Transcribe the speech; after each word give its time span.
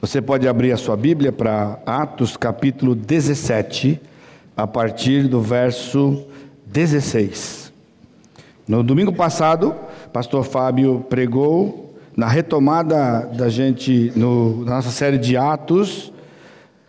Você 0.00 0.22
pode 0.22 0.46
abrir 0.46 0.70
a 0.70 0.76
sua 0.76 0.96
Bíblia 0.96 1.32
para 1.32 1.80
Atos 1.84 2.36
capítulo 2.36 2.94
17, 2.94 4.00
a 4.56 4.64
partir 4.64 5.26
do 5.26 5.40
verso 5.40 6.24
16. 6.66 7.72
No 8.68 8.84
domingo 8.84 9.12
passado, 9.12 9.74
pastor 10.12 10.44
Fábio 10.44 11.04
pregou 11.10 11.98
na 12.16 12.28
retomada 12.28 13.28
da 13.36 13.48
gente 13.48 14.12
no, 14.14 14.64
na 14.64 14.76
nossa 14.76 14.90
série 14.90 15.18
de 15.18 15.36
Atos, 15.36 16.12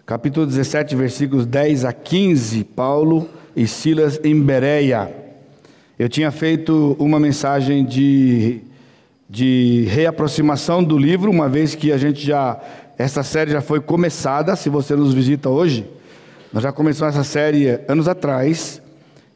capítulo 0.06 0.46
17, 0.46 0.96
versículos 0.96 1.48
10 1.48 1.86
a 1.86 1.94
15, 1.94 2.64
Paulo 2.64 3.28
e 3.56 3.66
Silas 3.66 4.20
em 4.24 4.40
Bereia. 4.40 5.12
Eu 5.98 6.08
tinha 6.08 6.30
feito 6.30 6.96
uma 7.00 7.20
mensagem 7.20 7.84
de, 7.84 8.62
de 9.28 9.88
reaproximação 9.90 10.84
do 10.84 10.96
livro, 10.96 11.32
uma 11.32 11.50
vez 11.50 11.74
que 11.74 11.92
a 11.92 11.98
gente 11.98 12.24
já 12.24 12.62
essa 13.00 13.24
série 13.24 13.52
já 13.52 13.62
foi 13.62 13.80
começada, 13.80 14.58
se 14.58 14.68
você 14.70 14.94
nos 14.94 15.14
visita 15.14 15.50
hoje. 15.50 15.90
Nós 16.52 16.62
já 16.62 16.70
começamos 16.74 17.16
essa 17.16 17.24
série 17.24 17.80
anos 17.88 18.10
atrás 18.10 18.82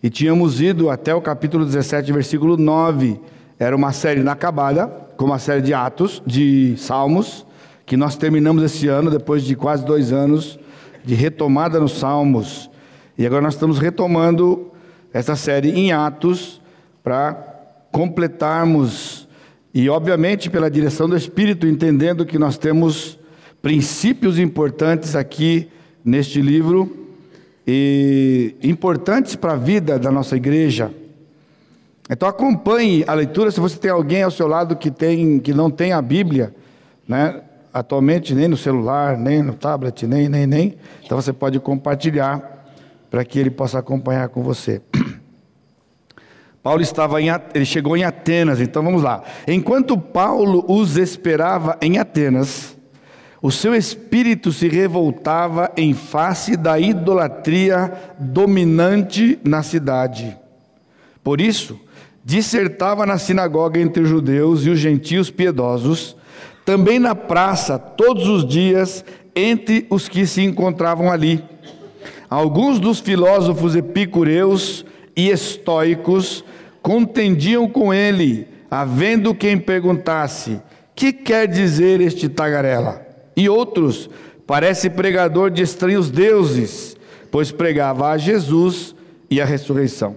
e 0.03 0.09
tínhamos 0.09 0.59
ido 0.59 0.89
até 0.89 1.15
o 1.15 1.21
capítulo 1.21 1.63
17, 1.63 2.11
versículo 2.11 2.57
9. 2.57 3.17
Era 3.57 3.73
uma 3.73 3.93
série 3.93 4.19
inacabada, 4.19 4.87
como 5.15 5.33
a 5.33 5.39
série 5.39 5.61
de 5.61 5.73
Atos, 5.73 6.21
de 6.27 6.75
Salmos, 6.77 7.45
que 7.85 7.95
nós 7.95 8.17
terminamos 8.17 8.61
esse 8.63 8.89
ano, 8.89 9.09
depois 9.09 9.43
de 9.43 9.55
quase 9.55 9.85
dois 9.85 10.11
anos 10.11 10.59
de 11.01 11.15
retomada 11.15 11.79
nos 11.79 11.93
Salmos. 11.93 12.69
E 13.17 13.25
agora 13.25 13.43
nós 13.43 13.53
estamos 13.53 13.79
retomando 13.79 14.73
essa 15.13 15.37
série 15.37 15.71
em 15.71 15.93
Atos 15.93 16.61
para 17.01 17.31
completarmos, 17.93 19.25
e 19.73 19.87
obviamente 19.87 20.49
pela 20.49 20.69
direção 20.69 21.07
do 21.07 21.15
Espírito, 21.15 21.65
entendendo 21.65 22.25
que 22.25 22.37
nós 22.37 22.57
temos 22.57 23.22
princípios 23.63 24.37
importantes 24.39 25.15
aqui 25.15 25.69
neste 26.03 26.41
livro 26.41 27.07
e 27.65 28.57
importantes 28.61 29.37
para 29.37 29.53
a 29.53 29.55
vida 29.55 29.97
da 29.97 30.11
nossa 30.11 30.35
igreja. 30.35 30.91
Então 32.09 32.27
acompanhe 32.27 33.05
a 33.07 33.13
leitura. 33.13 33.49
Se 33.51 33.61
você 33.61 33.77
tem 33.77 33.89
alguém 33.89 34.21
ao 34.21 34.29
seu 34.29 34.47
lado 34.47 34.75
que 34.75 34.91
tem 34.91 35.39
que 35.39 35.53
não 35.53 35.71
tem 35.71 35.93
a 35.93 36.01
Bíblia, 36.01 36.53
né? 37.07 37.41
Atualmente 37.73 38.35
nem 38.35 38.49
no 38.49 38.57
celular, 38.57 39.17
nem 39.17 39.41
no 39.41 39.53
tablet, 39.53 40.05
nem 40.05 40.27
nem 40.27 40.45
nem. 40.45 40.75
Então 41.01 41.19
você 41.19 41.31
pode 41.31 41.57
compartilhar 41.61 42.67
para 43.09 43.23
que 43.23 43.39
ele 43.39 43.49
possa 43.49 43.79
acompanhar 43.79 44.27
com 44.27 44.43
você. 44.43 44.81
Paulo 46.61 46.81
estava 46.81 47.21
em 47.21 47.27
ele 47.53 47.65
chegou 47.65 47.95
em 47.95 48.03
Atenas. 48.03 48.59
Então 48.59 48.83
vamos 48.83 49.01
lá. 49.01 49.23
Enquanto 49.47 49.97
Paulo 49.97 50.65
os 50.67 50.97
esperava 50.97 51.77
em 51.81 51.97
Atenas, 51.97 52.73
o 53.43 53.51
seu 53.51 53.75
espírito 53.75 54.53
se 54.53 54.69
revoltava 54.69 55.69
em 55.75 55.93
face 55.93 56.55
da 56.55 56.79
idolatria 56.79 57.91
dominante 58.17 59.37
na 59.43 59.61
cidade. 59.61 60.37
Por 61.21 61.41
isso, 61.41 61.77
dissertava 62.23 63.05
na 63.05 63.17
sinagoga 63.17 63.81
entre 63.81 64.03
os 64.03 64.07
judeus 64.07 64.65
e 64.65 64.69
os 64.69 64.79
gentios 64.79 65.29
piedosos, 65.29 66.15
também 66.63 66.97
na 66.99 67.13
praça, 67.13 67.77
todos 67.77 68.29
os 68.29 68.47
dias, 68.47 69.03
entre 69.35 69.85
os 69.89 70.07
que 70.07 70.25
se 70.25 70.41
encontravam 70.41 71.11
ali. 71.11 71.43
Alguns 72.29 72.79
dos 72.79 73.01
filósofos 73.01 73.75
epicureus 73.75 74.85
e 75.17 75.29
estoicos 75.29 76.45
contendiam 76.81 77.67
com 77.67 77.93
ele, 77.93 78.47
havendo 78.71 79.35
quem 79.35 79.57
perguntasse: 79.57 80.61
Que 80.95 81.11
quer 81.11 81.45
dizer 81.45 81.99
este 81.99 82.29
tagarela? 82.29 83.02
E 83.35 83.49
outros, 83.49 84.09
parece 84.45 84.89
pregador 84.89 85.49
de 85.49 85.61
estranhos 85.61 86.09
deuses, 86.11 86.95
pois 87.31 87.51
pregava 87.51 88.09
a 88.09 88.17
Jesus 88.17 88.95
e 89.29 89.41
a 89.41 89.45
ressurreição. 89.45 90.15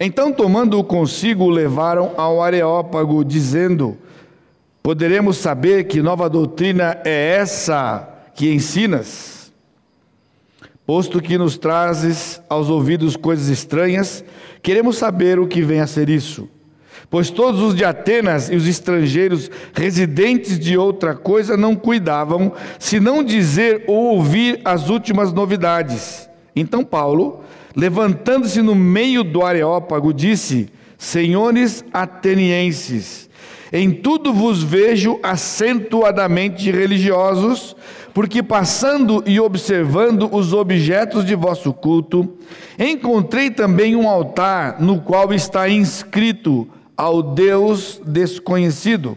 Então, 0.00 0.32
tomando-o 0.32 0.84
consigo, 0.84 1.44
o 1.44 1.50
levaram 1.50 2.12
ao 2.16 2.42
Areópago, 2.42 3.24
dizendo: 3.24 3.96
Poderemos 4.82 5.36
saber 5.36 5.84
que 5.84 6.02
nova 6.02 6.28
doutrina 6.28 7.00
é 7.04 7.36
essa 7.36 8.08
que 8.34 8.52
ensinas? 8.52 9.52
Posto 10.86 11.20
que 11.20 11.36
nos 11.36 11.58
trazes 11.58 12.40
aos 12.48 12.70
ouvidos 12.70 13.14
coisas 13.14 13.48
estranhas, 13.48 14.24
queremos 14.62 14.96
saber 14.96 15.38
o 15.38 15.46
que 15.46 15.60
vem 15.60 15.80
a 15.80 15.86
ser 15.86 16.08
isso. 16.08 16.48
Pois 17.10 17.30
todos 17.30 17.62
os 17.62 17.74
de 17.74 17.84
Atenas 17.84 18.50
e 18.50 18.56
os 18.56 18.66
estrangeiros 18.66 19.50
residentes 19.72 20.58
de 20.58 20.76
outra 20.76 21.14
coisa 21.14 21.56
não 21.56 21.74
cuidavam, 21.74 22.52
senão 22.78 23.24
dizer 23.24 23.84
ou 23.86 24.16
ouvir 24.16 24.60
as 24.62 24.90
últimas 24.90 25.32
novidades. 25.32 26.28
Então 26.54 26.84
Paulo, 26.84 27.40
levantando-se 27.74 28.60
no 28.60 28.74
meio 28.74 29.24
do 29.24 29.42
Areópago, 29.42 30.12
disse: 30.12 30.68
Senhores 30.98 31.82
atenienses, 31.94 33.30
em 33.72 33.90
tudo 33.90 34.30
vos 34.30 34.62
vejo 34.62 35.18
acentuadamente 35.22 36.70
religiosos, 36.70 37.74
porque 38.12 38.42
passando 38.42 39.24
e 39.26 39.40
observando 39.40 40.28
os 40.30 40.52
objetos 40.52 41.24
de 41.24 41.34
vosso 41.34 41.72
culto, 41.72 42.36
encontrei 42.78 43.50
também 43.50 43.96
um 43.96 44.06
altar 44.06 44.78
no 44.78 45.00
qual 45.00 45.32
está 45.32 45.70
inscrito 45.70 46.68
ao 46.98 47.22
Deus 47.22 48.00
desconhecido. 48.04 49.16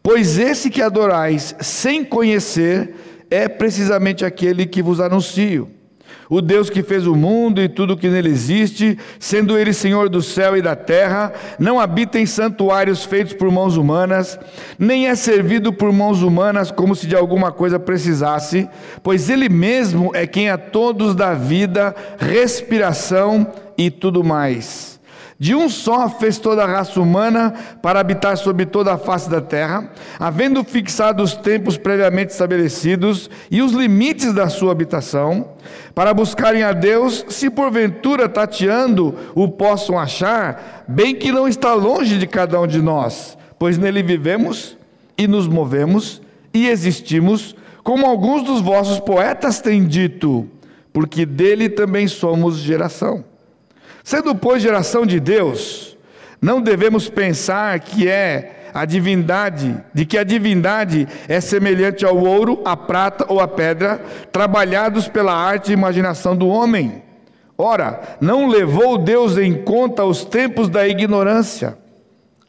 Pois 0.00 0.38
esse 0.38 0.70
que 0.70 0.80
adorais 0.80 1.56
sem 1.58 2.04
conhecer 2.04 2.94
é 3.28 3.48
precisamente 3.48 4.24
aquele 4.24 4.64
que 4.64 4.80
vos 4.80 5.00
anuncio. 5.00 5.68
O 6.30 6.40
Deus 6.40 6.70
que 6.70 6.82
fez 6.82 7.06
o 7.06 7.14
mundo 7.14 7.60
e 7.60 7.68
tudo 7.68 7.96
que 7.96 8.08
nele 8.08 8.28
existe, 8.28 8.98
sendo 9.18 9.58
ele 9.58 9.72
Senhor 9.72 10.08
do 10.08 10.22
céu 10.22 10.56
e 10.56 10.62
da 10.62 10.76
terra, 10.76 11.32
não 11.58 11.80
habita 11.80 12.20
em 12.20 12.26
santuários 12.26 13.04
feitos 13.04 13.32
por 13.32 13.50
mãos 13.50 13.76
humanas, 13.76 14.38
nem 14.78 15.08
é 15.08 15.14
servido 15.14 15.72
por 15.72 15.92
mãos 15.92 16.22
humanas 16.22 16.70
como 16.70 16.94
se 16.94 17.06
de 17.06 17.16
alguma 17.16 17.50
coisa 17.50 17.78
precisasse, 17.78 18.68
pois 19.02 19.28
ele 19.28 19.48
mesmo 19.48 20.10
é 20.14 20.26
quem 20.26 20.50
a 20.50 20.58
todos 20.58 21.14
dá 21.14 21.34
vida, 21.34 21.94
respiração 22.18 23.52
e 23.78 23.90
tudo 23.90 24.24
mais. 24.24 24.95
De 25.38 25.54
um 25.54 25.68
só 25.68 26.08
fez 26.08 26.38
toda 26.38 26.64
a 26.64 26.66
raça 26.66 26.98
humana 26.98 27.52
para 27.82 28.00
habitar 28.00 28.38
sobre 28.38 28.64
toda 28.64 28.94
a 28.94 28.98
face 28.98 29.28
da 29.28 29.40
terra, 29.40 29.90
havendo 30.18 30.64
fixado 30.64 31.22
os 31.22 31.34
tempos 31.34 31.76
previamente 31.76 32.32
estabelecidos 32.32 33.28
e 33.50 33.60
os 33.60 33.72
limites 33.72 34.32
da 34.32 34.48
sua 34.48 34.72
habitação, 34.72 35.50
para 35.94 36.14
buscarem 36.14 36.62
a 36.62 36.72
Deus, 36.72 37.26
se 37.28 37.50
porventura 37.50 38.30
tateando 38.30 39.14
o 39.34 39.46
possam 39.46 39.98
achar, 39.98 40.84
bem 40.88 41.14
que 41.14 41.30
não 41.30 41.46
está 41.46 41.74
longe 41.74 42.18
de 42.18 42.26
cada 42.26 42.58
um 42.58 42.66
de 42.66 42.80
nós, 42.80 43.36
pois 43.58 43.76
nele 43.76 44.02
vivemos 44.02 44.74
e 45.18 45.28
nos 45.28 45.46
movemos 45.46 46.22
e 46.52 46.66
existimos, 46.66 47.54
como 47.82 48.06
alguns 48.06 48.42
dos 48.42 48.62
vossos 48.62 48.98
poetas 48.98 49.60
têm 49.60 49.86
dito, 49.86 50.48
porque 50.94 51.26
dele 51.26 51.68
também 51.68 52.08
somos 52.08 52.56
geração. 52.56 53.22
Sendo, 54.06 54.36
pois, 54.36 54.62
geração 54.62 55.04
de 55.04 55.18
Deus, 55.18 55.96
não 56.40 56.62
devemos 56.62 57.08
pensar 57.08 57.80
que 57.80 58.06
é 58.06 58.68
a 58.72 58.84
divindade, 58.84 59.82
de 59.92 60.06
que 60.06 60.16
a 60.16 60.22
divindade 60.22 61.08
é 61.26 61.40
semelhante 61.40 62.04
ao 62.04 62.16
ouro, 62.16 62.62
à 62.64 62.76
prata 62.76 63.26
ou 63.28 63.40
à 63.40 63.48
pedra, 63.48 64.00
trabalhados 64.30 65.08
pela 65.08 65.34
arte 65.34 65.70
e 65.70 65.72
imaginação 65.72 66.36
do 66.36 66.46
homem. 66.46 67.02
Ora, 67.58 68.00
não 68.20 68.46
levou 68.46 68.96
Deus 68.96 69.36
em 69.36 69.52
conta 69.64 70.04
os 70.04 70.24
tempos 70.24 70.68
da 70.68 70.86
ignorância. 70.86 71.76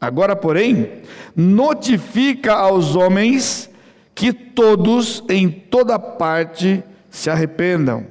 Agora, 0.00 0.36
porém, 0.36 1.02
notifica 1.34 2.52
aos 2.52 2.94
homens 2.94 3.68
que 4.14 4.32
todos, 4.32 5.24
em 5.28 5.50
toda 5.50 5.98
parte, 5.98 6.84
se 7.10 7.28
arrependam 7.28 8.06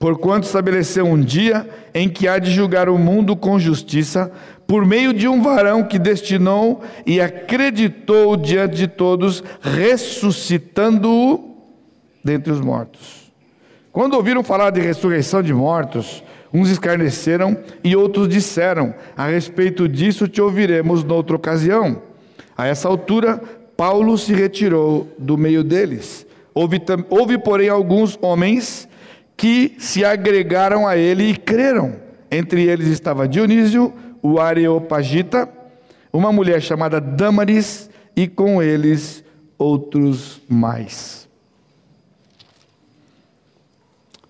porquanto 0.00 0.46
estabeleceu 0.46 1.04
um 1.04 1.20
dia 1.20 1.68
em 1.92 2.08
que 2.08 2.26
há 2.26 2.38
de 2.38 2.50
julgar 2.50 2.88
o 2.88 2.96
mundo 2.96 3.36
com 3.36 3.60
justiça, 3.60 4.32
por 4.66 4.86
meio 4.86 5.12
de 5.12 5.28
um 5.28 5.42
varão 5.42 5.84
que 5.84 5.98
destinou 5.98 6.82
e 7.04 7.20
acreditou 7.20 8.34
diante 8.34 8.76
de 8.76 8.88
todos, 8.88 9.44
ressuscitando-o 9.60 11.54
dentre 12.24 12.50
os 12.50 12.62
mortos. 12.62 13.30
Quando 13.92 14.14
ouviram 14.14 14.42
falar 14.42 14.70
de 14.70 14.80
ressurreição 14.80 15.42
de 15.42 15.52
mortos, 15.52 16.24
uns 16.52 16.70
escarneceram 16.70 17.58
e 17.84 17.94
outros 17.94 18.26
disseram: 18.26 18.94
A 19.14 19.26
respeito 19.26 19.86
disso 19.86 20.26
te 20.26 20.40
ouviremos 20.40 21.04
noutra 21.04 21.36
ocasião. 21.36 22.00
A 22.56 22.66
essa 22.66 22.88
altura, 22.88 23.42
Paulo 23.76 24.16
se 24.16 24.32
retirou 24.32 25.08
do 25.18 25.36
meio 25.36 25.62
deles. 25.62 26.26
Houve, 26.54 26.80
houve 27.10 27.36
porém, 27.36 27.68
alguns 27.68 28.18
homens 28.22 28.88
que 29.40 29.74
se 29.78 30.04
agregaram 30.04 30.86
a 30.86 30.98
ele 30.98 31.30
e 31.30 31.34
creram. 31.34 31.96
Entre 32.30 32.68
eles 32.68 32.88
estava 32.88 33.26
Dionísio, 33.26 33.90
o 34.20 34.38
Areopagita, 34.38 35.48
uma 36.12 36.30
mulher 36.30 36.60
chamada 36.60 37.00
Damaris 37.00 37.88
e 38.14 38.28
com 38.28 38.62
eles 38.62 39.24
outros 39.56 40.42
mais. 40.46 41.26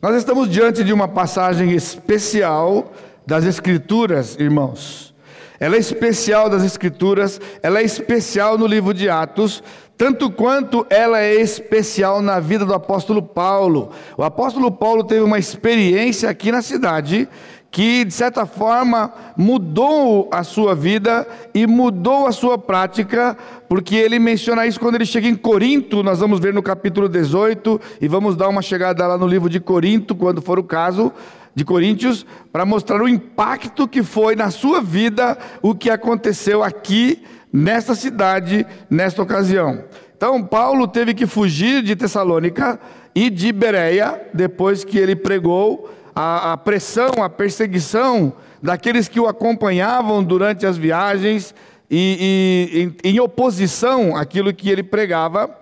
Nós 0.00 0.14
estamos 0.14 0.48
diante 0.48 0.84
de 0.84 0.92
uma 0.92 1.08
passagem 1.08 1.72
especial 1.72 2.92
das 3.26 3.44
Escrituras, 3.44 4.36
irmãos. 4.38 5.12
Ela 5.58 5.74
é 5.74 5.80
especial 5.80 6.48
das 6.48 6.62
Escrituras, 6.62 7.40
ela 7.64 7.80
é 7.80 7.82
especial 7.82 8.56
no 8.56 8.64
livro 8.64 8.94
de 8.94 9.10
Atos, 9.10 9.60
tanto 10.00 10.30
quanto 10.30 10.86
ela 10.88 11.20
é 11.20 11.34
especial 11.34 12.22
na 12.22 12.40
vida 12.40 12.64
do 12.64 12.72
apóstolo 12.72 13.20
Paulo. 13.20 13.90
O 14.16 14.22
apóstolo 14.22 14.72
Paulo 14.72 15.04
teve 15.04 15.20
uma 15.20 15.38
experiência 15.38 16.30
aqui 16.30 16.50
na 16.50 16.62
cidade 16.62 17.28
que, 17.70 18.02
de 18.06 18.14
certa 18.14 18.46
forma, 18.46 19.12
mudou 19.36 20.30
a 20.32 20.42
sua 20.42 20.74
vida 20.74 21.28
e 21.52 21.66
mudou 21.66 22.26
a 22.26 22.32
sua 22.32 22.56
prática, 22.56 23.36
porque 23.68 23.94
ele 23.94 24.18
menciona 24.18 24.66
isso 24.66 24.80
quando 24.80 24.94
ele 24.94 25.04
chega 25.04 25.28
em 25.28 25.36
Corinto, 25.36 26.02
nós 26.02 26.18
vamos 26.18 26.40
ver 26.40 26.54
no 26.54 26.62
capítulo 26.62 27.06
18, 27.06 27.78
e 28.00 28.08
vamos 28.08 28.36
dar 28.36 28.48
uma 28.48 28.62
chegada 28.62 29.06
lá 29.06 29.18
no 29.18 29.26
livro 29.26 29.50
de 29.50 29.60
Corinto, 29.60 30.14
quando 30.14 30.40
for 30.40 30.58
o 30.58 30.64
caso, 30.64 31.12
de 31.54 31.62
Coríntios, 31.62 32.24
para 32.50 32.64
mostrar 32.64 33.02
o 33.02 33.08
impacto 33.08 33.86
que 33.86 34.02
foi 34.02 34.34
na 34.34 34.50
sua 34.50 34.80
vida 34.80 35.36
o 35.60 35.74
que 35.74 35.90
aconteceu 35.90 36.62
aqui, 36.62 37.22
nesta 37.52 37.94
cidade, 37.94 38.66
nesta 38.88 39.22
ocasião. 39.22 39.84
Então, 40.16 40.42
Paulo 40.42 40.86
teve 40.86 41.14
que 41.14 41.26
fugir 41.26 41.82
de 41.82 41.96
Tessalônica 41.96 42.78
e 43.14 43.30
de 43.30 43.52
Bereia, 43.52 44.20
depois 44.34 44.84
que 44.84 44.98
ele 44.98 45.16
pregou 45.16 45.90
a, 46.14 46.52
a 46.52 46.56
pressão, 46.56 47.22
a 47.22 47.28
perseguição 47.28 48.34
daqueles 48.62 49.08
que 49.08 49.18
o 49.18 49.26
acompanhavam 49.26 50.22
durante 50.22 50.66
as 50.66 50.76
viagens 50.76 51.54
e, 51.90 52.68
e 52.70 52.82
em, 52.82 53.14
em, 53.14 53.20
oposição 53.20 54.16
àquilo 54.16 54.52
que 54.52 54.70
ele 54.70 54.82
pregava, 54.82 55.56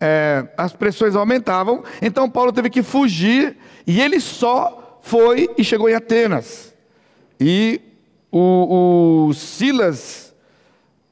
é, 0.00 0.46
as 0.56 0.72
pressões 0.72 1.14
aumentavam. 1.14 1.84
Então 2.00 2.28
Paulo 2.28 2.52
teve 2.52 2.70
que 2.70 2.82
fugir 2.82 3.56
e 3.86 4.00
ele 4.00 4.18
só 4.18 4.98
foi 5.02 5.48
e 5.56 5.62
chegou 5.62 5.88
em 5.88 5.94
Atenas. 5.94 6.74
E 7.38 7.80
o, 8.32 9.28
o 9.28 9.34
Silas 9.34 10.29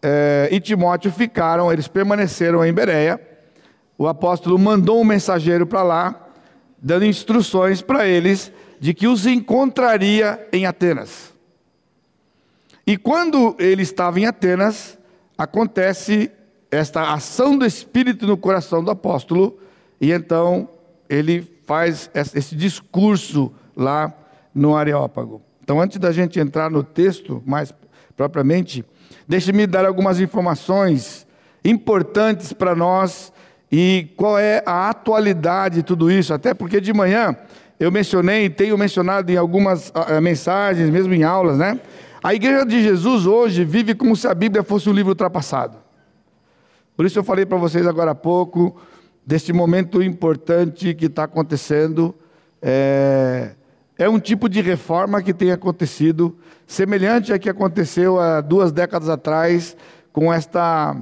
é, 0.02 0.48
e 0.50 0.60
Timóteo 0.60 1.10
ficaram, 1.10 1.72
eles 1.72 1.88
permaneceram 1.88 2.64
em 2.64 2.72
Bereia. 2.72 3.20
O 3.96 4.06
apóstolo 4.06 4.58
mandou 4.58 5.00
um 5.00 5.04
mensageiro 5.04 5.66
para 5.66 5.82
lá, 5.82 6.28
dando 6.80 7.04
instruções 7.04 7.82
para 7.82 8.06
eles 8.06 8.52
de 8.78 8.94
que 8.94 9.08
os 9.08 9.26
encontraria 9.26 10.46
em 10.52 10.66
Atenas. 10.66 11.34
E 12.86 12.96
quando 12.96 13.56
ele 13.58 13.82
estava 13.82 14.20
em 14.20 14.26
Atenas, 14.26 14.96
acontece 15.36 16.30
esta 16.70 17.12
ação 17.12 17.56
do 17.56 17.66
Espírito 17.66 18.26
no 18.26 18.36
coração 18.36 18.82
do 18.82 18.90
apóstolo, 18.90 19.58
e 20.00 20.12
então 20.12 20.68
ele 21.08 21.42
faz 21.66 22.10
esse 22.14 22.54
discurso 22.54 23.52
lá 23.76 24.12
no 24.54 24.76
Areópago. 24.76 25.42
Então, 25.62 25.80
antes 25.80 25.98
da 25.98 26.12
gente 26.12 26.40
entrar 26.40 26.70
no 26.70 26.82
texto 26.82 27.42
mais 27.44 27.74
propriamente, 28.16 28.84
deixe-me 29.28 29.66
dar 29.66 29.84
algumas 29.84 30.18
informações 30.18 31.26
importantes 31.62 32.54
para 32.54 32.74
nós 32.74 33.30
e 33.70 34.08
qual 34.16 34.38
é 34.38 34.62
a 34.64 34.88
atualidade 34.88 35.76
de 35.76 35.82
tudo 35.82 36.10
isso, 36.10 36.32
até 36.32 36.54
porque 36.54 36.80
de 36.80 36.94
manhã 36.94 37.36
eu 37.78 37.92
mencionei, 37.92 38.48
tenho 38.48 38.78
mencionado 38.78 39.30
em 39.30 39.36
algumas 39.36 39.90
uh, 39.90 40.20
mensagens, 40.22 40.88
mesmo 40.88 41.12
em 41.12 41.22
aulas, 41.22 41.58
né? 41.58 41.78
A 42.22 42.34
igreja 42.34 42.64
de 42.64 42.82
Jesus 42.82 43.26
hoje 43.26 43.64
vive 43.64 43.94
como 43.94 44.16
se 44.16 44.26
a 44.26 44.34
Bíblia 44.34 44.64
fosse 44.64 44.88
um 44.88 44.92
livro 44.92 45.10
ultrapassado. 45.10 45.76
Por 46.96 47.06
isso 47.06 47.18
eu 47.18 47.22
falei 47.22 47.46
para 47.46 47.58
vocês 47.58 47.86
agora 47.86 48.10
há 48.10 48.14
pouco 48.14 48.80
deste 49.24 49.52
momento 49.52 50.02
importante 50.02 50.94
que 50.94 51.06
está 51.06 51.24
acontecendo. 51.24 52.12
É, 52.60 53.50
é 53.98 54.08
um 54.08 54.20
tipo 54.20 54.48
de 54.48 54.60
reforma 54.60 55.20
que 55.20 55.34
tem 55.34 55.50
acontecido, 55.50 56.38
semelhante 56.66 57.32
a 57.32 57.38
que 57.38 57.50
aconteceu 57.50 58.20
há 58.20 58.40
duas 58.40 58.70
décadas 58.70 59.08
atrás, 59.08 59.76
com 60.12 60.32
esta, 60.32 60.96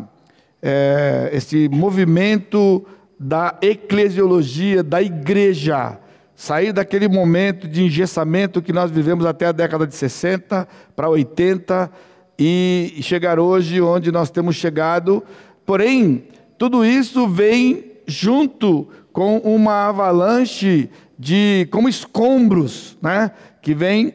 é, 0.63 1.29
esse 1.33 1.69
movimento 1.69 2.87
da 3.21 3.57
eclesiologia, 3.61 4.83
da 4.83 5.03
igreja 5.03 5.99
sair 6.37 6.71
daquele 6.71 7.09
momento 7.09 7.67
de 7.67 7.83
engessamento 7.83 8.61
que 8.61 8.73
nós 8.73 8.91
vivemos 8.91 9.25
até 9.25 9.47
a 9.47 9.53
década 9.53 9.87
de 9.87 9.95
60 9.95 10.69
para 10.95 11.09
80 11.09 11.91
e 12.39 12.99
chegar 13.01 13.39
hoje 13.39 13.81
onde 13.81 14.13
nós 14.13 14.31
temos 14.31 14.57
chegado. 14.57 15.25
Porém, 15.65 16.25
tudo 16.59 16.85
isso 16.85 17.27
vem 17.27 17.93
junto 18.07 18.87
com 19.13 19.39
uma 19.39 19.89
avalanche 19.89 20.91
de 21.19 21.69
como 21.71 21.89
escombros, 21.89 22.97
né, 23.01 23.31
que 23.63 23.75
vem 23.75 24.15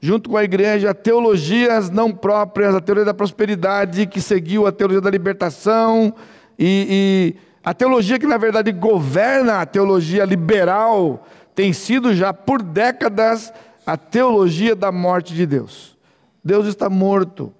junto 0.00 0.30
com 0.30 0.36
a 0.36 0.44
igreja, 0.44 0.94
teologias 0.94 1.90
não 1.90 2.12
próprias, 2.12 2.74
a 2.74 2.80
teologia 2.80 3.06
da 3.06 3.14
prosperidade 3.14 4.06
que 4.06 4.20
seguiu 4.20 4.66
a 4.66 4.72
teologia 4.72 5.00
da 5.00 5.10
libertação 5.10 6.14
e, 6.58 7.34
e 7.36 7.36
a 7.64 7.74
teologia 7.74 8.18
que 8.18 8.26
na 8.26 8.36
verdade 8.36 8.70
governa 8.70 9.60
a 9.60 9.66
teologia 9.66 10.24
liberal 10.24 11.26
tem 11.54 11.72
sido 11.72 12.14
já 12.14 12.32
por 12.32 12.62
décadas 12.62 13.52
a 13.86 13.96
teologia 13.96 14.76
da 14.76 14.92
morte 14.92 15.34
de 15.34 15.46
Deus. 15.46 15.96
Deus 16.44 16.66
está 16.66 16.88
morto 16.88 17.52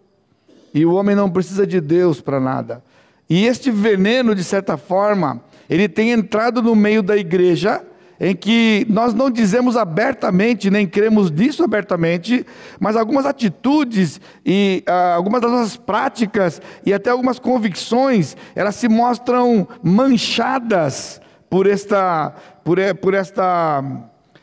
e 0.72 0.84
o 0.84 0.94
homem 0.94 1.16
não 1.16 1.30
precisa 1.30 1.66
de 1.66 1.80
Deus 1.80 2.20
para 2.20 2.38
nada. 2.38 2.84
E 3.28 3.46
este 3.46 3.70
veneno, 3.70 4.34
de 4.34 4.44
certa 4.44 4.76
forma, 4.76 5.40
ele 5.68 5.88
tem 5.88 6.12
entrado 6.12 6.62
no 6.62 6.76
meio 6.76 7.02
da 7.02 7.16
igreja, 7.16 7.82
em 8.20 8.34
que 8.34 8.86
nós 8.88 9.12
não 9.12 9.30
dizemos 9.30 9.76
abertamente, 9.76 10.70
nem 10.70 10.86
cremos 10.86 11.30
nisso 11.30 11.62
abertamente, 11.62 12.46
mas 12.80 12.96
algumas 12.96 13.26
atitudes 13.26 14.20
e 14.44 14.82
ah, 14.86 15.14
algumas 15.14 15.40
das 15.40 15.50
nossas 15.50 15.76
práticas 15.76 16.60
e 16.84 16.92
até 16.92 17.10
algumas 17.10 17.38
convicções, 17.38 18.36
elas 18.54 18.76
se 18.76 18.88
mostram 18.88 19.68
manchadas 19.82 21.20
por 21.50 21.66
esta, 21.66 22.34
por, 22.64 22.78
por 23.00 23.14
esta, 23.14 23.82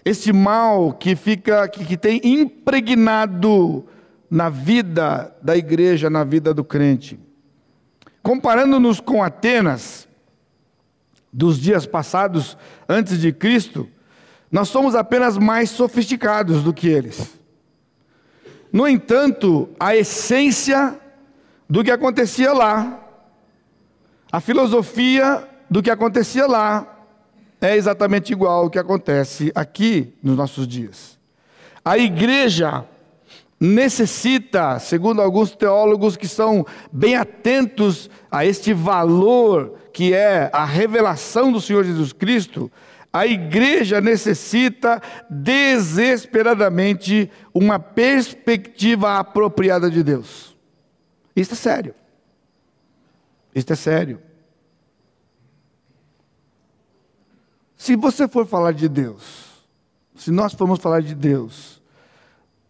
este 0.05 0.31
mal 0.31 0.93
que 0.93 1.15
fica, 1.15 1.67
que, 1.67 1.85
que 1.85 1.97
tem 1.97 2.21
impregnado 2.23 3.85
na 4.29 4.49
vida 4.49 5.35
da 5.41 5.55
igreja, 5.55 6.09
na 6.09 6.23
vida 6.23 6.53
do 6.53 6.63
crente. 6.63 7.19
Comparando-nos 8.21 8.99
com 8.99 9.21
Atenas, 9.21 10.07
dos 11.33 11.59
dias 11.59 11.85
passados 11.85 12.55
antes 12.87 13.19
de 13.19 13.33
Cristo, 13.33 13.89
nós 14.51 14.69
somos 14.69 14.93
apenas 14.93 15.37
mais 15.37 15.71
sofisticados 15.71 16.63
do 16.63 16.71
que 16.71 16.87
eles. 16.87 17.31
No 18.71 18.87
entanto, 18.87 19.67
a 19.79 19.95
essência 19.95 20.99
do 21.67 21.83
que 21.83 21.89
acontecia 21.91 22.53
lá, 22.53 22.99
a 24.31 24.39
filosofia 24.39 25.47
do 25.69 25.81
que 25.81 25.89
acontecia 25.89 26.45
lá, 26.45 26.87
é 27.59 27.75
exatamente 27.75 28.31
igual 28.31 28.63
ao 28.63 28.69
que 28.69 28.77
acontece 28.77 29.51
aqui 29.55 30.13
nos 30.21 30.37
nossos 30.37 30.67
dias. 30.67 31.17
A 31.83 31.97
igreja 31.97 32.85
necessita, 33.59 34.77
segundo 34.79 35.21
alguns 35.21 35.51
teólogos 35.55 36.17
que 36.17 36.27
são 36.27 36.65
bem 36.91 37.15
atentos 37.15 38.09
a 38.29 38.45
este 38.45 38.73
valor 38.73 39.79
que 39.93 40.13
é 40.13 40.49
a 40.51 40.65
revelação 40.65 41.51
do 41.51 41.61
Senhor 41.61 41.85
Jesus 41.85 42.11
Cristo, 42.11 42.71
a 43.11 43.27
igreja 43.27 44.01
necessita 44.01 44.99
desesperadamente 45.29 47.29
uma 47.53 47.77
perspectiva 47.77 49.19
apropriada 49.19 49.91
de 49.91 50.03
Deus. 50.03 50.57
Isso 51.35 51.53
é 51.53 51.55
sério. 51.55 51.93
Isso 53.53 53.71
é 53.71 53.75
sério. 53.75 54.19
Se 57.77 57.95
você 57.95 58.27
for 58.27 58.47
falar 58.47 58.71
de 58.71 58.89
Deus, 58.89 59.63
se 60.15 60.31
nós 60.31 60.53
formos 60.53 60.79
falar 60.79 61.01
de 61.01 61.13
Deus, 61.13 61.79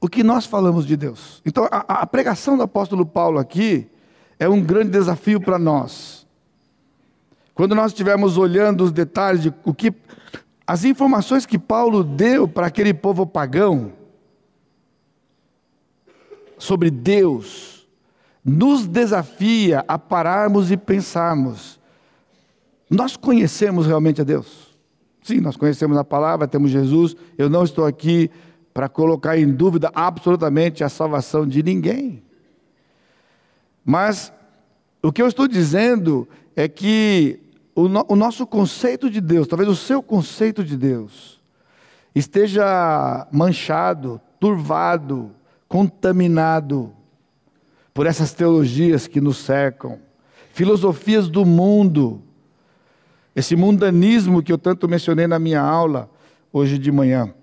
o 0.01 0.09
que 0.09 0.23
nós 0.23 0.45
falamos 0.45 0.85
de 0.85 0.97
Deus? 0.97 1.41
Então, 1.45 1.69
a, 1.71 2.01
a 2.01 2.05
pregação 2.05 2.57
do 2.57 2.63
apóstolo 2.63 3.05
Paulo 3.05 3.39
aqui 3.39 3.89
é 4.37 4.49
um 4.49 4.61
grande 4.61 4.91
desafio 4.91 5.39
para 5.39 5.57
nós. 5.57 6.22
Quando 7.53 7.75
nós 7.75 7.91
estivermos 7.91 8.37
olhando 8.37 8.83
os 8.83 8.91
detalhes 8.91 9.41
de 9.41 9.53
o 9.63 9.73
que 9.73 9.93
as 10.65 10.83
informações 10.83 11.45
que 11.45 11.59
Paulo 11.59 12.03
deu 12.03 12.47
para 12.47 12.67
aquele 12.67 12.93
povo 12.93 13.25
pagão 13.25 13.93
sobre 16.57 16.89
Deus, 16.89 17.87
nos 18.43 18.87
desafia 18.87 19.83
a 19.87 19.99
pararmos 19.99 20.71
e 20.71 20.77
pensarmos: 20.77 21.79
nós 22.89 23.15
conhecemos 23.15 23.85
realmente 23.85 24.21
a 24.21 24.23
Deus? 24.23 24.73
Sim, 25.21 25.39
nós 25.39 25.55
conhecemos 25.55 25.97
a 25.97 26.03
palavra, 26.03 26.47
temos 26.47 26.71
Jesus. 26.71 27.15
Eu 27.37 27.49
não 27.49 27.63
estou 27.63 27.85
aqui 27.85 28.29
para 28.73 28.89
colocar 28.89 29.37
em 29.37 29.47
dúvida 29.47 29.91
absolutamente 29.93 30.83
a 30.83 30.89
salvação 30.89 31.47
de 31.47 31.61
ninguém. 31.61 32.23
Mas 33.85 34.33
o 35.01 35.11
que 35.11 35.21
eu 35.21 35.27
estou 35.27 35.47
dizendo 35.47 36.27
é 36.55 36.67
que 36.67 37.39
o, 37.75 37.87
no, 37.87 38.05
o 38.07 38.15
nosso 38.15 38.45
conceito 38.45 39.09
de 39.09 39.19
Deus, 39.19 39.47
talvez 39.47 39.69
o 39.69 39.75
seu 39.75 40.01
conceito 40.01 40.63
de 40.63 40.77
Deus, 40.77 41.41
esteja 42.13 43.27
manchado, 43.31 44.21
turvado, 44.39 45.31
contaminado 45.67 46.93
por 47.93 48.05
essas 48.05 48.33
teologias 48.33 49.07
que 49.07 49.21
nos 49.21 49.37
cercam, 49.37 49.99
filosofias 50.51 51.27
do 51.29 51.45
mundo, 51.45 52.21
esse 53.35 53.55
mundanismo 53.55 54.43
que 54.43 54.51
eu 54.51 54.57
tanto 54.57 54.87
mencionei 54.87 55.25
na 55.25 55.39
minha 55.39 55.61
aula 55.61 56.09
hoje 56.51 56.77
de 56.77 56.91
manhã. 56.91 57.33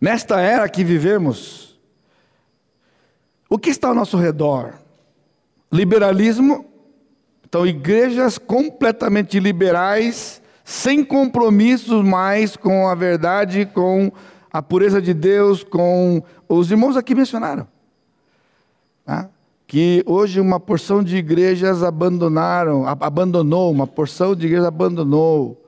Nesta 0.00 0.40
era 0.40 0.68
que 0.68 0.84
vivemos, 0.84 1.78
o 3.48 3.58
que 3.58 3.70
está 3.70 3.88
ao 3.88 3.94
nosso 3.94 4.16
redor? 4.16 4.74
Liberalismo, 5.70 6.67
então 7.48 7.66
igrejas 7.66 8.36
completamente 8.36 9.40
liberais, 9.40 10.42
sem 10.62 11.02
compromissos 11.02 12.04
mais 12.04 12.56
com 12.56 12.88
a 12.88 12.94
verdade, 12.94 13.64
com 13.64 14.12
a 14.52 14.60
pureza 14.60 15.00
de 15.00 15.14
Deus, 15.14 15.64
com 15.64 16.22
os 16.46 16.70
irmãos 16.70 16.94
aqui 16.94 17.14
mencionaram. 17.14 17.66
Tá? 19.02 19.30
Que 19.66 20.02
hoje 20.06 20.40
uma 20.40 20.60
porção 20.60 21.02
de 21.02 21.16
igrejas 21.16 21.82
abandonaram, 21.82 22.86
abandonou, 22.86 23.70
uma 23.70 23.86
porção 23.86 24.34
de 24.34 24.44
igrejas 24.44 24.66
abandonou 24.66 25.64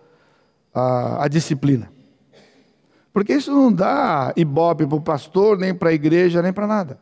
a, 0.74 1.24
a 1.24 1.28
disciplina. 1.28 1.90
Porque 3.10 3.32
isso 3.32 3.50
não 3.50 3.72
dá 3.72 4.34
ibope 4.36 4.86
para 4.86 4.96
o 4.96 5.00
pastor, 5.00 5.58
nem 5.58 5.74
para 5.74 5.88
a 5.88 5.94
igreja, 5.94 6.42
nem 6.42 6.52
para 6.52 6.66
nada. 6.66 6.98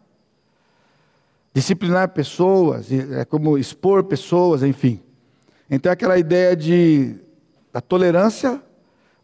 Disciplinar 1.58 2.10
pessoas, 2.10 2.86
é 2.92 3.24
como 3.24 3.58
expor 3.58 4.04
pessoas, 4.04 4.62
enfim. 4.62 5.00
Então 5.68 5.90
é 5.90 5.92
aquela 5.92 6.16
ideia 6.16 6.54
de 6.54 7.16
da 7.72 7.80
tolerância, 7.80 8.62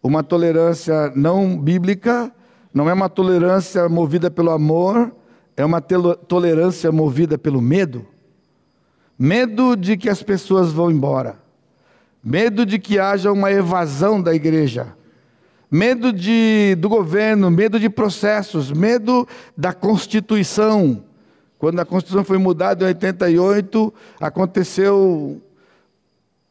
uma 0.02 0.20
tolerância 0.20 1.12
não 1.14 1.56
bíblica, 1.56 2.34
não 2.72 2.90
é 2.90 2.92
uma 2.92 3.08
tolerância 3.08 3.88
movida 3.88 4.32
pelo 4.32 4.50
amor, 4.50 5.14
é 5.56 5.64
uma 5.64 5.80
tolerância 5.80 6.90
movida 6.90 7.38
pelo 7.38 7.60
medo. 7.60 8.04
Medo 9.16 9.76
de 9.76 9.96
que 9.96 10.08
as 10.08 10.20
pessoas 10.20 10.72
vão 10.72 10.90
embora. 10.90 11.38
Medo 12.20 12.66
de 12.66 12.80
que 12.80 12.98
haja 12.98 13.30
uma 13.30 13.52
evasão 13.52 14.20
da 14.20 14.34
igreja 14.34 14.92
medo 15.70 16.12
de, 16.12 16.76
do 16.80 16.88
governo, 16.88 17.48
medo 17.48 17.78
de 17.78 17.88
processos, 17.88 18.72
medo 18.72 19.26
da 19.56 19.72
Constituição. 19.72 21.04
Quando 21.64 21.80
a 21.80 21.84
Constituição 21.86 22.22
foi 22.22 22.36
mudada 22.36 22.84
em 22.84 22.88
88, 22.88 23.94
aconteceu 24.20 25.40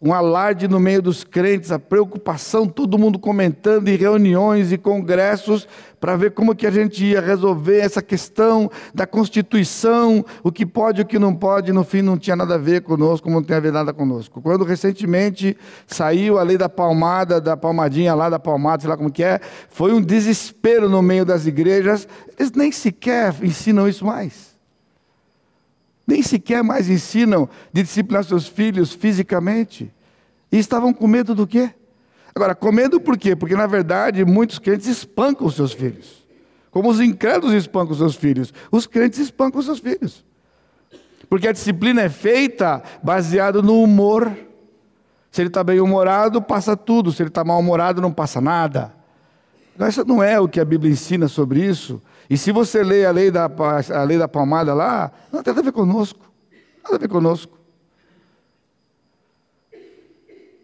um 0.01 0.11
alarde 0.11 0.67
no 0.67 0.79
meio 0.79 1.03
dos 1.03 1.23
crentes, 1.23 1.71
a 1.71 1.77
preocupação, 1.77 2.67
todo 2.67 2.97
mundo 2.97 3.19
comentando 3.19 3.89
em 3.89 3.95
reuniões 3.95 4.71
e 4.71 4.77
congressos 4.77 5.67
para 5.99 6.15
ver 6.15 6.31
como 6.31 6.55
que 6.55 6.65
a 6.65 6.71
gente 6.71 7.05
ia 7.05 7.21
resolver 7.21 7.77
essa 7.77 8.01
questão 8.01 8.71
da 8.91 9.05
Constituição, 9.05 10.25
o 10.41 10.51
que 10.51 10.65
pode 10.65 11.01
e 11.01 11.03
o 11.03 11.05
que 11.05 11.19
não 11.19 11.35
pode, 11.35 11.71
no 11.71 11.83
fim 11.83 12.01
não 12.01 12.17
tinha 12.17 12.35
nada 12.35 12.55
a 12.55 12.57
ver 12.57 12.81
conosco, 12.81 13.29
não 13.29 13.43
tem 13.43 13.55
a 13.55 13.59
ver 13.59 13.71
nada 13.71 13.93
conosco. 13.93 14.41
Quando 14.41 14.65
recentemente 14.65 15.55
saiu 15.85 16.39
a 16.39 16.43
lei 16.43 16.57
da 16.57 16.67
palmada, 16.67 17.39
da 17.39 17.55
palmadinha 17.55 18.15
lá, 18.15 18.31
da 18.31 18.39
palmada, 18.39 18.81
sei 18.81 18.89
lá 18.89 18.97
como 18.97 19.11
que 19.11 19.23
é, 19.23 19.39
foi 19.69 19.93
um 19.93 20.01
desespero 20.01 20.89
no 20.89 21.03
meio 21.03 21.23
das 21.23 21.45
igrejas, 21.45 22.07
eles 22.35 22.51
nem 22.53 22.71
sequer 22.71 23.35
ensinam 23.43 23.87
isso 23.87 24.03
mais. 24.03 24.52
Nem 26.05 26.21
sequer 26.21 26.63
mais 26.63 26.89
ensinam 26.89 27.47
de 27.71 27.83
disciplinar 27.83 28.23
seus 28.23 28.47
filhos 28.47 28.91
fisicamente. 28.91 29.91
E 30.51 30.57
estavam 30.57 30.93
com 30.93 31.07
medo 31.07 31.33
do 31.33 31.47
quê? 31.47 31.71
Agora, 32.35 32.55
com 32.55 32.71
medo 32.71 32.99
por 32.99 33.17
quê? 33.17 33.35
Porque, 33.35 33.55
na 33.55 33.67
verdade, 33.67 34.25
muitos 34.25 34.59
crentes 34.59 34.87
espancam 34.87 35.47
os 35.47 35.55
seus 35.55 35.71
filhos. 35.71 36.23
Como 36.71 36.89
os 36.89 36.99
incrédulos 36.99 37.53
espancam 37.53 37.91
os 37.91 37.99
seus 37.99 38.15
filhos. 38.15 38.53
Os 38.71 38.87
crentes 38.87 39.19
espancam 39.19 39.59
os 39.59 39.65
seus 39.65 39.79
filhos. 39.79 40.25
Porque 41.29 41.47
a 41.47 41.51
disciplina 41.51 42.01
é 42.01 42.09
feita 42.09 42.81
baseado 43.01 43.61
no 43.61 43.81
humor. 43.81 44.31
Se 45.31 45.41
ele 45.41 45.49
está 45.49 45.63
bem 45.63 45.79
humorado, 45.79 46.41
passa 46.41 46.75
tudo. 46.75 47.11
Se 47.11 47.21
ele 47.21 47.29
está 47.29 47.43
mal 47.43 47.59
humorado, 47.59 48.01
não 48.01 48.11
passa 48.11 48.41
nada. 48.41 48.93
Isso 49.87 50.03
não 50.05 50.21
é 50.21 50.39
o 50.39 50.47
que 50.47 50.59
a 50.59 50.65
Bíblia 50.65 50.91
ensina 50.91 51.27
sobre 51.27 51.63
isso. 51.63 52.01
E 52.33 52.37
se 52.37 52.51
você 52.51 52.81
lê 52.83 53.05
a 53.05 53.11
lei 53.11 53.29
da, 53.29 53.45
a 53.45 54.03
lei 54.03 54.17
da 54.17 54.27
palmada 54.27 54.73
lá, 54.73 55.11
não 55.31 55.43
tem 55.43 55.53
nada 55.53 55.61
a 55.61 55.65
ver 55.65 55.71
conosco. 55.71 56.31
Nada 56.83 56.95
a 56.95 56.97
ver 56.97 57.07
conosco. 57.07 57.59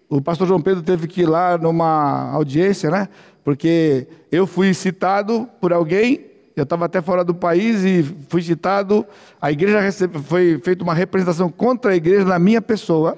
O 0.09 0.19
pastor 0.19 0.47
João 0.47 0.59
Pedro 0.59 0.81
teve 0.81 1.07
que 1.07 1.21
ir 1.21 1.25
lá 1.27 1.59
numa 1.59 2.31
audiência, 2.31 2.89
né? 2.89 3.07
Porque 3.43 4.07
eu 4.31 4.47
fui 4.47 4.73
citado 4.73 5.47
por 5.61 5.71
alguém, 5.71 6.25
eu 6.55 6.63
estava 6.63 6.85
até 6.85 7.03
fora 7.03 7.23
do 7.23 7.35
país 7.35 7.85
e 7.85 8.01
fui 8.29 8.41
citado. 8.41 9.05
A 9.39 9.51
igreja 9.51 9.79
recebe, 9.79 10.17
foi 10.17 10.59
feita 10.63 10.83
uma 10.83 10.95
representação 10.95 11.51
contra 11.51 11.91
a 11.91 11.95
igreja 11.95 12.25
na 12.25 12.39
minha 12.39 12.63
pessoa, 12.63 13.15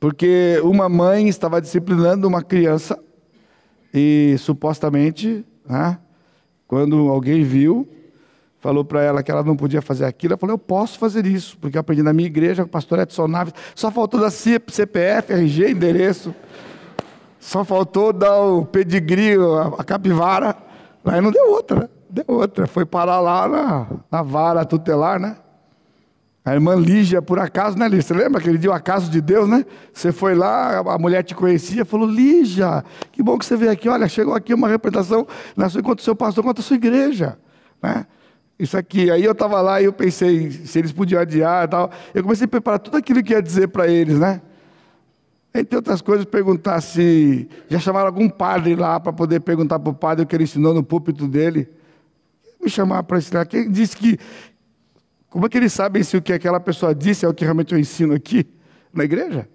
porque 0.00 0.60
uma 0.64 0.88
mãe 0.88 1.28
estava 1.28 1.60
disciplinando 1.60 2.26
uma 2.26 2.42
criança 2.42 2.98
e 3.94 4.34
supostamente, 4.38 5.44
né, 5.64 6.00
quando 6.68 7.08
alguém 7.08 7.42
viu, 7.42 7.88
falou 8.60 8.84
para 8.84 9.02
ela 9.02 9.22
que 9.22 9.30
ela 9.30 9.42
não 9.42 9.56
podia 9.56 9.80
fazer 9.80 10.04
aquilo, 10.04 10.34
ela 10.34 10.38
falou, 10.38 10.54
eu 10.54 10.58
posso 10.58 10.98
fazer 10.98 11.26
isso, 11.26 11.56
porque 11.58 11.78
eu 11.78 11.80
aprendi 11.80 12.02
na 12.02 12.12
minha 12.12 12.26
igreja, 12.26 12.62
o 12.62 12.68
pastor 12.68 12.98
Edson 12.98 13.26
Naves, 13.26 13.54
só 13.74 13.90
faltou 13.90 14.20
dar 14.20 14.30
CPF, 14.30 15.32
RG, 15.32 15.70
endereço, 15.70 16.34
só 17.40 17.64
faltou 17.64 18.12
dar 18.12 18.38
o 18.38 18.66
pedigree, 18.66 19.36
a 19.78 19.82
capivara, 19.82 20.54
aí 21.04 21.20
não 21.22 21.32
deu 21.32 21.50
outra, 21.50 21.80
né? 21.80 21.88
deu 22.10 22.24
outra, 22.28 22.66
foi 22.66 22.84
parar 22.84 23.20
lá 23.20 23.48
na, 23.48 23.86
na 24.10 24.22
vara 24.22 24.64
tutelar, 24.64 25.18
né? 25.18 25.36
A 26.48 26.54
irmã 26.54 26.74
Lígia, 26.74 27.20
por 27.20 27.38
acaso, 27.38 27.76
né, 27.76 27.86
Lígia? 27.86 28.02
Você 28.02 28.14
lembra 28.14 28.40
aquele 28.40 28.56
dia, 28.56 28.70
o 28.70 28.72
acaso 28.72 29.10
de 29.10 29.20
Deus, 29.20 29.46
né? 29.46 29.66
Você 29.92 30.10
foi 30.10 30.34
lá, 30.34 30.78
a 30.78 30.98
mulher 30.98 31.22
te 31.22 31.34
conhecia, 31.34 31.84
falou: 31.84 32.08
Lígia, 32.08 32.82
que 33.12 33.22
bom 33.22 33.36
que 33.36 33.44
você 33.44 33.54
veio 33.54 33.70
aqui. 33.70 33.86
Olha, 33.86 34.08
chegou 34.08 34.34
aqui 34.34 34.54
uma 34.54 34.66
representação 34.66 35.26
na 35.54 35.68
sua, 35.68 35.80
enquanto 35.80 36.00
seu 36.02 36.16
pastor, 36.16 36.42
contra 36.42 36.62
a 36.62 36.64
sua 36.64 36.76
igreja. 36.76 37.38
Né? 37.82 38.06
Isso 38.58 38.78
aqui. 38.78 39.10
Aí 39.10 39.22
eu 39.22 39.32
estava 39.32 39.60
lá 39.60 39.82
e 39.82 39.84
eu 39.84 39.92
pensei 39.92 40.50
se 40.50 40.78
eles 40.78 40.90
podiam 40.90 41.20
adiar 41.20 41.66
e 41.66 41.68
tal. 41.68 41.90
Eu 42.14 42.22
comecei 42.22 42.46
a 42.46 42.48
preparar 42.48 42.78
tudo 42.78 42.96
aquilo 42.96 43.22
que 43.22 43.34
ia 43.34 43.42
dizer 43.42 43.68
para 43.68 43.86
eles, 43.86 44.18
né? 44.18 44.40
Entre 45.54 45.76
outras 45.76 46.00
coisas, 46.00 46.24
perguntar 46.24 46.80
se. 46.80 47.46
Já 47.68 47.78
chamaram 47.78 48.06
algum 48.06 48.28
padre 48.28 48.74
lá 48.74 48.98
para 48.98 49.12
poder 49.12 49.40
perguntar 49.40 49.78
para 49.78 49.90
o 49.90 49.94
padre 49.94 50.24
o 50.24 50.26
que 50.26 50.34
ele 50.34 50.44
ensinou 50.44 50.72
no 50.72 50.82
púlpito 50.82 51.28
dele. 51.28 51.68
Me 52.58 52.70
chamar 52.70 53.02
para 53.02 53.18
ensinar. 53.18 53.44
Quem 53.44 53.70
disse 53.70 53.94
que 53.94 54.18
como 55.30 55.46
é 55.46 55.48
que 55.48 55.58
eles 55.58 55.72
sabem 55.72 56.02
se 56.02 56.16
o 56.16 56.22
que 56.22 56.32
aquela 56.32 56.58
pessoa 56.58 56.94
disse 56.94 57.24
é 57.24 57.28
o 57.28 57.34
que 57.34 57.44
realmente 57.44 57.72
eu 57.72 57.78
ensino 57.78 58.14
aqui 58.14 58.46
na 58.92 59.04
igreja? 59.04 59.48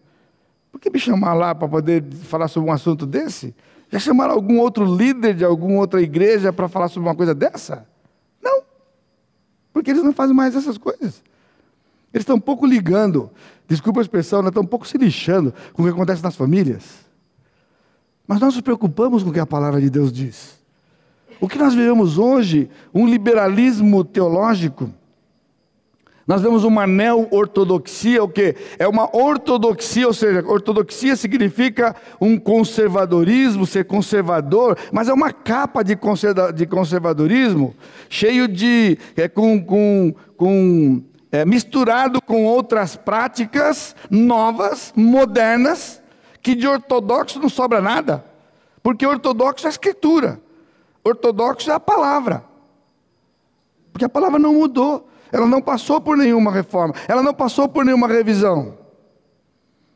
Por 0.72 0.80
que 0.80 0.90
me 0.90 1.00
chamar 1.00 1.34
lá 1.34 1.54
para 1.54 1.68
poder 1.68 2.04
falar 2.24 2.48
sobre 2.48 2.70
um 2.70 2.74
assunto 2.74 3.06
desse? 3.06 3.56
Já 3.92 4.00
chamaram 4.00 4.34
algum 4.34 4.60
outro 4.60 4.84
líder 4.86 5.36
de 5.36 5.46
alguma 5.46 5.80
outra 5.80 6.02
igreja 6.02 6.52
para 6.52 6.68
falar 6.68 6.88
sobre 6.88 7.08
uma 7.08 7.16
coisa 7.16 7.34
dessa? 7.34 7.88
Não. 8.42 8.64
Porque 9.72 9.92
eles 9.92 10.04
não 10.04 10.14
fazem 10.14 10.36
mais 10.36 10.56
essas 10.56 10.78
coisas. 10.78 11.24
Eles 12.14 12.22
estão 12.22 12.36
um 12.36 12.42
pouco 12.42 12.66
ligando, 12.66 13.32
desculpa 13.68 14.00
a 14.00 14.04
expressão, 14.04 14.42
né? 14.42 14.50
estão 14.50 14.64
um 14.64 14.68
pouco 14.68 14.88
se 14.88 14.98
lixando 14.98 15.54
com 15.74 15.82
o 15.82 15.86
que 15.86 15.92
acontece 15.92 16.24
nas 16.24 16.36
famílias. 16.36 17.04
Mas 18.28 18.40
nós 18.40 18.54
nos 18.54 18.62
preocupamos 18.62 19.24
com 19.24 19.30
o 19.30 19.34
que 19.34 19.40
a 19.40 19.46
palavra 19.46 19.82
de 19.82 19.90
Deus 19.90 20.12
diz. 20.12 20.60
O 21.42 21.48
que 21.48 21.58
nós 21.58 21.74
vivemos 21.74 22.18
hoje, 22.18 22.70
um 22.94 23.08
liberalismo 23.08 24.04
teológico, 24.04 24.90
nós 26.26 26.42
vemos 26.42 26.64
uma 26.64 26.88
neo-ortodoxia, 26.88 28.24
o 28.24 28.30
que? 28.30 28.56
É 28.80 28.88
uma 28.88 29.14
ortodoxia, 29.16 30.08
ou 30.08 30.14
seja, 30.14 30.42
ortodoxia 30.48 31.18
significa 31.18 31.94
um 32.20 32.40
conservadorismo, 32.40 33.66
ser 33.66 33.84
conservador, 33.84 34.78
mas 34.92 35.10
é 35.10 35.14
uma 35.14 35.34
capa 35.34 35.84
de, 35.84 35.98
conservadorismo 36.66 37.76
cheio 38.10 38.48
de. 38.48 38.98
É, 39.18 39.28
com, 39.28 39.62
com, 39.62 40.16
com 40.38 41.04
é, 41.30 41.44
misturado 41.44 42.22
com 42.22 42.46
outras 42.46 42.96
práticas 42.96 43.94
novas, 44.10 44.94
modernas, 44.96 46.02
que 46.42 46.56
de 46.56 46.66
ortodoxo 46.66 47.38
não 47.38 47.50
sobra 47.50 47.82
nada. 47.82 48.24
Porque 48.82 49.06
ortodoxo 49.06 49.66
é 49.66 49.68
a 49.68 49.72
escritura, 49.72 50.40
ortodoxo 51.04 51.70
é 51.70 51.74
a 51.74 51.80
palavra. 51.82 52.46
Porque 53.92 54.06
a 54.06 54.10
palavra 54.10 54.40
não 54.40 54.54
mudou. 54.54 55.10
Ela 55.34 55.48
não 55.48 55.60
passou 55.60 56.00
por 56.00 56.16
nenhuma 56.16 56.52
reforma, 56.52 56.94
ela 57.08 57.24
não 57.24 57.34
passou 57.34 57.68
por 57.68 57.84
nenhuma 57.84 58.08
revisão. 58.08 58.78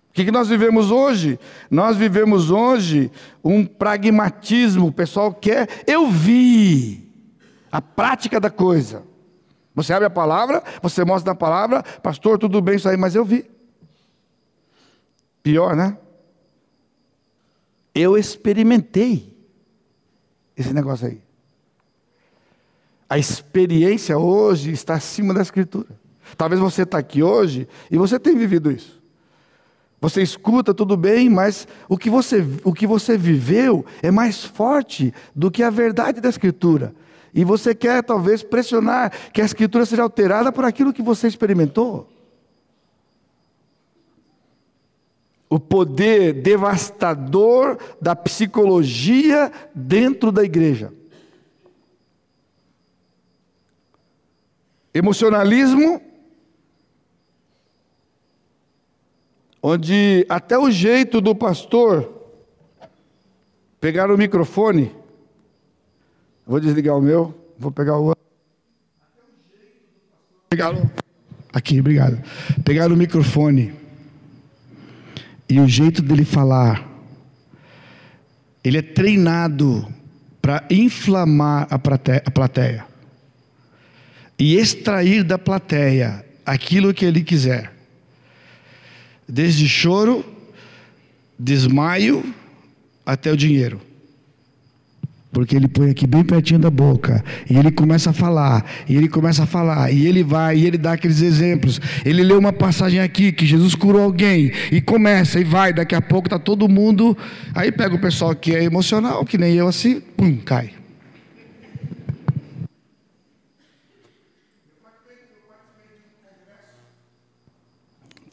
O 0.09 0.13
que, 0.13 0.31
nós 0.31 0.47
vivemos 0.47 0.89
hoje? 0.89 1.39
Nós 1.69 1.95
vivemos 1.95 2.49
hoje 2.49 3.11
um 3.43 3.63
pragmatismo. 3.63 4.87
O 4.87 4.91
pessoal 4.91 5.31
quer, 5.31 5.69
eu 5.85 6.09
vi 6.09 7.13
a 7.71 7.79
prática 7.79 8.39
da 8.39 8.49
coisa. 8.49 9.03
Você 9.75 9.93
abre 9.93 10.07
a 10.07 10.09
palavra, 10.09 10.63
você 10.81 11.05
mostra 11.05 11.33
na 11.33 11.35
palavra, 11.35 11.83
pastor, 12.01 12.39
tudo 12.39 12.59
bem 12.59 12.77
isso 12.77 12.89
aí, 12.89 12.97
mas 12.97 13.13
eu 13.13 13.23
vi. 13.23 13.47
Pior, 15.43 15.75
né? 15.75 15.99
Eu 17.93 18.17
experimentei 18.17 19.37
esse 20.57 20.73
negócio 20.73 21.05
aí. 21.05 21.26
A 23.09 23.17
experiência 23.17 24.17
hoje 24.17 24.71
está 24.71 24.95
acima 24.95 25.33
da 25.33 25.41
Escritura. 25.41 25.87
Talvez 26.35 26.59
você 26.59 26.81
está 26.81 26.97
aqui 26.97 27.23
hoje 27.23 27.67
e 27.89 27.97
você 27.97 28.19
tem 28.19 28.35
vivido 28.35 28.71
isso. 28.71 28.97
Você 29.99 30.21
escuta 30.21 30.73
tudo 30.73 30.95
bem, 30.95 31.29
mas 31.29 31.67
o 31.89 31.97
que 31.97 32.09
você, 32.09 32.45
o 32.63 32.73
que 32.73 32.85
você 32.85 33.17
viveu 33.17 33.85
é 34.01 34.11
mais 34.11 34.43
forte 34.43 35.13
do 35.35 35.49
que 35.49 35.63
a 35.63 35.69
verdade 35.69 36.21
da 36.21 36.29
Escritura. 36.29 36.93
E 37.33 37.43
você 37.43 37.73
quer 37.73 38.03
talvez 38.03 38.43
pressionar 38.43 39.11
que 39.31 39.41
a 39.41 39.45
Escritura 39.45 39.85
seja 39.85 40.03
alterada 40.03 40.51
por 40.51 40.65
aquilo 40.65 40.93
que 40.93 41.01
você 41.01 41.27
experimentou. 41.27 42.07
O 45.49 45.59
poder 45.59 46.33
devastador 46.33 47.77
da 48.01 48.15
psicologia 48.15 49.51
dentro 49.73 50.31
da 50.31 50.43
igreja. 50.43 50.91
Emocionalismo 54.97 56.01
onde 59.61 60.25
até 60.27 60.57
o 60.57 60.71
jeito 60.71 61.21
do 61.21 61.35
pastor 61.35 62.11
pegar 63.79 64.09
o 64.09 64.17
microfone, 64.17 64.91
vou 66.47 66.59
desligar 66.59 66.97
o 66.97 67.01
meu, 67.01 67.31
vou 67.59 67.71
pegar 67.71 67.97
o 67.97 68.05
outro. 68.05 68.23
Pegar 70.49 70.73
o... 70.73 70.89
Aqui, 71.53 71.79
obrigado. 71.79 72.19
Pegar 72.65 72.91
o 72.91 72.97
microfone 72.97 73.75
e 75.47 75.59
o 75.59 75.67
jeito 75.67 76.01
dele 76.01 76.25
falar, 76.25 76.89
ele 78.63 78.79
é 78.79 78.81
treinado 78.81 79.87
para 80.41 80.65
inflamar 80.71 81.67
a 81.69 81.77
plateia, 81.77 82.23
a 82.25 82.31
plateia 82.31 82.86
e 84.39 84.55
extrair 84.55 85.23
da 85.23 85.37
plateia 85.37 86.25
aquilo 86.45 86.93
que 86.93 87.05
ele 87.05 87.23
quiser 87.23 87.77
desde 89.27 89.67
choro, 89.67 90.25
desmaio 91.37 92.23
até 93.05 93.31
o 93.31 93.37
dinheiro. 93.37 93.81
Porque 95.29 95.55
ele 95.55 95.67
põe 95.67 95.91
aqui 95.91 96.07
bem 96.07 96.23
pertinho 96.23 96.59
da 96.59 96.69
boca, 96.69 97.23
e 97.49 97.57
ele 97.57 97.69
começa 97.69 98.09
a 98.09 98.13
falar, 98.13 98.65
e 98.87 98.95
ele 98.95 99.09
começa 99.09 99.43
a 99.43 99.45
falar, 99.45 99.91
e 99.91 100.07
ele 100.07 100.23
vai, 100.23 100.57
e 100.57 100.65
ele 100.65 100.77
dá 100.77 100.93
aqueles 100.93 101.21
exemplos. 101.21 101.81
Ele 102.05 102.23
lê 102.23 102.33
uma 102.33 102.53
passagem 102.53 103.01
aqui 103.01 103.31
que 103.31 103.45
Jesus 103.45 103.75
curou 103.75 104.01
alguém, 104.01 104.51
e 104.71 104.79
começa, 104.79 105.39
e 105.39 105.43
vai, 105.43 105.73
daqui 105.73 105.93
a 105.93 106.01
pouco 106.01 106.27
está 106.27 106.39
todo 106.39 106.69
mundo. 106.69 107.15
Aí 107.53 107.71
pega 107.71 107.93
o 107.93 108.01
pessoal 108.01 108.33
que 108.33 108.55
é 108.55 108.63
emocional, 108.63 109.25
que 109.25 109.37
nem 109.37 109.53
eu 109.55 109.67
assim, 109.67 109.99
pum, 109.99 110.37
cai. 110.37 110.76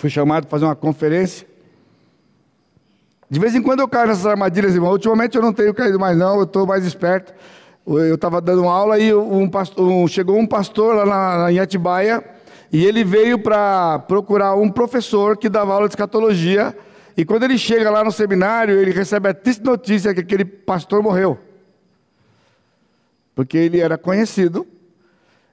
Fui 0.05 0.11
chamado 0.11 0.43
para 0.43 0.51
fazer 0.51 0.67
uma 0.67 0.77
conferência. 0.77 1.47
De 3.31 3.41
vez 3.41 3.55
em 3.55 3.63
quando 3.63 3.81
eu 3.81 3.89
caio 3.89 4.09
nessas 4.09 4.27
armadilhas, 4.27 4.75
irmão. 4.75 4.93
Ultimamente 4.93 5.35
eu 5.35 5.41
não 5.41 5.51
tenho 5.51 5.73
caído 5.73 5.99
mais, 5.99 6.15
não, 6.15 6.37
eu 6.37 6.43
estou 6.43 6.67
mais 6.67 6.85
esperto. 6.85 7.33
Eu 7.87 8.15
estava 8.15 8.39
dando 8.39 8.65
uma 8.65 8.71
aula 8.71 8.99
e 8.99 9.15
um 9.15 9.49
pastor, 9.49 9.89
um, 9.89 10.07
chegou 10.07 10.39
um 10.39 10.47
pastor 10.47 10.95
lá 10.95 11.07
na, 11.39 11.51
em 11.51 11.59
Atibaia 11.59 12.23
e 12.71 12.85
ele 12.85 13.03
veio 13.03 13.39
para 13.39 13.99
procurar 14.01 14.55
um 14.57 14.69
professor 14.69 15.39
que 15.39 15.49
dava 15.49 15.73
aula 15.73 15.89
de 15.89 15.93
escatologia. 15.93 16.77
E 17.17 17.25
quando 17.25 17.45
ele 17.45 17.57
chega 17.57 17.89
lá 17.89 18.05
no 18.05 18.13
seminário, 18.13 18.79
ele 18.79 18.91
recebe 18.91 19.31
a 19.31 19.33
triste 19.33 19.65
notícia 19.65 20.13
que 20.13 20.21
aquele 20.21 20.45
pastor 20.45 21.03
morreu. 21.03 21.39
Porque 23.35 23.57
ele 23.57 23.81
era 23.81 23.97
conhecido 23.97 24.67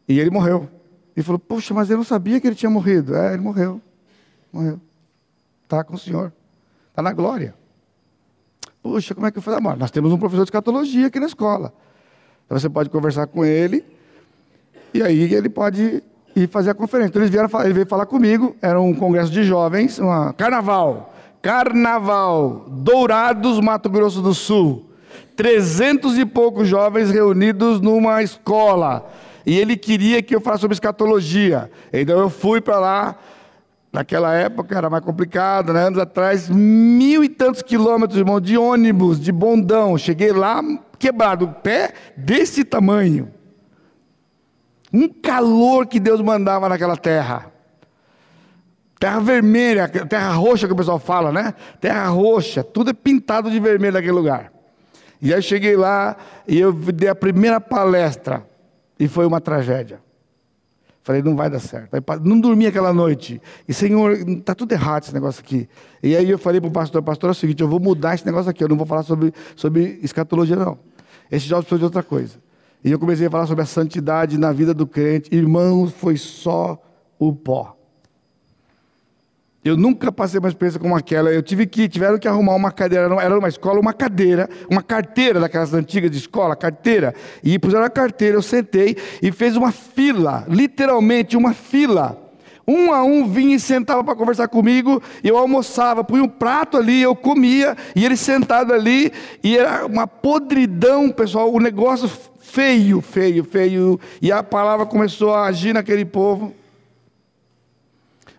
e 0.09 0.19
ele 0.19 0.29
morreu. 0.29 0.67
E 1.15 1.23
falou: 1.23 1.39
Poxa, 1.39 1.73
mas 1.73 1.89
eu 1.89 1.95
não 1.95 2.03
sabia 2.03 2.37
que 2.41 2.47
ele 2.47 2.55
tinha 2.55 2.69
morrido. 2.69 3.15
É, 3.15 3.31
ele 3.31 3.41
morreu 3.41 3.81
morreu. 4.51 4.79
Está 5.63 5.83
com 5.83 5.95
o 5.95 5.97
Senhor. 5.97 6.33
Está 6.89 7.01
na 7.01 7.13
glória. 7.13 7.53
Puxa, 8.83 9.13
como 9.13 9.27
é 9.27 9.31
que 9.31 9.37
eu? 9.37 9.43
Ah, 9.47 9.75
nós 9.75 9.91
temos 9.91 10.11
um 10.11 10.17
professor 10.17 10.43
de 10.43 10.47
escatologia 10.47 11.07
aqui 11.07 11.19
na 11.19 11.27
escola. 11.27 11.73
Então 12.45 12.59
você 12.59 12.69
pode 12.69 12.89
conversar 12.89 13.27
com 13.27 13.45
ele. 13.45 13.85
E 14.93 15.01
aí 15.01 15.33
ele 15.33 15.49
pode 15.49 16.03
ir 16.35 16.47
fazer 16.49 16.71
a 16.71 16.73
conferência. 16.73 17.09
Então 17.09 17.21
eles 17.21 17.31
vieram, 17.31 17.49
ele 17.63 17.73
veio 17.73 17.85
falar 17.85 18.05
comigo. 18.05 18.55
Era 18.61 18.81
um 18.81 18.93
congresso 18.93 19.31
de 19.31 19.43
jovens, 19.43 19.99
uma 19.99 20.33
carnaval. 20.33 21.13
Carnaval, 21.41 22.65
Dourados, 22.69 23.59
Mato 23.59 23.89
Grosso 23.89 24.21
do 24.21 24.33
Sul. 24.33 24.85
Trezentos 25.35 26.17
e 26.17 26.25
poucos 26.25 26.67
jovens 26.67 27.09
reunidos 27.09 27.79
numa 27.79 28.21
escola. 28.21 29.09
E 29.45 29.57
ele 29.57 29.75
queria 29.77 30.21
que 30.21 30.35
eu 30.35 30.41
falasse 30.41 30.61
sobre 30.61 30.73
escatologia. 30.73 31.71
Então 31.93 32.19
eu 32.19 32.29
fui 32.29 32.61
para 32.61 32.79
lá 32.79 33.17
Naquela 33.91 34.33
época 34.33 34.77
era 34.77 34.89
mais 34.89 35.03
complicado, 35.03 35.73
né? 35.73 35.87
anos 35.87 35.99
atrás, 35.99 36.49
mil 36.49 37.23
e 37.23 37.29
tantos 37.29 37.61
quilômetros, 37.61 38.17
irmão, 38.17 38.39
de 38.39 38.57
ônibus, 38.57 39.19
de 39.19 39.31
bondão. 39.31 39.97
Cheguei 39.97 40.31
lá 40.31 40.63
quebrado, 40.97 41.45
o 41.45 41.53
pé 41.53 41.93
desse 42.15 42.63
tamanho. 42.63 43.33
Um 44.93 45.09
calor 45.09 45.87
que 45.87 45.99
Deus 45.99 46.21
mandava 46.21 46.69
naquela 46.69 46.95
terra. 46.95 47.51
Terra 48.97 49.19
vermelha, 49.19 49.89
terra 49.89 50.31
roxa 50.33 50.67
que 50.67 50.73
o 50.73 50.75
pessoal 50.75 50.99
fala, 50.99 51.31
né? 51.31 51.53
Terra 51.79 52.07
roxa, 52.07 52.63
tudo 52.63 52.91
é 52.91 52.93
pintado 52.93 53.49
de 53.49 53.59
vermelho 53.59 53.93
naquele 53.93 54.13
lugar. 54.13 54.53
E 55.21 55.33
aí 55.33 55.41
cheguei 55.41 55.75
lá 55.75 56.15
e 56.47 56.59
eu 56.59 56.71
dei 56.71 57.09
a 57.09 57.15
primeira 57.15 57.59
palestra 57.59 58.45
e 58.99 59.07
foi 59.07 59.25
uma 59.25 59.41
tragédia. 59.41 59.99
Falei, 61.03 61.21
não 61.23 61.35
vai 61.35 61.49
dar 61.49 61.59
certo. 61.59 61.95
Aí, 61.95 62.01
não 62.23 62.39
dormi 62.39 62.67
aquela 62.67 62.93
noite. 62.93 63.41
E, 63.67 63.73
Senhor, 63.73 64.13
está 64.13 64.53
tudo 64.53 64.71
errado 64.71 65.03
esse 65.03 65.13
negócio 65.13 65.41
aqui. 65.41 65.67
E 66.01 66.15
aí 66.15 66.29
eu 66.29 66.37
falei 66.37 66.61
para 66.61 66.67
o 66.67 66.71
pastor, 66.71 67.01
pastor, 67.01 67.29
é 67.29 67.31
o 67.31 67.35
seguinte, 67.35 67.61
eu 67.61 67.67
vou 67.67 67.79
mudar 67.79 68.13
esse 68.13 68.25
negócio 68.25 68.51
aqui, 68.51 68.63
eu 68.63 68.69
não 68.69 68.77
vou 68.77 68.85
falar 68.85 69.03
sobre, 69.03 69.33
sobre 69.55 69.99
escatologia, 70.03 70.55
não. 70.55 70.77
Esse 71.31 71.47
jovem 71.47 71.63
precisa 71.63 71.79
de 71.79 71.85
outra 71.85 72.03
coisa. 72.03 72.37
E 72.83 72.91
eu 72.91 72.99
comecei 72.99 73.27
a 73.27 73.31
falar 73.31 73.47
sobre 73.47 73.63
a 73.63 73.65
santidade 73.65 74.37
na 74.37 74.51
vida 74.51 74.73
do 74.73 74.85
crente. 74.85 75.33
Irmãos, 75.33 75.91
foi 75.91 76.17
só 76.17 76.81
o 77.17 77.33
pó. 77.33 77.77
Eu 79.63 79.77
nunca 79.77 80.11
passei 80.11 80.39
uma 80.39 80.49
experiência 80.49 80.79
como 80.79 80.95
aquela. 80.95 81.31
Eu 81.31 81.43
tive 81.43 81.67
que, 81.67 81.87
tiveram 81.87 82.17
que 82.17 82.27
arrumar 82.27 82.55
uma 82.55 82.71
cadeira, 82.71 83.05
era 83.21 83.37
uma 83.37 83.47
escola, 83.47 83.79
uma 83.79 83.93
cadeira, 83.93 84.49
uma 84.67 84.81
carteira 84.81 85.39
daquelas 85.39 85.71
antigas 85.71 86.09
de 86.09 86.17
escola, 86.17 86.55
carteira. 86.55 87.13
E 87.43 87.59
puseram 87.59 87.83
a 87.83 87.89
carteira, 87.89 88.37
eu 88.37 88.41
sentei 88.41 88.97
e 89.21 89.31
fez 89.31 89.55
uma 89.55 89.71
fila, 89.71 90.45
literalmente 90.49 91.37
uma 91.37 91.53
fila. 91.53 92.17
Um 92.67 92.91
a 92.91 93.03
um 93.03 93.27
vinha 93.27 93.55
e 93.55 93.59
sentava 93.59 94.03
para 94.03 94.15
conversar 94.15 94.47
comigo, 94.47 95.01
eu 95.23 95.37
almoçava, 95.37 96.03
punha 96.03 96.23
um 96.23 96.27
prato 96.27 96.77
ali, 96.77 97.01
eu 97.01 97.15
comia, 97.15 97.75
e 97.95 98.05
ele 98.05 98.15
sentado 98.15 98.71
ali, 98.71 99.11
e 99.43 99.57
era 99.57 99.85
uma 99.85 100.07
podridão, 100.07 101.09
pessoal, 101.09 101.51
o 101.51 101.57
um 101.57 101.59
negócio 101.59 102.09
feio, 102.39 103.01
feio, 103.01 103.43
feio. 103.43 103.99
E 104.21 104.31
a 104.31 104.41
palavra 104.41 104.85
começou 104.85 105.33
a 105.33 105.45
agir 105.45 105.73
naquele 105.73 106.05
povo. 106.05 106.53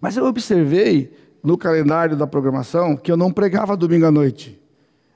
Mas 0.03 0.17
eu 0.17 0.25
observei 0.25 1.12
no 1.45 1.57
calendário 1.57 2.17
da 2.17 2.27
programação 2.27 2.97
que 2.97 3.11
eu 3.11 3.17
não 3.17 3.31
pregava 3.31 3.77
domingo 3.77 4.05
à 4.05 4.11
noite. 4.11 4.61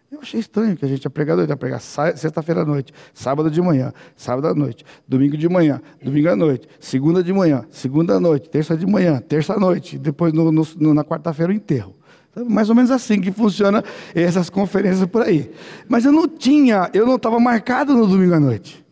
Eu 0.09 0.21
achei 0.21 0.39
estranho 0.39 0.77
que 0.77 0.85
a 0.85 0.89
gente 0.89 1.03
ia 1.03 1.11
pregar 1.11 1.35
domingo, 1.35 1.53
ia 1.53 1.57
pregar 1.57 1.81
sexta-feira 1.81 2.63
à 2.63 2.65
noite, 2.65 2.95
sábado 3.13 3.51
de 3.51 3.61
manhã, 3.61 3.93
sábado 4.17 4.47
à 4.47 4.55
noite, 4.55 4.85
domingo 5.09 5.37
de 5.37 5.49
manhã, 5.49 5.83
domingo 6.01 6.29
à 6.29 6.37
noite, 6.37 6.69
segunda 6.79 7.21
de 7.21 7.33
manhã, 7.33 7.67
segunda 7.69 8.15
à 8.15 8.21
noite, 8.21 8.49
terça 8.49 8.77
de 8.77 8.87
manhã, 8.87 9.21
terça 9.21 9.55
à 9.55 9.59
noite, 9.59 9.99
depois 9.99 10.33
no, 10.33 10.53
no, 10.53 10.95
na 10.95 11.03
quarta-feira 11.03 11.51
o 11.51 11.55
enterro. 11.55 11.97
Então, 12.31 12.49
mais 12.49 12.71
ou 12.71 12.77
menos 12.77 12.93
assim 12.93 13.21
que 13.21 13.33
funciona 13.33 13.83
essas 14.15 14.49
conferências 14.49 15.09
por 15.09 15.23
aí. 15.23 15.51
Mas 15.89 16.05
eu 16.05 16.13
não 16.13 16.29
tinha, 16.29 16.89
eu 16.95 17.05
não 17.05 17.17
estava 17.17 17.41
marcado 17.41 17.93
no 17.93 18.07
domingo 18.07 18.35
à 18.35 18.41
noite. 18.41 18.87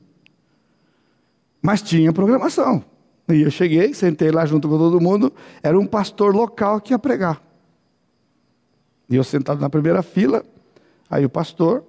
Mas 1.63 1.81
tinha 1.81 2.13
programação. 2.13 2.85
E 3.29 3.43
eu 3.43 3.51
cheguei, 3.51 3.95
sentei 3.95 4.31
lá 4.31 4.45
junto 4.45 4.69
com 4.69 4.77
todo 4.77 5.01
mundo, 5.01 5.33
era 5.63 5.79
um 5.79 5.87
pastor 5.87 6.35
local 6.35 6.81
que 6.81 6.93
ia 6.93 6.99
pregar. 6.99 7.43
E 9.09 9.17
eu 9.17 9.25
sentado 9.25 9.61
na 9.61 9.71
primeira 9.71 10.03
fila, 10.03 10.45
aí 11.09 11.25
o 11.25 11.31
pastor 11.31 11.85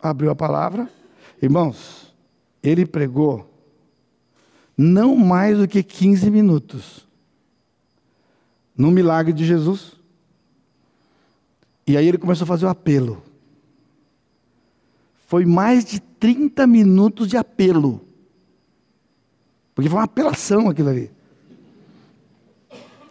abriu 0.00 0.30
a 0.30 0.36
palavra. 0.36 0.88
Irmãos, 1.40 2.14
ele 2.62 2.84
pregou 2.84 3.50
não 4.76 5.16
mais 5.16 5.58
do 5.58 5.66
que 5.66 5.82
15 5.82 6.30
minutos 6.30 7.06
no 8.76 8.90
milagre 8.90 9.32
de 9.32 9.44
Jesus. 9.44 9.96
E 11.86 11.96
aí 11.96 12.06
ele 12.06 12.18
começou 12.18 12.44
a 12.44 12.48
fazer 12.48 12.66
o 12.66 12.68
apelo. 12.68 13.22
Foi 15.26 15.46
mais 15.46 15.84
de 15.84 16.00
30 16.00 16.66
minutos 16.66 17.28
de 17.28 17.36
apelo. 17.36 18.05
Porque 19.76 19.90
foi 19.90 19.98
uma 19.98 20.06
apelação 20.06 20.70
aquilo 20.70 20.88
ali. 20.88 21.10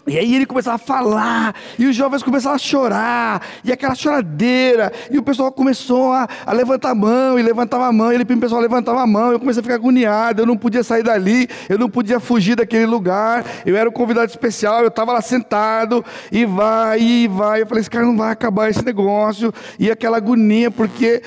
E 0.07 0.19
aí 0.19 0.35
ele 0.35 0.45
começava 0.45 0.75
a 0.75 0.79
falar, 0.79 1.55
e 1.79 1.87
os 1.87 1.95
jovens 1.95 2.21
começaram 2.21 2.55
a 2.55 2.59
chorar, 2.59 3.41
e 3.63 3.71
aquela 3.71 3.95
choradeira, 3.95 4.91
e 5.09 5.17
o 5.17 5.23
pessoal 5.23 5.51
começou 5.51 6.11
a, 6.11 6.27
a 6.45 6.53
levantar 6.53 6.91
a 6.91 6.95
mão, 6.95 7.39
e 7.39 7.41
levantava 7.41 7.87
a 7.87 7.91
mão, 7.91 8.11
e 8.11 8.15
ele, 8.15 8.23
o 8.23 8.39
pessoal 8.39 8.61
levantava 8.61 9.01
a 9.01 9.07
mão, 9.07 9.31
eu 9.31 9.39
comecei 9.39 9.61
a 9.61 9.63
ficar 9.63 9.75
agoniado, 9.75 10.43
eu 10.43 10.45
não 10.45 10.55
podia 10.55 10.83
sair 10.83 11.01
dali, 11.01 11.47
eu 11.67 11.79
não 11.79 11.89
podia 11.89 12.19
fugir 12.19 12.55
daquele 12.55 12.85
lugar, 12.85 13.43
eu 13.65 13.75
era 13.75 13.89
um 13.89 13.91
convidado 13.91 14.29
especial, 14.29 14.81
eu 14.81 14.89
estava 14.89 15.11
lá 15.11 15.21
sentado, 15.21 16.05
e 16.31 16.45
vai, 16.45 17.01
e 17.01 17.27
vai, 17.27 17.63
eu 17.63 17.67
falei, 17.67 17.81
esse 17.81 17.89
cara 17.89 18.05
não 18.05 18.15
vai 18.15 18.31
acabar 18.31 18.69
esse 18.69 18.85
negócio, 18.85 19.51
e 19.79 19.89
aquela 19.89 20.17
agonia, 20.17 20.69
porque 20.69 21.23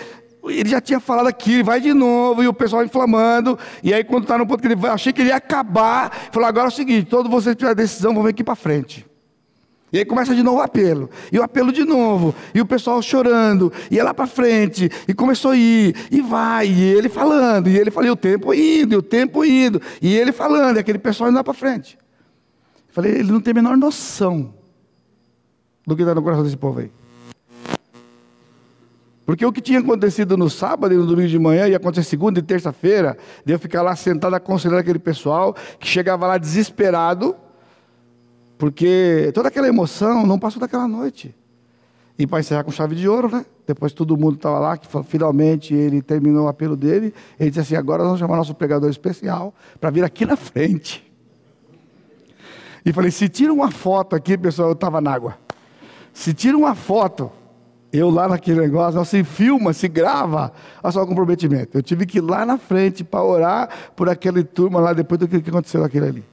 ele 0.50 0.68
já 0.68 0.80
tinha 0.80 1.00
falado 1.00 1.26
aquilo, 1.26 1.64
vai 1.64 1.80
de 1.80 1.92
novo, 1.92 2.42
e 2.42 2.48
o 2.48 2.52
pessoal 2.52 2.84
inflamando. 2.84 3.58
E 3.82 3.92
aí, 3.92 4.04
quando 4.04 4.24
está 4.24 4.38
no 4.38 4.46
ponto 4.46 4.60
que 4.60 4.66
ele 4.66 4.76
vai, 4.76 4.90
achei 4.90 5.12
que 5.12 5.20
ele 5.20 5.30
ia 5.30 5.36
acabar, 5.36 6.30
falou: 6.32 6.48
agora 6.48 6.66
é 6.66 6.68
o 6.68 6.72
seguinte: 6.72 7.06
todos 7.06 7.30
vocês 7.30 7.54
tiverem 7.54 7.72
a 7.72 7.74
decisão, 7.74 8.14
vão 8.14 8.22
vir 8.22 8.30
aqui 8.30 8.44
para 8.44 8.54
frente. 8.54 9.06
E 9.90 9.98
aí 9.98 10.04
começa 10.04 10.34
de 10.34 10.42
novo 10.42 10.58
o 10.58 10.60
apelo, 10.60 11.08
e 11.32 11.38
o 11.38 11.42
apelo 11.42 11.72
de 11.72 11.82
novo, 11.82 12.34
e 12.54 12.60
o 12.60 12.66
pessoal 12.66 13.00
chorando, 13.00 13.72
e 13.90 13.98
é 13.98 14.04
lá 14.04 14.12
para 14.12 14.26
frente, 14.26 14.90
e 15.06 15.14
começou 15.14 15.52
a 15.52 15.56
ir, 15.56 15.96
e 16.10 16.20
vai, 16.20 16.66
e 16.68 16.82
ele 16.82 17.08
falando, 17.08 17.68
e 17.68 17.78
ele 17.78 17.90
falou, 17.90 18.08
e 18.08 18.10
o 18.10 18.16
tempo 18.16 18.52
indo, 18.52 18.92
e 18.92 18.96
o 18.98 19.02
tempo 19.02 19.42
indo, 19.44 19.80
e 20.02 20.14
ele 20.14 20.30
falando, 20.30 20.76
e 20.76 20.80
aquele 20.80 20.98
pessoal 20.98 21.30
indo 21.30 21.36
lá 21.36 21.44
para 21.44 21.54
frente. 21.54 21.98
Falei, 22.90 23.12
ele 23.12 23.32
não 23.32 23.40
tem 23.40 23.52
a 23.52 23.54
menor 23.54 23.78
noção 23.78 24.52
do 25.86 25.96
que 25.96 26.02
está 26.02 26.14
no 26.14 26.22
coração 26.22 26.44
desse 26.44 26.56
povo 26.56 26.80
aí. 26.80 26.90
Porque 29.28 29.44
o 29.44 29.52
que 29.52 29.60
tinha 29.60 29.80
acontecido 29.80 30.38
no 30.38 30.48
sábado 30.48 30.94
e 30.94 30.96
no 30.96 31.04
domingo 31.04 31.28
de 31.28 31.38
manhã 31.38 31.68
ia 31.68 31.76
acontecer 31.76 32.08
segunda 32.08 32.38
e 32.38 32.42
terça-feira, 32.42 33.14
de 33.44 33.52
eu 33.52 33.58
ficar 33.58 33.82
lá 33.82 33.94
sentado 33.94 34.34
aconselhando 34.34 34.80
aquele 34.80 34.98
pessoal 34.98 35.54
que 35.78 35.86
chegava 35.86 36.26
lá 36.26 36.38
desesperado, 36.38 37.36
porque 38.56 39.30
toda 39.34 39.48
aquela 39.48 39.68
emoção 39.68 40.26
não 40.26 40.38
passou 40.38 40.58
daquela 40.58 40.88
noite. 40.88 41.36
E 42.18 42.26
para 42.26 42.40
encerrar 42.40 42.64
com 42.64 42.70
chave 42.70 42.94
de 42.94 43.06
ouro, 43.06 43.30
né? 43.30 43.44
Depois 43.66 43.92
todo 43.92 44.16
mundo 44.16 44.36
estava 44.36 44.58
lá, 44.58 44.78
que 44.78 44.88
finalmente 45.04 45.74
ele 45.74 46.00
terminou 46.00 46.46
o 46.46 46.48
apelo 46.48 46.74
dele. 46.74 47.12
Ele 47.38 47.50
disse 47.50 47.60
assim: 47.60 47.76
agora 47.76 47.98
nós 47.98 48.06
vamos 48.06 48.20
chamar 48.20 48.38
nosso 48.38 48.54
pregador 48.54 48.88
especial 48.88 49.54
para 49.78 49.90
vir 49.90 50.04
aqui 50.04 50.24
na 50.24 50.36
frente. 50.36 51.06
E 52.82 52.94
falei: 52.94 53.10
se 53.10 53.28
tira 53.28 53.52
uma 53.52 53.70
foto 53.70 54.16
aqui, 54.16 54.38
pessoal, 54.38 54.68
eu 54.68 54.72
estava 54.72 55.02
na 55.02 55.12
água. 55.12 55.36
Se 56.14 56.32
tira 56.32 56.56
uma 56.56 56.74
foto, 56.74 57.30
eu 57.92 58.10
lá 58.10 58.28
naquele 58.28 58.60
negócio, 58.60 59.02
se 59.04 59.24
filma, 59.24 59.72
se 59.72 59.88
grava, 59.88 60.52
olha 60.82 60.92
só 60.92 61.02
o 61.02 61.06
comprometimento. 61.06 61.78
Eu 61.78 61.82
tive 61.82 62.04
que 62.04 62.18
ir 62.18 62.20
lá 62.20 62.44
na 62.44 62.58
frente 62.58 63.02
para 63.02 63.22
orar 63.22 63.68
por 63.96 64.08
aquele 64.08 64.44
turma 64.44 64.80
lá 64.80 64.92
depois 64.92 65.18
do 65.18 65.26
que 65.26 65.36
aconteceu 65.36 65.82
aquele 65.82 66.06
ali. 66.06 66.24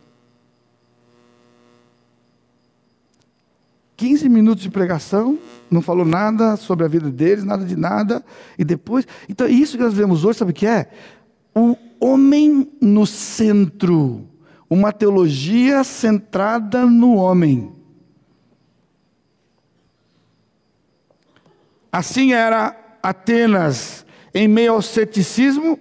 15 3.98 4.28
minutos 4.28 4.64
de 4.64 4.70
pregação, 4.70 5.40
não 5.72 5.82
falou 5.82 6.06
nada 6.06 6.58
sobre 6.58 6.86
a 6.86 6.88
vida 6.88 7.10
deles, 7.10 7.46
nada 7.46 7.64
de 7.64 7.78
nada, 7.78 8.24
e 8.60 8.66
depois. 8.66 9.08
Então, 9.30 9.48
isso 9.48 9.78
que 9.78 9.84
nós 9.84 9.94
vemos 9.94 10.26
hoje, 10.26 10.40
sabe 10.40 10.52
o 10.52 10.54
que 10.54 10.68
é? 10.68 10.90
O 11.56 11.78
homem 12.00 12.70
no 12.82 13.06
centro, 13.06 14.28
uma 14.70 14.92
teologia 14.92 15.84
centrada 15.84 16.86
no 16.86 17.16
homem. 17.16 17.75
Assim 21.96 22.34
era 22.34 22.76
Atenas 23.02 24.06
em 24.34 24.50
meio 24.50 24.74
ao 24.74 24.82
ceticismo, 24.82 25.80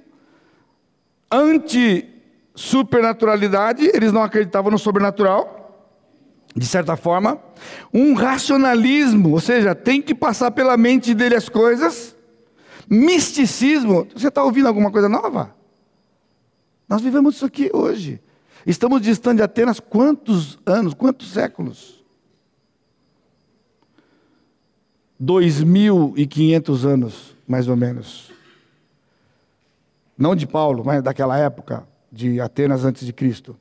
anti-supernaturalidade, 1.29 3.90
eles 3.92 4.12
não 4.12 4.22
acreditavam 4.22 4.70
no 4.70 4.79
sobrenatural, 4.79 5.90
de 6.55 6.64
certa 6.66 6.96
forma, 6.96 7.40
um 7.92 8.14
racionalismo, 8.14 9.33
ou 9.33 9.40
seja, 9.40 9.74
tem 9.74 10.00
que 10.00 10.14
passar 10.14 10.53
pela 10.53 10.77
mente 10.77 11.12
dele 11.14 11.35
as 11.35 11.48
coisas, 11.48 12.14
misticismo, 12.88 14.07
você 14.14 14.29
está 14.29 14.44
ouvindo 14.44 14.68
alguma 14.68 14.92
coisa 14.92 15.09
nova? 15.09 15.53
Nós 16.88 17.03
vivemos 17.03 17.35
isso 17.35 17.44
aqui 17.44 17.72
hoje. 17.74 18.22
Estamos 18.64 19.03
distantes 19.03 19.38
de 19.38 19.42
Atenas 19.42 19.81
quantos 19.81 20.61
anos, 20.64 20.94
quantos 20.94 21.33
séculos? 21.33 22.04
2.500 25.25 26.85
anos, 26.85 27.35
mais 27.47 27.69
ou 27.69 27.77
menos. 27.77 28.33
Não 30.17 30.37
de 30.37 30.47
Paulo, 30.47 30.85
mas 30.85 31.03
daquela 31.03 31.39
época, 31.39 31.87
de 32.13 32.41
Atenas 32.41 32.85
antes 32.85 33.07
de 33.07 33.13
Cristo. 33.13 33.57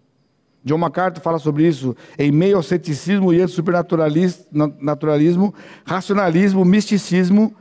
John 0.63 0.77
MacArthur 0.77 1.21
fala 1.21 1.39
sobre 1.39 1.67
isso 1.67 1.95
em 2.17 2.31
meio 2.31 2.55
ao 2.55 2.63
ceticismo 2.63 3.33
e 3.33 3.45
supernaturalismo, 3.47 5.53
racionalismo, 5.83 6.63
misticismo 6.63 7.53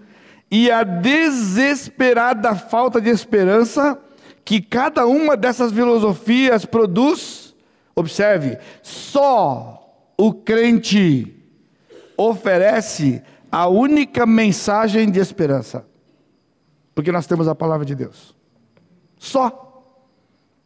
e 0.51 0.71
a 0.71 0.85
desesperada 0.85 2.55
falta 2.55 3.01
de 3.01 3.09
esperança 3.09 3.99
que 4.45 4.61
cada 4.61 5.07
uma 5.07 5.37
dessas 5.37 5.73
filosofias 5.73 6.65
produz. 6.65 7.55
Observe, 7.95 8.59
só 8.83 9.79
o 10.17 10.33
crente 10.33 11.35
oferece 12.17 13.23
a 13.53 13.69
única 13.69 14.25
mensagem 14.25 15.11
de 15.11 15.21
esperança. 15.21 15.87
Porque 16.95 17.13
nós 17.13 17.27
temos 17.27 17.47
a 17.47 17.55
palavra 17.55 17.85
de 17.85 17.95
Deus. 17.95 18.35
Só. 19.19 19.69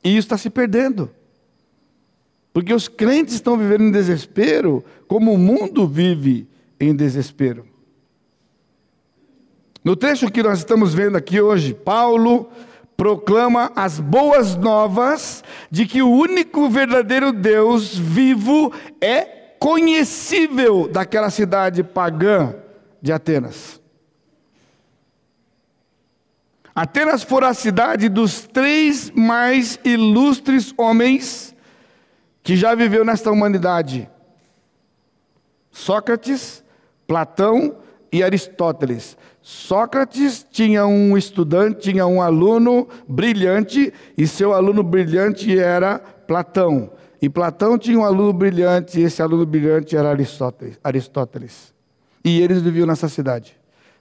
E 0.04 0.10
isso 0.10 0.26
está 0.26 0.38
se 0.38 0.48
perdendo. 0.48 1.10
Porque 2.52 2.72
os 2.72 2.86
crentes 2.86 3.34
estão 3.34 3.58
vivendo 3.58 3.82
em 3.82 3.90
desespero, 3.90 4.84
como 5.08 5.32
o 5.32 5.38
mundo 5.38 5.86
vive 5.86 6.48
em 6.78 6.94
desespero. 6.94 7.66
No 9.84 9.96
trecho 9.96 10.30
que 10.30 10.42
nós 10.42 10.58
estamos 10.58 10.94
vendo 10.94 11.16
aqui 11.16 11.40
hoje, 11.40 11.74
Paulo 11.74 12.48
proclama 12.96 13.72
as 13.74 14.00
boas 14.00 14.56
novas 14.56 15.44
de 15.70 15.86
que 15.86 16.02
o 16.02 16.10
único 16.10 16.68
verdadeiro 16.68 17.32
Deus 17.32 17.96
vivo 17.96 18.72
é 19.00 19.22
conhecível 19.58 20.88
daquela 20.88 21.30
cidade 21.30 21.82
pagã 21.82 22.54
de 23.00 23.12
Atenas. 23.12 23.80
Atenas 26.74 27.22
fora 27.22 27.48
a 27.48 27.54
cidade 27.54 28.08
dos 28.08 28.42
três 28.46 29.10
mais 29.10 29.80
ilustres 29.82 30.74
homens 30.76 31.56
que 32.42 32.54
já 32.54 32.74
viveu 32.74 33.04
nesta 33.04 33.30
humanidade: 33.30 34.08
Sócrates, 35.70 36.62
Platão 37.06 37.76
e 38.12 38.22
Aristóteles. 38.22 39.16
Sócrates 39.40 40.44
tinha 40.50 40.86
um 40.86 41.16
estudante, 41.16 41.90
tinha 41.92 42.06
um 42.06 42.20
aluno 42.20 42.88
brilhante, 43.08 43.92
e 44.18 44.26
seu 44.26 44.52
aluno 44.52 44.82
brilhante 44.82 45.58
era 45.58 45.98
Platão. 45.98 46.90
E 47.22 47.28
Platão 47.28 47.78
tinha 47.78 47.98
um 47.98 48.04
aluno 48.04 48.32
brilhante, 48.32 49.00
e 49.00 49.04
esse 49.04 49.22
aluno 49.22 49.46
brilhante 49.46 49.96
era 49.96 50.10
Aristóteles. 50.84 51.75
E 52.26 52.42
eles 52.42 52.60
viviam 52.60 52.88
nessa 52.88 53.08
cidade. 53.08 53.56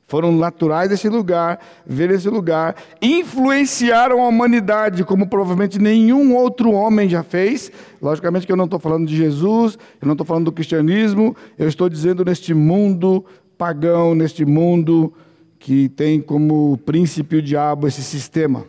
Foram 0.07 0.31
naturais 0.31 0.89
desse 0.89 1.07
lugar, 1.07 1.59
ver 1.85 2.09
esse 2.09 2.27
lugar, 2.27 2.75
influenciaram 2.99 4.19
a 4.19 4.27
humanidade 4.27 5.03
como 5.03 5.27
provavelmente 5.27 5.77
nenhum 5.77 6.35
outro 6.35 6.71
homem 6.71 7.07
já 7.07 7.21
fez. 7.21 7.71
Logicamente 8.01 8.47
que 8.47 8.51
eu 8.51 8.57
não 8.57 8.65
estou 8.65 8.79
falando 8.79 9.07
de 9.07 9.15
Jesus, 9.15 9.77
eu 10.01 10.07
não 10.07 10.13
estou 10.13 10.25
falando 10.25 10.45
do 10.45 10.51
cristianismo, 10.51 11.35
eu 11.55 11.67
estou 11.67 11.87
dizendo 11.87 12.25
neste 12.25 12.51
mundo 12.51 13.23
pagão, 13.59 14.15
neste 14.15 14.43
mundo 14.43 15.13
que 15.59 15.87
tem 15.89 16.19
como 16.19 16.77
príncipe 16.79 17.35
o 17.35 17.41
diabo 17.43 17.87
esse 17.87 18.01
sistema. 18.01 18.65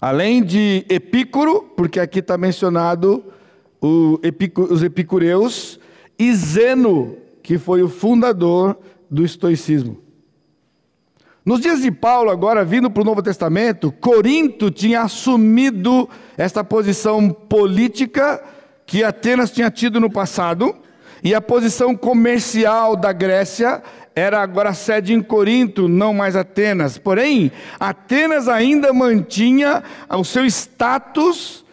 Além 0.00 0.42
de 0.42 0.86
Epícoro, 0.88 1.62
porque 1.76 2.00
aqui 2.00 2.20
está 2.20 2.38
mencionado 2.38 3.24
os 3.78 4.82
epicureus, 4.82 5.78
e 6.18 6.34
Zeno, 6.34 7.16
que 7.48 7.56
foi 7.56 7.82
o 7.82 7.88
fundador 7.88 8.76
do 9.10 9.24
estoicismo. 9.24 9.96
Nos 11.42 11.62
dias 11.62 11.80
de 11.80 11.90
Paulo, 11.90 12.28
agora 12.28 12.62
vindo 12.62 12.90
para 12.90 13.00
o 13.00 13.04
Novo 13.06 13.22
Testamento, 13.22 13.90
Corinto 13.90 14.70
tinha 14.70 15.00
assumido 15.00 16.06
esta 16.36 16.62
posição 16.62 17.30
política 17.30 18.44
que 18.84 19.02
Atenas 19.02 19.50
tinha 19.50 19.70
tido 19.70 19.98
no 19.98 20.10
passado, 20.10 20.76
e 21.24 21.34
a 21.34 21.40
posição 21.40 21.96
comercial 21.96 22.94
da 22.94 23.14
Grécia 23.14 23.82
era 24.14 24.42
agora 24.42 24.74
sede 24.74 25.14
em 25.14 25.22
Corinto, 25.22 25.88
não 25.88 26.12
mais 26.12 26.36
Atenas. 26.36 26.98
Porém, 26.98 27.50
Atenas 27.80 28.46
ainda 28.46 28.92
mantinha 28.92 29.82
o 30.10 30.22
seu 30.22 30.44
status 30.44 31.64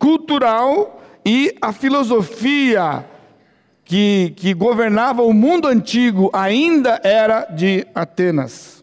cultural 0.00 1.00
e 1.24 1.54
a 1.62 1.72
filosofia 1.72 3.04
que, 3.84 4.32
que 4.36 4.54
governava 4.54 5.22
o 5.22 5.32
mundo 5.32 5.68
antigo 5.68 6.30
ainda 6.32 7.00
era 7.02 7.44
de 7.46 7.86
Atenas. 7.94 8.82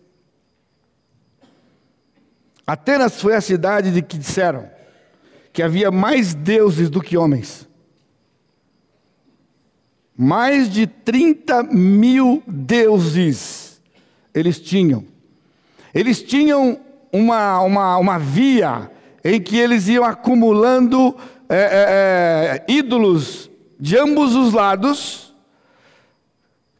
Atenas 2.65 3.19
foi 3.19 3.35
a 3.35 3.41
cidade 3.41 3.91
de 3.91 4.01
que 4.01 4.17
disseram 4.17 4.69
que 5.51 5.63
havia 5.63 5.89
mais 5.89 6.35
deuses 6.35 6.89
do 6.89 7.01
que 7.01 7.17
homens. 7.17 7.67
Mais 10.15 10.69
de 10.69 10.85
30 10.85 11.63
mil 11.63 12.43
deuses 12.45 13.81
eles 14.33 14.59
tinham. 14.59 15.03
Eles 15.93 16.21
tinham 16.21 16.79
uma, 17.12 17.62
uma, 17.62 17.97
uma 17.97 18.19
via 18.19 18.91
em 19.23 19.41
que 19.41 19.57
eles 19.57 19.88
iam 19.88 20.03
acumulando 20.03 21.15
é, 21.49 22.63
é, 22.67 22.71
ídolos 22.71 23.48
de 23.79 23.97
ambos 23.97 24.35
os 24.35 24.53
lados 24.53 25.29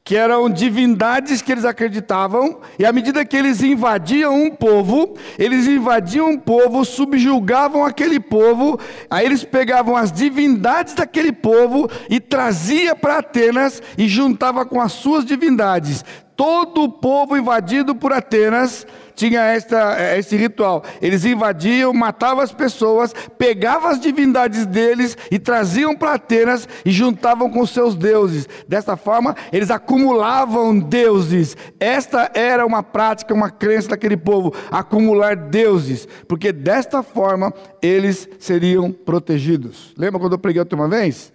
que 0.10 0.16
eram 0.16 0.50
divindades 0.50 1.40
que 1.40 1.52
eles 1.52 1.64
acreditavam, 1.64 2.62
e 2.80 2.84
à 2.84 2.92
medida 2.92 3.24
que 3.24 3.38
eles 3.38 3.62
invadiam 3.62 4.34
um 4.34 4.50
povo, 4.50 5.16
eles 5.38 5.68
invadiam 5.68 6.32
um 6.32 6.38
povo, 6.40 6.84
subjugavam 6.84 7.86
aquele 7.86 8.20
povo, 8.20 8.80
aí 9.08 9.24
eles 9.24 9.44
pegavam 9.44 9.96
as 9.96 10.12
divindades 10.12 10.96
daquele 10.96 11.32
povo 11.32 11.88
e 12.10 12.20
trazia 12.20 12.96
para 12.96 13.20
Atenas 13.20 13.84
e 14.00 14.08
juntava 14.08 14.66
com 14.66 14.82
as 14.82 14.94
suas 14.94 15.24
divindades. 15.24 16.04
Todo 16.40 16.84
o 16.84 16.90
povo 16.90 17.36
invadido 17.36 17.94
por 17.94 18.14
Atenas 18.14 18.88
tinha 19.14 19.42
esta, 19.42 19.98
esse 20.18 20.38
ritual. 20.38 20.86
Eles 21.02 21.26
invadiam, 21.26 21.92
matavam 21.92 22.42
as 22.42 22.54
pessoas, 22.54 23.14
pegavam 23.38 23.90
as 23.90 24.00
divindades 24.00 24.66
deles 24.66 25.18
e 25.30 25.38
traziam 25.38 25.94
para 25.94 26.14
Atenas 26.14 26.66
e 26.86 26.92
juntavam 26.92 27.50
com 27.50 27.66
seus 27.66 27.94
deuses. 27.94 28.48
Desta 28.66 28.96
forma, 28.96 29.36
eles 29.52 29.70
acumulavam 29.70 30.80
deuses. 30.80 31.58
Esta 31.78 32.32
era 32.34 32.66
uma 32.66 32.82
prática, 32.82 33.34
uma 33.34 33.50
crença 33.50 33.90
daquele 33.90 34.16
povo, 34.16 34.54
acumular 34.72 35.36
deuses, 35.36 36.08
porque 36.26 36.54
desta 36.54 37.04
forma 37.04 37.54
eles 37.82 38.30
seriam 38.40 38.94
protegidos. 38.94 39.94
Lembra 39.98 40.22
quando 40.22 40.32
eu 40.32 40.40
preguei 40.40 40.62
outra 40.62 40.88
vez? 40.88 41.34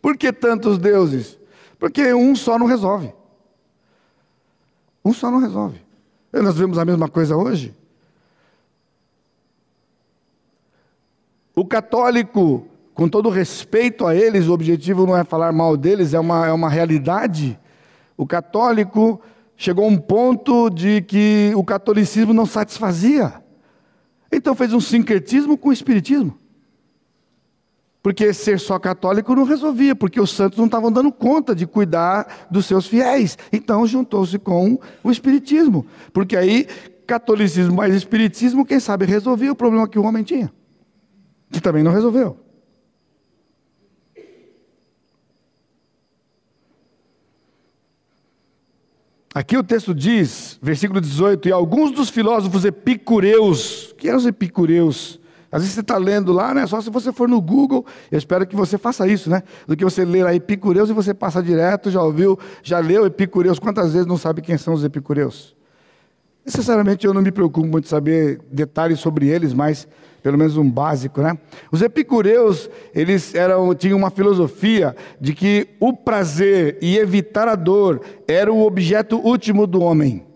Por 0.00 0.16
que 0.16 0.32
tantos 0.32 0.78
deuses? 0.78 1.36
Porque 1.76 2.14
um 2.14 2.36
só 2.36 2.56
não 2.56 2.66
resolve. 2.66 3.12
Um 5.04 5.12
só 5.12 5.30
não 5.30 5.38
resolve. 5.38 5.80
Nós 6.32 6.56
vemos 6.56 6.78
a 6.78 6.84
mesma 6.84 7.08
coisa 7.08 7.36
hoje. 7.36 7.74
O 11.54 11.64
católico, 11.64 12.66
com 12.94 13.08
todo 13.08 13.28
respeito 13.28 14.06
a 14.06 14.14
eles, 14.14 14.48
o 14.48 14.52
objetivo 14.52 15.06
não 15.06 15.16
é 15.16 15.22
falar 15.22 15.52
mal 15.52 15.76
deles, 15.76 16.14
é 16.14 16.18
uma, 16.18 16.46
é 16.46 16.52
uma 16.52 16.68
realidade. 16.68 17.58
O 18.16 18.26
católico 18.26 19.20
chegou 19.56 19.84
a 19.84 19.88
um 19.88 19.96
ponto 19.96 20.68
de 20.70 21.02
que 21.02 21.52
o 21.54 21.62
catolicismo 21.62 22.32
não 22.32 22.46
satisfazia. 22.46 23.34
Então 24.32 24.54
fez 24.54 24.72
um 24.72 24.80
sincretismo 24.80 25.56
com 25.56 25.68
o 25.68 25.72
espiritismo. 25.72 26.36
Porque 28.04 28.34
ser 28.34 28.60
só 28.60 28.78
católico 28.78 29.34
não 29.34 29.44
resolvia, 29.44 29.96
porque 29.96 30.20
os 30.20 30.28
santos 30.28 30.58
não 30.58 30.66
estavam 30.66 30.92
dando 30.92 31.10
conta 31.10 31.54
de 31.54 31.66
cuidar 31.66 32.46
dos 32.50 32.66
seus 32.66 32.86
fiéis. 32.86 33.38
Então 33.50 33.86
juntou-se 33.86 34.38
com 34.38 34.78
o 35.02 35.10
Espiritismo. 35.10 35.86
Porque 36.12 36.36
aí, 36.36 36.66
catolicismo 37.06 37.76
mais 37.76 37.94
Espiritismo, 37.94 38.66
quem 38.66 38.78
sabe 38.78 39.06
resolvia 39.06 39.50
o 39.50 39.56
problema 39.56 39.88
que 39.88 39.98
o 39.98 40.04
homem 40.04 40.22
tinha. 40.22 40.52
Que 41.50 41.62
também 41.62 41.82
não 41.82 41.92
resolveu. 41.92 42.38
Aqui 49.34 49.56
o 49.56 49.64
texto 49.64 49.94
diz, 49.94 50.58
versículo 50.60 51.00
18: 51.00 51.48
E 51.48 51.52
alguns 51.52 51.90
dos 51.90 52.10
filósofos 52.10 52.66
epicureus, 52.66 53.94
que 53.96 54.08
eram 54.08 54.18
os 54.18 54.26
epicureus? 54.26 55.23
Às 55.54 55.60
vezes 55.60 55.74
você 55.74 55.82
está 55.82 55.96
lendo 55.96 56.32
lá, 56.32 56.52
né? 56.52 56.66
Só 56.66 56.80
se 56.80 56.90
você 56.90 57.12
for 57.12 57.28
no 57.28 57.40
Google, 57.40 57.86
eu 58.10 58.18
espero 58.18 58.44
que 58.44 58.56
você 58.56 58.76
faça 58.76 59.06
isso, 59.06 59.30
né? 59.30 59.44
Do 59.68 59.76
que 59.76 59.84
você 59.84 60.04
ler 60.04 60.26
aí 60.26 60.38
Epicureus 60.38 60.90
e 60.90 60.92
você 60.92 61.14
passa 61.14 61.40
direto, 61.40 61.92
já 61.92 62.02
ouviu, 62.02 62.36
já 62.60 62.80
leu 62.80 63.06
Epicureus, 63.06 63.60
quantas 63.60 63.92
vezes 63.92 64.04
não 64.04 64.16
sabe 64.16 64.42
quem 64.42 64.58
são 64.58 64.74
os 64.74 64.82
Epicureus? 64.82 65.54
Necessariamente 66.44 67.06
eu 67.06 67.14
não 67.14 67.22
me 67.22 67.30
preocupo 67.30 67.68
muito 67.68 67.86
saber 67.86 68.40
detalhes 68.50 68.98
sobre 68.98 69.28
eles, 69.28 69.54
mas 69.54 69.86
pelo 70.24 70.36
menos 70.36 70.56
um 70.56 70.68
básico, 70.68 71.22
né? 71.22 71.38
Os 71.70 71.82
epicureus, 71.82 72.68
eles 72.92 73.32
eram, 73.32 73.72
tinham 73.76 73.96
uma 73.96 74.10
filosofia 74.10 74.96
de 75.20 75.34
que 75.34 75.68
o 75.78 75.92
prazer 75.92 76.78
e 76.82 76.98
evitar 76.98 77.46
a 77.46 77.54
dor 77.54 78.00
era 78.26 78.52
o 78.52 78.66
objeto 78.66 79.18
último 79.18 79.68
do 79.68 79.80
homem. 79.80 80.26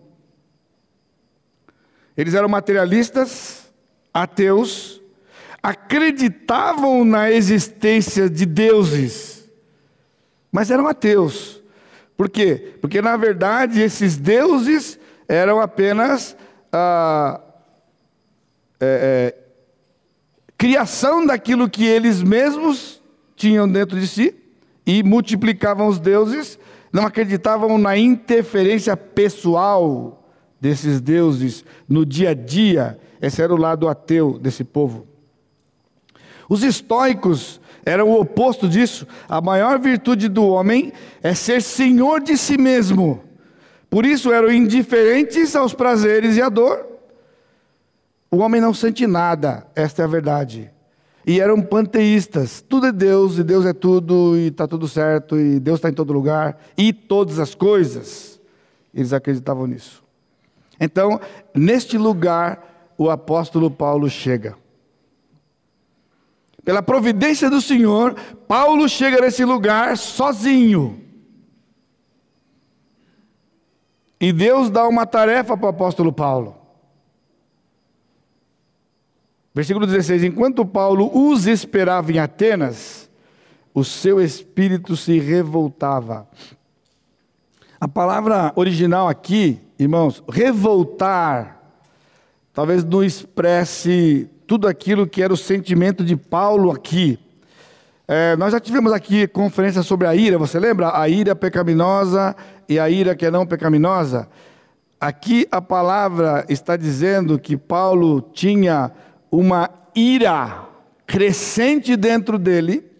Eles 2.16 2.34
eram 2.34 2.48
materialistas, 2.48 3.68
ateus, 4.14 4.97
acreditavam 5.62 7.04
na 7.04 7.30
existência 7.30 8.28
de 8.28 8.46
deuses, 8.46 9.48
mas 10.50 10.70
eram 10.70 10.86
ateus. 10.86 11.62
Por 12.16 12.28
quê? 12.28 12.74
Porque, 12.80 13.00
na 13.00 13.16
verdade, 13.16 13.80
esses 13.80 14.16
deuses 14.16 14.98
eram 15.28 15.60
apenas 15.60 16.36
a 16.72 17.40
é, 18.80 19.34
é, 19.34 19.48
criação 20.56 21.24
daquilo 21.24 21.68
que 21.68 21.84
eles 21.84 22.22
mesmos 22.22 23.02
tinham 23.36 23.70
dentro 23.70 23.98
de 23.98 24.06
si 24.06 24.34
e 24.84 25.02
multiplicavam 25.02 25.86
os 25.86 26.00
deuses, 26.00 26.58
não 26.92 27.06
acreditavam 27.06 27.76
na 27.78 27.96
interferência 27.96 28.96
pessoal 28.96 30.28
desses 30.60 31.00
deuses 31.00 31.64
no 31.88 32.04
dia 32.04 32.30
a 32.30 32.34
dia. 32.34 32.98
Esse 33.20 33.42
era 33.42 33.54
o 33.54 33.58
lado 33.58 33.88
ateu 33.88 34.38
desse 34.38 34.64
povo. 34.64 35.06
Os 36.48 36.62
estoicos 36.62 37.60
eram 37.84 38.08
o 38.08 38.20
oposto 38.20 38.68
disso. 38.68 39.06
A 39.28 39.40
maior 39.40 39.78
virtude 39.78 40.28
do 40.28 40.46
homem 40.46 40.92
é 41.22 41.34
ser 41.34 41.60
senhor 41.60 42.20
de 42.20 42.36
si 42.36 42.56
mesmo. 42.56 43.22
Por 43.90 44.06
isso 44.06 44.32
eram 44.32 44.50
indiferentes 44.50 45.54
aos 45.54 45.74
prazeres 45.74 46.36
e 46.36 46.42
à 46.42 46.48
dor. 46.48 46.86
O 48.30 48.38
homem 48.38 48.60
não 48.60 48.74
sente 48.74 49.06
nada, 49.06 49.66
esta 49.74 50.02
é 50.02 50.04
a 50.04 50.08
verdade. 50.08 50.70
E 51.26 51.40
eram 51.40 51.60
panteístas. 51.60 52.62
Tudo 52.66 52.86
é 52.86 52.92
Deus, 52.92 53.38
e 53.38 53.44
Deus 53.44 53.64
é 53.64 53.72
tudo, 53.72 54.36
e 54.36 54.48
está 54.48 54.66
tudo 54.66 54.86
certo, 54.86 55.38
e 55.38 55.58
Deus 55.58 55.78
está 55.78 55.88
em 55.88 55.94
todo 55.94 56.12
lugar, 56.12 56.58
e 56.76 56.92
todas 56.92 57.38
as 57.38 57.54
coisas. 57.54 58.40
Eles 58.94 59.12
acreditavam 59.12 59.66
nisso. 59.66 60.02
Então, 60.78 61.20
neste 61.54 61.96
lugar, 61.96 62.92
o 62.96 63.10
apóstolo 63.10 63.70
Paulo 63.70 64.08
chega 64.08 64.56
pela 66.68 66.82
providência 66.82 67.48
do 67.48 67.62
Senhor, 67.62 68.14
Paulo 68.46 68.86
chega 68.90 69.22
nesse 69.22 69.42
lugar 69.42 69.96
sozinho. 69.96 71.02
E 74.20 74.30
Deus 74.34 74.68
dá 74.68 74.86
uma 74.86 75.06
tarefa 75.06 75.56
para 75.56 75.64
o 75.64 75.70
apóstolo 75.70 76.12
Paulo. 76.12 76.58
Versículo 79.54 79.86
16: 79.86 80.24
Enquanto 80.24 80.62
Paulo 80.66 81.10
os 81.10 81.46
esperava 81.46 82.12
em 82.12 82.18
Atenas, 82.18 83.08
o 83.72 83.82
seu 83.82 84.20
espírito 84.20 84.94
se 84.94 85.18
revoltava. 85.18 86.28
A 87.80 87.88
palavra 87.88 88.52
original 88.54 89.08
aqui, 89.08 89.58
irmãos, 89.78 90.22
revoltar, 90.28 91.62
talvez 92.52 92.84
não 92.84 93.02
expresse 93.02 94.28
tudo 94.48 94.66
aquilo 94.66 95.06
que 95.06 95.22
era 95.22 95.30
o 95.30 95.36
sentimento 95.36 96.02
de 96.02 96.16
Paulo 96.16 96.70
aqui. 96.70 97.18
É, 98.08 98.34
nós 98.36 98.50
já 98.50 98.58
tivemos 98.58 98.94
aqui 98.94 99.28
conferência 99.28 99.82
sobre 99.82 100.06
a 100.06 100.14
ira, 100.16 100.38
você 100.38 100.58
lembra? 100.58 100.98
A 100.98 101.06
ira 101.06 101.36
pecaminosa 101.36 102.34
e 102.66 102.78
a 102.78 102.88
ira 102.88 103.14
que 103.14 103.26
é 103.26 103.30
não 103.30 103.46
pecaminosa. 103.46 104.26
Aqui 104.98 105.46
a 105.52 105.60
palavra 105.60 106.46
está 106.48 106.76
dizendo 106.76 107.38
que 107.38 107.58
Paulo 107.58 108.22
tinha 108.22 108.90
uma 109.30 109.68
ira 109.94 110.64
crescente 111.06 111.94
dentro 111.94 112.38
dele, 112.38 112.90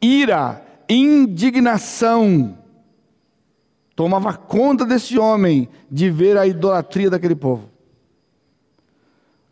ira, 0.00 0.62
indignação, 0.88 2.56
tomava 3.94 4.32
conta 4.32 4.86
desse 4.86 5.18
homem 5.18 5.68
de 5.90 6.08
ver 6.08 6.38
a 6.38 6.46
idolatria 6.46 7.10
daquele 7.10 7.36
povo. 7.36 7.75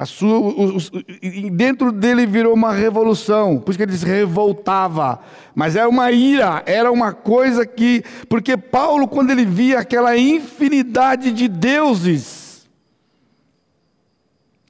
Sua, 0.04 0.38
o, 0.38 0.76
o, 0.76 1.50
dentro 1.50 1.90
dele 1.90 2.26
virou 2.26 2.52
uma 2.52 2.72
revolução, 2.72 3.58
por 3.58 3.70
isso 3.70 3.78
que 3.78 3.82
ele 3.82 3.96
se 3.96 4.04
revoltava. 4.04 5.20
Mas 5.54 5.76
era 5.76 5.88
uma 5.88 6.10
ira, 6.10 6.62
era 6.66 6.90
uma 6.92 7.12
coisa 7.12 7.64
que. 7.64 8.04
Porque 8.28 8.56
Paulo, 8.56 9.08
quando 9.08 9.30
ele 9.30 9.44
via 9.44 9.78
aquela 9.80 10.16
infinidade 10.16 11.32
de 11.32 11.48
deuses, 11.48 12.68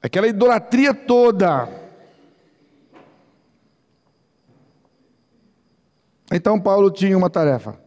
aquela 0.01 0.27
idolatria 0.27 0.93
toda, 0.93 1.69
então 6.31 6.59
Paulo 6.59 6.89
tinha 6.89 7.17
uma 7.17 7.29
tarefa. 7.29 7.77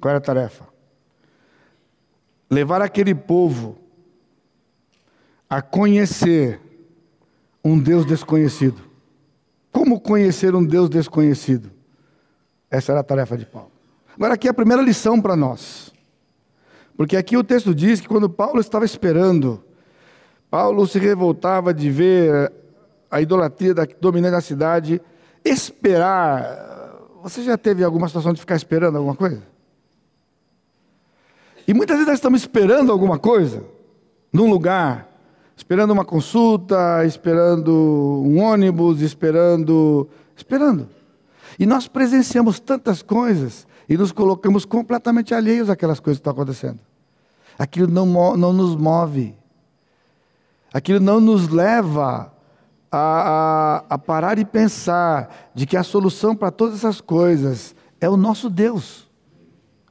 Qual 0.00 0.10
era 0.10 0.18
a 0.18 0.22
tarefa? 0.22 0.68
Levar 2.50 2.82
aquele 2.82 3.14
povo 3.14 3.81
a 5.52 5.60
conhecer 5.60 6.58
um 7.62 7.78
Deus 7.78 8.06
desconhecido. 8.06 8.80
Como 9.70 10.00
conhecer 10.00 10.54
um 10.54 10.64
Deus 10.64 10.88
desconhecido? 10.88 11.70
Essa 12.70 12.92
era 12.92 13.02
a 13.02 13.04
tarefa 13.04 13.36
de 13.36 13.44
Paulo. 13.44 13.70
Agora, 14.16 14.32
aqui 14.32 14.48
é 14.48 14.50
a 14.50 14.54
primeira 14.54 14.82
lição 14.82 15.20
para 15.20 15.36
nós. 15.36 15.92
Porque 16.96 17.18
aqui 17.18 17.36
o 17.36 17.44
texto 17.44 17.74
diz 17.74 18.00
que 18.00 18.08
quando 18.08 18.30
Paulo 18.30 18.60
estava 18.60 18.86
esperando, 18.86 19.62
Paulo 20.50 20.86
se 20.86 20.98
revoltava 20.98 21.74
de 21.74 21.90
ver 21.90 22.50
a 23.10 23.20
idolatria 23.20 23.74
da, 23.74 23.86
dominante 24.00 24.36
a 24.36 24.40
cidade, 24.40 25.02
esperar. 25.44 26.98
Você 27.22 27.42
já 27.42 27.58
teve 27.58 27.84
alguma 27.84 28.08
situação 28.08 28.32
de 28.32 28.40
ficar 28.40 28.56
esperando 28.56 28.96
alguma 28.96 29.14
coisa? 29.14 29.42
E 31.68 31.74
muitas 31.74 31.96
vezes 31.96 32.08
nós 32.08 32.18
estamos 32.18 32.40
esperando 32.40 32.90
alguma 32.90 33.18
coisa, 33.18 33.62
num 34.32 34.48
lugar, 34.48 35.11
esperando 35.62 35.92
uma 35.92 36.04
consulta, 36.04 37.06
esperando 37.06 37.72
um 38.26 38.40
ônibus, 38.40 39.00
esperando. 39.00 40.08
esperando. 40.36 40.88
E 41.56 41.64
nós 41.64 41.86
presenciamos 41.86 42.58
tantas 42.58 43.00
coisas 43.00 43.64
e 43.88 43.96
nos 43.96 44.10
colocamos 44.10 44.64
completamente 44.64 45.32
alheios 45.32 45.70
àquelas 45.70 46.00
coisas 46.00 46.18
que 46.18 46.22
estão 46.22 46.32
acontecendo. 46.32 46.80
Aquilo 47.56 47.86
não, 47.86 48.36
não 48.36 48.52
nos 48.52 48.74
move, 48.74 49.36
aquilo 50.74 50.98
não 50.98 51.20
nos 51.20 51.48
leva 51.48 52.32
a, 52.90 52.98
a, 52.98 53.84
a 53.90 53.98
parar 53.98 54.40
e 54.40 54.44
pensar 54.44 55.52
de 55.54 55.64
que 55.64 55.76
a 55.76 55.84
solução 55.84 56.34
para 56.34 56.50
todas 56.50 56.78
essas 56.78 57.00
coisas 57.00 57.72
é 58.00 58.08
o 58.08 58.16
nosso 58.16 58.50
Deus. 58.50 59.08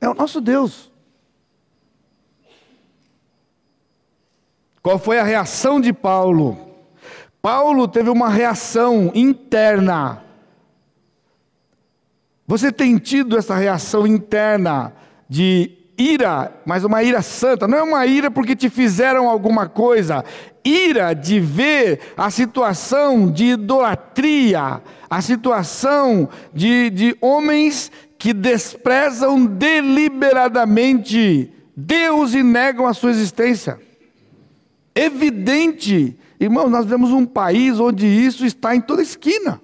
É 0.01 0.09
o 0.09 0.13
nosso 0.13 0.41
Deus. 0.41 0.90
Qual 4.81 4.97
foi 4.97 5.19
a 5.19 5.23
reação 5.23 5.79
de 5.79 5.93
Paulo? 5.93 6.57
Paulo 7.41 7.87
teve 7.87 8.09
uma 8.09 8.29
reação 8.29 9.11
interna. 9.13 10.23
Você 12.47 12.71
tem 12.71 12.97
tido 12.97 13.37
essa 13.37 13.55
reação 13.55 14.07
interna 14.07 14.91
de 15.29 15.71
ira, 15.97 16.51
mas 16.65 16.83
uma 16.83 17.03
ira 17.03 17.21
santa, 17.21 17.67
não 17.67 17.77
é 17.77 17.83
uma 17.83 18.07
ira 18.07 18.31
porque 18.31 18.55
te 18.55 18.69
fizeram 18.69 19.29
alguma 19.29 19.69
coisa, 19.69 20.25
ira 20.65 21.13
de 21.13 21.39
ver 21.39 21.99
a 22.17 22.31
situação 22.31 23.31
de 23.31 23.51
idolatria, 23.51 24.81
a 25.09 25.21
situação 25.21 26.27
de, 26.51 26.89
de 26.89 27.15
homens 27.21 27.91
que 28.17 28.33
desprezam 28.33 29.45
deliberadamente 29.45 31.53
Deus 31.77 32.33
e 32.33 32.41
negam 32.41 32.87
a 32.87 32.93
sua 32.93 33.11
existência 33.11 33.90
evidente. 34.95 36.17
Irmãos, 36.39 36.69
nós 36.69 36.85
vemos 36.85 37.11
um 37.11 37.25
país 37.25 37.79
onde 37.79 38.05
isso 38.05 38.45
está 38.45 38.75
em 38.75 38.81
toda 38.81 39.01
esquina. 39.01 39.61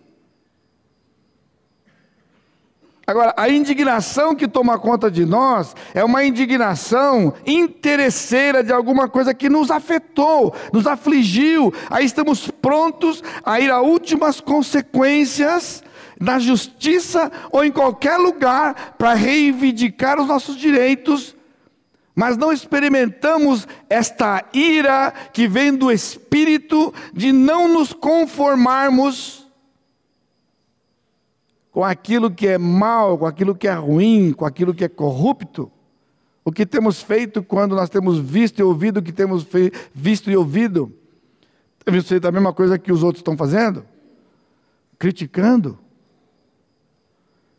Agora, 3.10 3.34
a 3.38 3.48
indignação 3.48 4.36
que 4.36 4.50
toma 4.50 4.78
conta 4.78 5.10
de 5.10 5.26
nós 5.26 5.74
é 5.94 6.04
uma 6.04 6.26
indignação 6.26 7.34
interesseira 7.46 8.62
de 8.62 8.74
alguma 8.74 9.08
coisa 9.08 9.34
que 9.34 9.48
nos 9.48 9.72
afetou, 9.72 10.54
nos 10.74 10.86
afligiu. 10.86 11.74
Aí 11.90 12.06
estamos 12.06 12.52
prontos 12.52 13.24
a 13.46 13.62
ir 13.62 13.72
a 13.72 13.80
últimas 13.80 14.42
consequências 14.42 15.82
na 16.20 16.38
justiça 16.38 17.32
ou 17.50 17.64
em 17.64 17.72
qualquer 17.72 18.18
lugar 18.18 18.96
para 18.98 19.14
reivindicar 19.14 20.20
os 20.20 20.28
nossos 20.28 20.58
direitos 20.58 21.37
mas 22.18 22.36
não 22.36 22.52
experimentamos 22.52 23.68
esta 23.88 24.44
ira 24.52 25.12
que 25.32 25.48
vem 25.48 25.72
do 25.72 25.92
Espírito 25.92 26.92
de 27.14 27.32
não 27.32 27.72
nos 27.72 27.94
conformarmos 27.94 29.48
com 31.70 31.84
aquilo 31.84 32.32
que 32.32 32.48
é 32.48 32.58
mal, 32.58 33.20
com 33.20 33.28
aquilo 33.28 33.54
que 33.54 33.68
é 33.68 33.74
ruim, 33.74 34.34
com 34.34 34.48
aquilo 34.48 34.74
que 34.74 34.84
é 34.84 34.90
corrupto. 34.90 35.72
O 36.44 36.52
que 36.52 36.66
temos 36.66 37.04
feito 37.04 37.44
quando 37.44 37.76
nós 37.76 37.88
temos 37.88 38.18
visto 38.18 38.58
e 38.58 38.64
ouvido 38.64 38.98
o 38.98 39.04
que 39.04 39.12
temos 39.12 39.46
visto 39.94 40.32
e 40.32 40.36
ouvido? 40.36 40.92
Temos 41.86 42.08
feito 42.08 42.28
a 42.28 42.32
mesma 42.32 42.52
coisa 42.52 42.80
que 42.80 42.92
os 42.92 43.04
outros 43.04 43.20
estão 43.20 43.38
fazendo? 43.38 43.86
Criticando. 44.98 45.78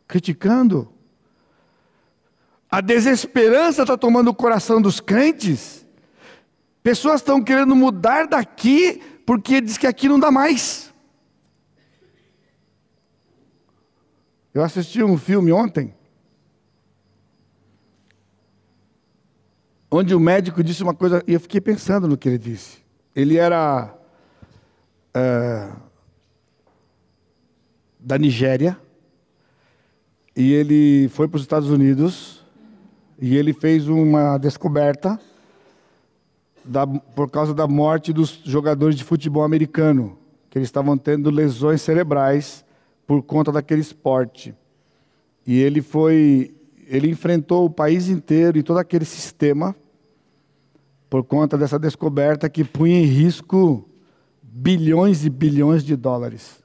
Criticando 0.05 0.91
a 2.69 2.81
desesperança 2.81 3.81
está 3.81 3.97
tomando 3.97 4.29
o 4.29 4.35
coração 4.35 4.79
dos 4.81 4.99
crentes. 4.99 5.85
Pessoas 6.83 7.19
estão 7.19 7.43
querendo 7.43 7.75
mudar 7.75 8.27
daqui 8.27 9.01
porque 9.25 9.59
diz 9.59 9.77
que 9.77 9.87
aqui 9.87 10.07
não 10.07 10.19
dá 10.19 10.29
mais. 10.29 10.93
Eu 14.53 14.63
assisti 14.63 15.03
um 15.03 15.17
filme 15.17 15.51
ontem, 15.51 15.93
onde 19.89 20.13
o 20.13 20.19
médico 20.19 20.63
disse 20.63 20.83
uma 20.83 20.93
coisa, 20.93 21.23
e 21.27 21.33
eu 21.33 21.39
fiquei 21.39 21.61
pensando 21.61 22.07
no 22.07 22.17
que 22.17 22.27
ele 22.27 22.37
disse. 22.37 22.79
Ele 23.15 23.37
era 23.37 23.95
é, 25.13 25.71
da 27.99 28.17
Nigéria, 28.17 28.79
e 30.35 30.51
ele 30.51 31.09
foi 31.09 31.27
para 31.27 31.37
os 31.37 31.43
Estados 31.43 31.69
Unidos 31.69 32.38
e 33.21 33.35
ele 33.35 33.51
fez 33.53 33.87
uma 33.87 34.37
descoberta 34.37 35.19
da, 36.63 36.87
por 36.87 37.29
causa 37.29 37.53
da 37.53 37.67
morte 37.67 38.13
dos 38.13 38.41
jogadores 38.45 38.95
de 38.95 39.03
futebol 39.03 39.43
americano, 39.43 40.17
que 40.49 40.57
eles 40.57 40.67
estavam 40.67 40.97
tendo 40.97 41.29
lesões 41.29 41.81
cerebrais 41.81 42.63
por 43.05 43.21
conta 43.21 43.51
daquele 43.51 43.81
esporte. 43.81 44.55
E 45.45 45.59
ele 45.59 45.81
foi, 45.81 46.53
ele 46.87 47.09
enfrentou 47.09 47.65
o 47.65 47.69
país 47.69 48.07
inteiro 48.07 48.57
e 48.57 48.63
todo 48.63 48.77
aquele 48.77 49.05
sistema 49.05 49.75
por 51.09 51.23
conta 51.23 51.57
dessa 51.57 51.79
descoberta 51.79 52.49
que 52.49 52.63
punha 52.63 52.99
em 52.99 53.05
risco 53.05 53.85
bilhões 54.41 55.25
e 55.25 55.29
bilhões 55.29 55.83
de 55.83 55.95
dólares. 55.95 56.59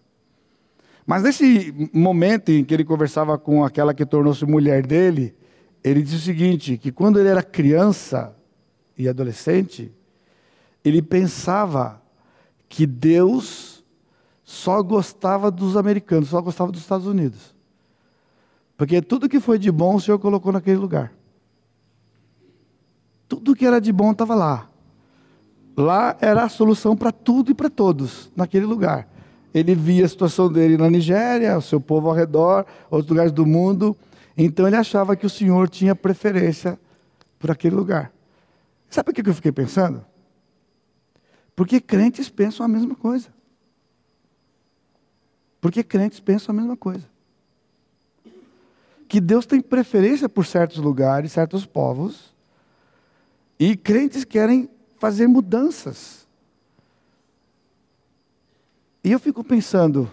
Mas 1.07 1.23
nesse 1.23 1.75
momento 1.93 2.51
em 2.51 2.65
que 2.65 2.73
ele 2.73 2.85
conversava 2.85 3.37
com 3.39 3.65
aquela 3.65 3.93
que 3.93 4.07
tornou-se 4.07 4.45
mulher 4.45 4.87
dele, 4.87 5.35
ele 5.85 6.03
diz 6.03 6.15
o 6.15 6.25
seguinte: 6.25 6.79
que 6.79 6.91
quando 6.91 7.21
ele 7.21 7.29
era 7.29 7.43
criança 7.43 8.35
e 8.97 9.07
adolescente, 9.07 9.93
ele 10.83 11.03
pensava 11.03 12.03
que 12.69 12.87
Deus 12.87 13.85
só 14.43 14.83
gostava 14.83 15.51
dos 15.51 15.77
americanos, 15.77 16.31
só 16.31 16.41
gostava 16.41 16.73
dos 16.73 16.81
Estados 16.81 17.07
Unidos. 17.07 17.55
Porque 18.77 19.01
tudo 19.03 19.29
que 19.29 19.39
foi 19.39 19.59
de 19.59 19.71
bom 19.71 19.95
o 19.95 20.01
Senhor 20.01 20.19
colocou 20.19 20.53
naquele 20.53 20.79
lugar. 20.79 21.13
Tudo 23.29 23.55
que 23.55 23.67
era 23.67 23.81
de 23.81 23.93
bom 23.93 24.13
estava 24.13 24.35
lá. 24.35 24.69
Lá 25.77 26.17
era 26.21 26.45
a 26.45 26.49
solução 26.49 26.97
para 26.97 27.13
tudo 27.13 27.51
e 27.51 27.55
para 27.55 27.71
todos, 27.71 28.31
naquele 28.35 28.67
lugar. 28.67 29.09
Ele 29.53 29.75
via 29.75 30.05
a 30.05 30.09
situação 30.09 30.51
dele 30.51 30.77
na 30.77 30.91
Nigéria, 30.91 31.57
o 31.57 31.63
seu 31.63 31.81
povo 31.81 32.09
ao 32.09 32.15
redor, 32.15 32.67
outros 32.91 33.11
lugares 33.11 33.33
do 33.33 33.47
mundo, 33.47 33.97
então 34.37 34.67
ele 34.67 34.77
achava 34.77 35.15
que 35.15 35.27
o 35.27 35.31
Senhor 35.31 35.69
tinha 35.69 35.95
preferência 35.95 36.79
por 37.39 37.51
aquele 37.51 37.77
lugar. 37.77 38.13
Sabe 38.91 39.11
o 39.11 39.15
que 39.15 39.29
eu 39.29 39.35
fiquei 39.35 39.53
pensando? 39.53 40.05
Porque 41.55 41.81
crentes 41.81 42.29
pensam 42.29 42.65
a 42.67 42.69
mesma 42.69 42.95
coisa. 42.95 43.29
Porque 45.61 45.83
crentes 45.83 46.21
pensam 46.21 46.53
a 46.53 46.57
mesma 46.57 46.77
coisa. 46.77 47.09
Que 49.09 49.21
Deus 49.21 49.47
tem 49.47 49.61
preferência 49.61 50.29
por 50.29 50.45
certos 50.45 50.79
lugares, 50.79 51.33
certos 51.33 51.65
povos, 51.65 52.35
e 53.59 53.77
crentes 53.77 54.25
querem 54.25 54.69
fazer 54.99 55.29
mudanças. 55.29 56.27
E 59.03 59.13
eu 59.13 59.21
fico 59.21 59.45
pensando, 59.45 60.11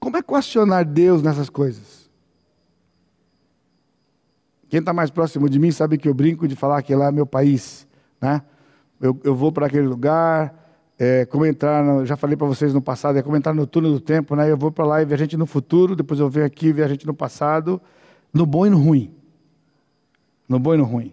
como 0.00 0.16
é 0.16 0.22
questionar 0.22 0.84
Deus 0.84 1.22
nessas 1.22 1.48
coisas? 1.48 2.01
Quem 4.72 4.80
está 4.80 4.90
mais 4.90 5.10
próximo 5.10 5.50
de 5.50 5.58
mim 5.58 5.70
sabe 5.70 5.98
que 5.98 6.08
eu 6.08 6.14
brinco 6.14 6.48
de 6.48 6.56
falar 6.56 6.80
que 6.80 6.94
lá 6.94 7.08
é 7.08 7.12
meu 7.12 7.26
país. 7.26 7.86
Né? 8.18 8.40
Eu, 8.98 9.20
eu 9.22 9.34
vou 9.34 9.52
para 9.52 9.66
aquele 9.66 9.86
lugar, 9.86 10.54
é, 10.98 11.26
como 11.26 11.44
entrar, 11.44 11.84
no, 11.84 12.06
já 12.06 12.16
falei 12.16 12.38
para 12.38 12.46
vocês 12.46 12.72
no 12.72 12.80
passado, 12.80 13.18
é 13.18 13.22
como 13.22 13.36
entrar 13.36 13.52
no 13.52 13.66
túnel 13.66 13.92
do 13.92 14.00
tempo, 14.00 14.34
né? 14.34 14.50
eu 14.50 14.56
vou 14.56 14.72
para 14.72 14.86
lá 14.86 15.02
e 15.02 15.04
ver 15.04 15.16
a 15.16 15.18
gente 15.18 15.36
no 15.36 15.44
futuro, 15.44 15.94
depois 15.94 16.18
eu 16.18 16.30
venho 16.30 16.46
aqui 16.46 16.68
e 16.68 16.72
ver 16.72 16.84
a 16.84 16.88
gente 16.88 17.06
no 17.06 17.12
passado, 17.12 17.82
no 18.32 18.46
bom 18.46 18.66
e 18.66 18.70
no 18.70 18.78
ruim. 18.78 19.14
No 20.48 20.58
bom 20.58 20.72
e 20.72 20.78
no 20.78 20.84
ruim. 20.84 21.12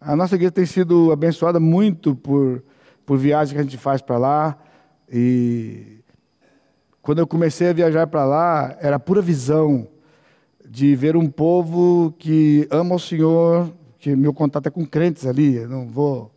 A 0.00 0.16
nossa 0.16 0.34
igreja 0.34 0.50
tem 0.50 0.66
sido 0.66 1.12
abençoada 1.12 1.60
muito 1.60 2.16
por, 2.16 2.64
por 3.06 3.16
viagens 3.16 3.52
que 3.52 3.60
a 3.60 3.62
gente 3.62 3.78
faz 3.78 4.02
para 4.02 4.18
lá. 4.18 4.58
E 5.08 6.00
quando 7.00 7.20
eu 7.20 7.28
comecei 7.28 7.68
a 7.68 7.72
viajar 7.72 8.08
para 8.08 8.24
lá, 8.24 8.76
era 8.80 8.98
pura 8.98 9.22
visão 9.22 9.86
de 10.68 10.94
ver 10.94 11.16
um 11.16 11.28
povo 11.28 12.14
que 12.18 12.68
ama 12.70 12.94
o 12.94 12.98
Senhor, 12.98 13.72
que 13.98 14.14
meu 14.14 14.34
contato 14.34 14.66
é 14.66 14.70
com 14.70 14.84
crentes 14.84 15.26
ali, 15.26 15.66
não 15.66 15.88
vou. 15.88 16.30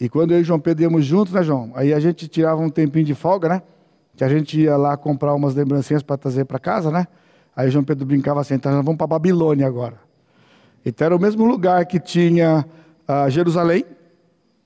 E 0.00 0.08
quando 0.08 0.32
eu 0.32 0.40
e 0.40 0.44
João 0.44 0.58
Pedro 0.58 0.82
íamos 0.82 1.04
juntos, 1.04 1.32
né, 1.32 1.42
João? 1.42 1.70
Aí 1.74 1.92
a 1.92 2.00
gente 2.00 2.26
tirava 2.26 2.60
um 2.60 2.70
tempinho 2.70 3.04
de 3.04 3.14
folga, 3.14 3.48
né? 3.48 3.62
que 4.16 4.24
a 4.24 4.28
gente 4.28 4.60
ia 4.60 4.76
lá 4.76 4.96
comprar 4.96 5.34
umas 5.34 5.54
lembrancinhas 5.54 6.02
para 6.02 6.16
trazer 6.16 6.44
para 6.44 6.58
casa, 6.58 6.90
né? 6.90 7.06
Aí 7.54 7.70
João 7.70 7.84
Pedro 7.84 8.06
brincava 8.06 8.40
assim, 8.40 8.54
então 8.54 8.72
nós 8.72 8.84
vamos 8.84 8.98
para 8.98 9.06
Babilônia 9.06 9.66
agora. 9.66 9.96
Então 10.84 11.06
era 11.06 11.16
o 11.16 11.20
mesmo 11.20 11.44
lugar 11.44 11.84
que 11.86 11.98
tinha 11.98 12.64
uh, 13.08 13.30
Jerusalém. 13.30 13.84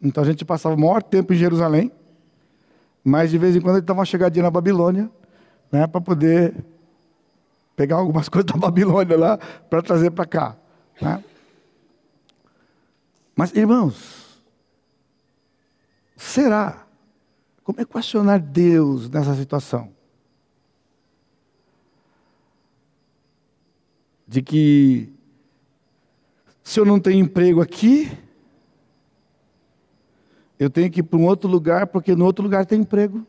Então 0.03 0.23
a 0.23 0.27
gente 0.27 0.45
passava 0.45 0.75
o 0.75 0.79
maior 0.79 1.03
tempo 1.03 1.33
em 1.33 1.37
Jerusalém. 1.37 1.93
Mas 3.05 3.31
de 3.31 3.39
vez 3.39 3.55
em 3.55 3.61
quando 3.61 3.77
a 3.77 3.79
gente 3.79 3.87
dava 3.87 4.01
uma 4.01 4.05
chegadinha 4.05 4.43
na 4.43 4.51
Babilônia, 4.51 5.11
né? 5.71 5.87
Para 5.87 6.01
poder 6.01 6.55
pegar 7.77 7.97
algumas 7.97 8.29
coisas 8.31 8.51
da 8.51 8.57
Babilônia 8.57 9.17
lá 9.17 9.39
para 9.39 9.83
trazer 9.83 10.11
para 10.11 10.27
cá. 10.27 10.57
Né? 11.01 11.23
Mas, 13.37 13.55
irmãos, 13.55 14.43
será? 16.17 16.87
Como 17.63 17.81
equacionar 17.81 18.41
Deus 18.41 19.11
nessa 19.11 19.35
situação? 19.35 19.95
De 24.27 24.41
que 24.41 25.13
se 26.63 26.81
eu 26.81 26.85
não 26.85 26.99
tenho 26.99 27.21
emprego 27.21 27.61
aqui, 27.61 28.11
eu 30.59 30.71
tenho 30.71 30.91
que 30.91 31.01
ir 31.01 31.03
para 31.03 31.19
um 31.19 31.27
outro 31.27 31.49
lugar, 31.49 31.87
porque 31.89 32.17
no 32.17 32.25
outro 32.25 32.43
lugar 32.43 32.65
tem 32.65 32.81
emprego. 32.81 33.27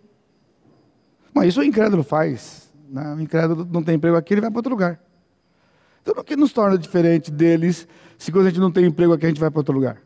Mas 1.33 1.49
isso 1.49 1.59
o 1.59 1.63
incrédulo 1.63 2.03
faz. 2.03 2.66
Né? 2.89 3.15
O 3.15 3.21
incrédulo 3.21 3.67
não 3.71 3.83
tem 3.83 3.95
emprego 3.95 4.15
aqui, 4.15 4.33
ele 4.33 4.41
vai 4.41 4.49
para 4.49 4.59
outro 4.59 4.71
lugar. 4.71 4.99
Então, 6.01 6.13
o 6.17 6.23
que 6.23 6.35
nos 6.35 6.53
torna 6.53 6.77
diferente 6.77 7.29
deles 7.29 7.87
se 8.17 8.31
quando 8.31 8.47
a 8.47 8.49
gente 8.49 8.59
não 8.59 8.71
tem 8.71 8.85
emprego 8.85 9.13
aqui, 9.13 9.25
a 9.25 9.29
gente 9.29 9.39
vai 9.39 9.51
para 9.51 9.59
outro 9.59 9.73
lugar? 9.73 9.97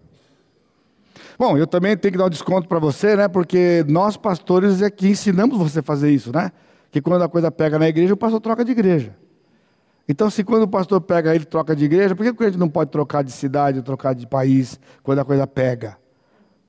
Bom, 1.38 1.58
eu 1.58 1.66
também 1.66 1.96
tenho 1.96 2.12
que 2.12 2.18
dar 2.18 2.26
um 2.26 2.30
desconto 2.30 2.68
para 2.68 2.80
você, 2.80 3.16
né? 3.16 3.28
Porque 3.28 3.84
nós, 3.88 4.18
pastores, 4.18 4.82
é 4.82 4.90
que 4.90 5.08
ensinamos 5.08 5.58
você 5.58 5.80
a 5.80 5.84
fazer 5.84 6.12
isso, 6.12 6.32
né? 6.32 6.52
Que 6.92 7.02
quando 7.02 7.24
a 7.24 7.30
coisa 7.30 7.52
pega 7.52 7.80
na 7.80 7.88
igreja, 7.88 8.14
o 8.14 8.18
pastor 8.18 8.42
troca 8.42 8.66
de 8.66 8.72
igreja. 8.72 9.16
Então, 10.08 10.30
se 10.30 10.44
quando 10.44 10.64
o 10.64 10.68
pastor 10.68 11.00
pega 11.02 11.34
ele 11.34 11.46
troca 11.46 11.76
de 11.76 11.86
igreja, 11.86 12.16
por 12.16 12.24
que 12.24 12.44
a 12.44 12.48
gente 12.48 12.60
não 12.60 12.70
pode 12.70 12.92
trocar 12.92 13.24
de 13.24 13.32
cidade, 13.32 13.82
trocar 13.82 14.14
de 14.14 14.28
país, 14.28 14.80
quando 15.02 15.20
a 15.20 15.26
coisa 15.26 15.48
pega? 15.48 15.98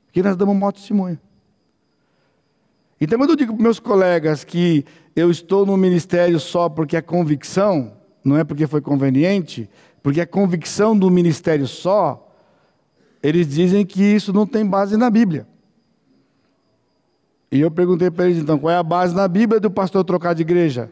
Porque 0.07 0.23
nós 0.23 0.37
damos 0.37 0.55
um 0.55 0.59
mau 0.59 0.73
testemunho. 0.73 1.19
Então, 3.03 3.19
quando 3.19 3.31
eu 3.31 3.37
digo 3.37 3.53
para 3.53 3.65
meus 3.65 3.81
colegas 3.81 4.45
que 4.45 4.85
eu 5.17 5.29
estou 5.29 5.67
no 5.67 5.77
ministério 5.77 6.39
só 6.39 6.69
porque 6.69 6.97
é 6.97 7.03
convicção, 7.03 7.95
não 8.25 8.39
é 8.39 8.45
porque 8.45 8.65
foi 8.65 8.81
conveniente, 8.81 9.69
porque 10.01 10.21
é 10.21 10.25
convicção 10.25 10.97
do 10.97 11.11
ministério 11.11 11.67
só, 11.67 12.33
eles 13.21 13.49
dizem 13.49 13.85
que 13.85 14.01
isso 14.01 14.33
não 14.33 14.47
tem 14.47 14.65
base 14.65 14.97
na 14.97 15.11
Bíblia. 15.11 15.49
E 17.51 17.61
eu 17.61 17.73
perguntei 17.73 18.09
para 18.09 18.27
eles, 18.27 18.39
então, 18.39 18.57
qual 18.57 18.71
é 18.71 18.77
a 18.77 18.85
base 18.85 19.13
na 19.13 19.27
Bíblia 19.27 19.59
do 19.59 19.69
pastor 19.69 20.05
trocar 20.05 20.33
de 20.33 20.43
igreja? 20.43 20.89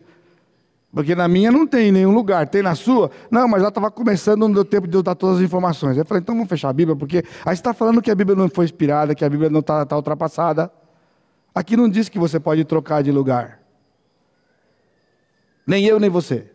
Porque 0.93 1.15
na 1.15 1.29
minha 1.29 1.53
não 1.53 1.65
tem 1.65 1.91
em 1.91 1.93
nenhum 1.93 2.13
lugar, 2.13 2.49
tem 2.49 2.61
na 2.61 2.75
sua? 2.75 3.09
Não, 3.31 3.47
mas 3.47 3.63
já 3.63 3.69
estava 3.69 3.89
começando, 3.89 4.41
não 4.41 4.53
deu 4.53 4.65
tempo 4.65 4.89
de 4.89 4.97
eu 4.97 5.03
dar 5.05 5.15
todas 5.15 5.37
as 5.37 5.45
informações. 5.45 5.97
Eu 5.97 6.05
falei, 6.05 6.23
então 6.23 6.35
vamos 6.35 6.49
fechar 6.49 6.71
a 6.71 6.73
Bíblia, 6.73 6.97
porque 6.97 7.19
aí 7.19 7.55
você 7.55 7.61
está 7.61 7.73
falando 7.73 8.03
que 8.03 8.11
a 8.11 8.15
Bíblia 8.17 8.37
não 8.37 8.49
foi 8.49 8.65
inspirada, 8.65 9.15
que 9.15 9.25
a 9.25 9.31
Bíblia 9.31 9.49
não 9.49 9.61
está 9.61 9.87
tá 9.87 9.95
ultrapassada. 9.95 10.73
Aqui 11.55 11.77
não 11.77 11.89
diz 11.89 12.09
que 12.09 12.19
você 12.19 12.39
pode 12.39 12.65
trocar 12.65 13.03
de 13.03 13.11
lugar. 13.11 13.61
Nem 15.67 15.85
eu, 15.85 16.01
nem 16.01 16.11
você. 16.11 16.53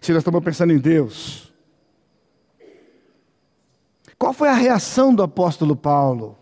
Se 0.00 0.12
nós 0.12 0.20
estamos 0.20 0.42
pensando 0.42 0.72
em 0.72 0.78
Deus. 0.78 1.52
Qual 4.18 4.32
foi 4.32 4.48
a 4.48 4.54
reação 4.54 5.14
do 5.14 5.22
apóstolo 5.22 5.74
Paulo? 5.74 6.39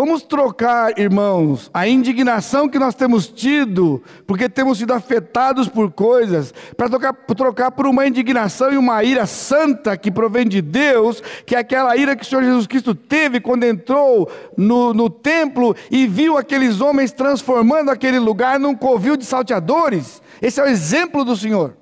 Vamos 0.00 0.22
trocar, 0.22 0.98
irmãos, 0.98 1.70
a 1.74 1.86
indignação 1.86 2.70
que 2.70 2.78
nós 2.78 2.94
temos 2.94 3.28
tido, 3.28 4.02
porque 4.26 4.48
temos 4.48 4.78
sido 4.78 4.94
afetados 4.94 5.68
por 5.68 5.92
coisas, 5.92 6.54
para 6.74 6.88
trocar, 6.88 7.12
trocar 7.12 7.70
por 7.70 7.86
uma 7.86 8.06
indignação 8.06 8.72
e 8.72 8.78
uma 8.78 9.04
ira 9.04 9.26
santa 9.26 9.98
que 9.98 10.10
provém 10.10 10.48
de 10.48 10.62
Deus, 10.62 11.22
que 11.44 11.54
é 11.54 11.58
aquela 11.58 11.94
ira 11.98 12.16
que 12.16 12.22
o 12.22 12.26
Senhor 12.26 12.42
Jesus 12.42 12.66
Cristo 12.66 12.94
teve 12.94 13.40
quando 13.40 13.64
entrou 13.64 14.26
no, 14.56 14.94
no 14.94 15.10
templo 15.10 15.76
e 15.90 16.06
viu 16.06 16.38
aqueles 16.38 16.80
homens 16.80 17.12
transformando 17.12 17.90
aquele 17.90 18.18
lugar 18.18 18.58
num 18.58 18.74
covil 18.74 19.18
de 19.18 19.26
salteadores. 19.26 20.22
Esse 20.40 20.60
é 20.60 20.64
o 20.64 20.66
exemplo 20.66 21.26
do 21.26 21.36
Senhor 21.36 21.74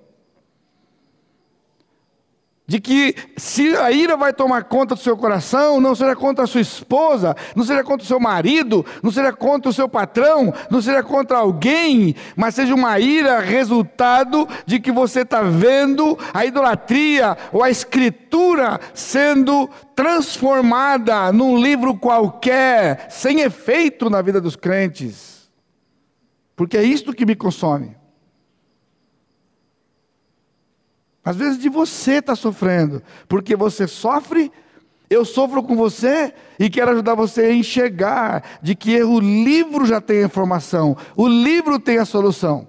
de 2.69 2.79
que 2.79 3.15
se 3.35 3.75
a 3.77 3.91
ira 3.91 4.15
vai 4.15 4.31
tomar 4.31 4.65
conta 4.65 4.95
do 4.95 5.01
seu 5.01 5.17
coração, 5.17 5.81
não 5.81 5.95
seja 5.95 6.15
contra 6.15 6.45
a 6.45 6.47
sua 6.47 6.61
esposa, 6.61 7.35
não 7.57 7.65
seja 7.65 7.83
contra 7.83 8.05
o 8.05 8.07
seu 8.07 8.21
marido, 8.21 8.85
não 9.03 9.11
seja 9.11 9.33
contra 9.33 9.71
o 9.71 9.73
seu 9.73 9.89
patrão, 9.89 10.53
não 10.71 10.83
seja 10.83 11.03
contra 11.03 11.39
alguém, 11.39 12.15
mas 12.37 12.55
seja 12.55 12.75
uma 12.75 13.01
ira 13.01 13.41
resultado 13.41 14.47
de 14.67 14.79
que 14.79 14.93
você 14.93 15.23
está 15.23 15.41
vendo 15.41 16.19
a 16.35 16.45
idolatria 16.45 17.39
ou 17.55 17.63
a 17.63 17.71
escritura 17.71 18.79
sendo 18.93 19.71
transformada 19.97 21.33
num 21.33 21.57
livro 21.57 21.97
qualquer, 21.97 23.07
sem 23.09 23.41
efeito 23.41 24.11
na 24.11 24.21
vida 24.21 24.43
dos 24.43 24.57
crentes. 24.57 25.49
Porque 26.55 26.77
é 26.77 26.83
isto 26.83 27.15
que 27.15 27.25
me 27.25 27.35
consome. 27.35 27.97
Às 31.29 31.37
vezes 31.37 31.59
de 31.59 31.69
você 31.69 32.13
está 32.13 32.35
sofrendo, 32.35 33.03
porque 33.29 33.55
você 33.55 33.87
sofre, 33.87 34.51
eu 35.11 35.27
sofro 35.27 35.63
com 35.63 35.77
você 35.77 36.33
e 36.59 36.71
quero 36.71 36.93
ajudar 36.93 37.15
você 37.15 37.43
a 37.43 37.53
enxergar 37.53 38.43
de 38.63 38.75
que 38.75 39.03
o 39.03 39.21
livro 39.21 39.85
já 39.85 40.01
tem 40.01 40.23
a 40.23 40.25
informação, 40.25 40.97
o 41.15 41.29
livro 41.29 41.79
tem 41.79 41.99
a 41.99 42.07
solução. 42.07 42.67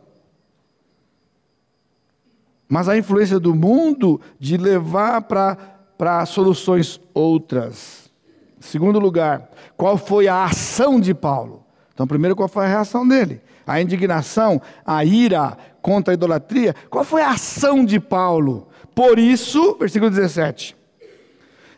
Mas 2.68 2.90
a 2.90 2.98
influência 2.98 3.40
do 3.40 3.56
mundo 3.56 4.20
de 4.38 4.58
levar 4.58 5.22
para 5.22 6.26
soluções 6.26 7.00
outras. 7.14 8.12
Segundo 8.60 9.00
lugar, 9.00 9.52
qual 9.78 9.98
foi 9.98 10.28
a 10.28 10.44
ação 10.44 11.00
de 11.00 11.14
Paulo? 11.14 11.66
Então, 11.94 12.06
primeiro, 12.06 12.36
qual 12.36 12.50
foi 12.50 12.66
a 12.66 12.68
reação 12.68 13.08
dele? 13.08 13.42
A 13.66 13.82
indignação, 13.82 14.62
a 14.86 15.06
ira, 15.06 15.58
contra 15.82 16.14
a 16.14 16.16
idolatria, 16.16 16.76
qual 16.90 17.04
foi 17.04 17.22
a 17.22 17.32
ação 17.32 17.84
de 17.84 18.00
Paulo? 18.00 18.68
Por 18.94 19.18
isso, 19.18 19.78
versículo 19.80 20.12
17: 20.12 20.76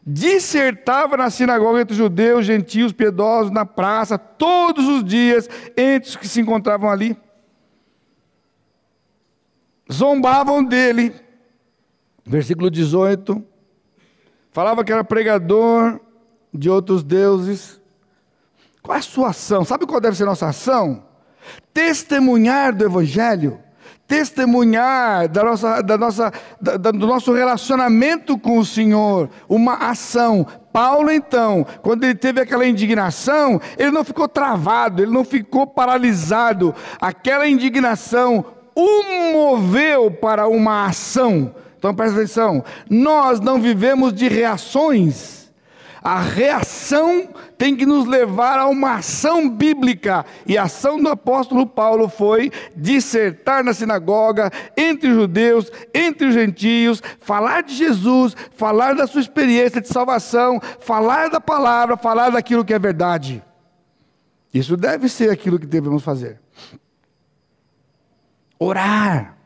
dissertava 0.06 1.16
na 1.16 1.30
sinagoga 1.30 1.82
entre 1.82 1.96
judeus, 1.96 2.46
gentios, 2.46 2.92
piedosos, 2.92 3.52
na 3.52 3.66
praça, 3.66 4.18
todos 4.18 4.88
os 4.88 5.04
dias, 5.04 5.48
entre 5.78 6.10
os 6.10 6.16
que 6.16 6.28
se 6.28 6.42
encontravam 6.42 6.90
ali. 6.90 7.16
Zombavam 9.92 10.64
dele. 10.64 11.14
Versículo 12.26 12.72
18. 12.72 13.44
Falava 14.52 14.84
que 14.84 14.92
era 14.92 15.04
pregador 15.04 16.00
de 16.54 16.70
outros 16.70 17.04
deuses. 17.04 17.80
Qual 18.82 18.96
é 18.96 19.00
a 19.00 19.04
sua 19.04 19.30
ação? 19.30 19.64
Sabe 19.64 19.86
qual 19.86 20.02
deve 20.02 20.18
ser 20.18 20.24
a 20.24 20.28
nossa 20.28 20.48
ação? 20.48 21.06
Testemunhar 21.74 22.76
do 22.76 22.86
Evangelho 22.86 23.60
testemunhar 24.12 25.30
da 25.30 25.42
nossa, 25.42 25.82
da 25.82 25.98
nossa, 25.98 26.34
da, 26.60 26.76
do 26.76 27.08
nosso 27.08 27.32
relacionamento 27.32 28.38
com 28.38 28.60
o 28.60 28.66
Senhor, 28.66 29.30
uma 29.48 29.76
ação. 29.76 30.46
Paulo, 30.74 31.10
então, 31.10 31.66
quando 31.82 32.04
ele 32.04 32.16
teve 32.16 32.42
aquela 32.42 32.68
indignação, 32.68 33.62
ele 33.78 33.90
não 33.90 34.04
ficou 34.04 34.28
travado, 34.28 35.02
ele 35.02 35.14
não 35.14 35.24
ficou 35.24 35.66
paralisado. 35.66 36.76
Aquela 37.00 37.48
indignação 37.48 38.44
o 38.76 39.32
moveu 39.32 40.12
para 40.12 40.46
uma 40.46 40.88
ação. 40.88 41.56
Então 41.78 41.96
presta 41.96 42.18
atenção: 42.18 42.66
nós 42.90 43.40
não 43.40 43.62
vivemos 43.62 44.12
de 44.12 44.28
reações 44.28 45.41
a 46.04 46.20
reação 46.20 47.30
tem 47.58 47.76
que 47.76 47.86
nos 47.86 48.08
levar 48.08 48.58
a 48.58 48.68
uma 48.68 48.96
ação 48.96 49.48
bíblica. 49.48 50.26
E 50.48 50.58
a 50.58 50.64
ação 50.64 51.02
do 51.02 51.10
apóstolo 51.10 51.66
Paulo 51.68 52.10
foi 52.10 52.52
dissertar 52.76 53.64
na 53.64 53.74
sinagoga, 53.74 54.52
entre 54.76 55.10
os 55.10 55.16
judeus, 55.16 55.72
entre 55.94 56.28
os 56.28 56.34
gentios, 56.34 57.04
falar 57.20 57.62
de 57.62 57.76
Jesus, 57.76 58.36
falar 58.56 58.96
da 58.96 59.06
sua 59.06 59.22
experiência 59.22 59.80
de 59.80 59.88
salvação, 59.88 60.60
falar 60.80 61.30
da 61.30 61.40
palavra, 61.40 61.96
falar 61.96 62.32
daquilo 62.32 62.66
que 62.66 62.74
é 62.74 62.80
verdade. 62.80 63.44
Isso 64.52 64.76
deve 64.76 65.08
ser 65.08 65.30
aquilo 65.30 65.60
que 65.60 65.68
devemos 65.68 66.04
fazer. 66.04 66.42
Orar. 68.58 69.38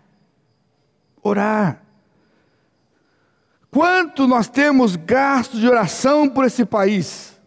Orar. 1.21 1.84
Quanto 3.75 4.25
nós 4.25 4.47
temos 4.47 4.95
gasto 4.95 5.57
de 5.59 5.67
oração 5.67 6.29
por 6.29 6.45
esse 6.45 6.63
país? 6.63 7.37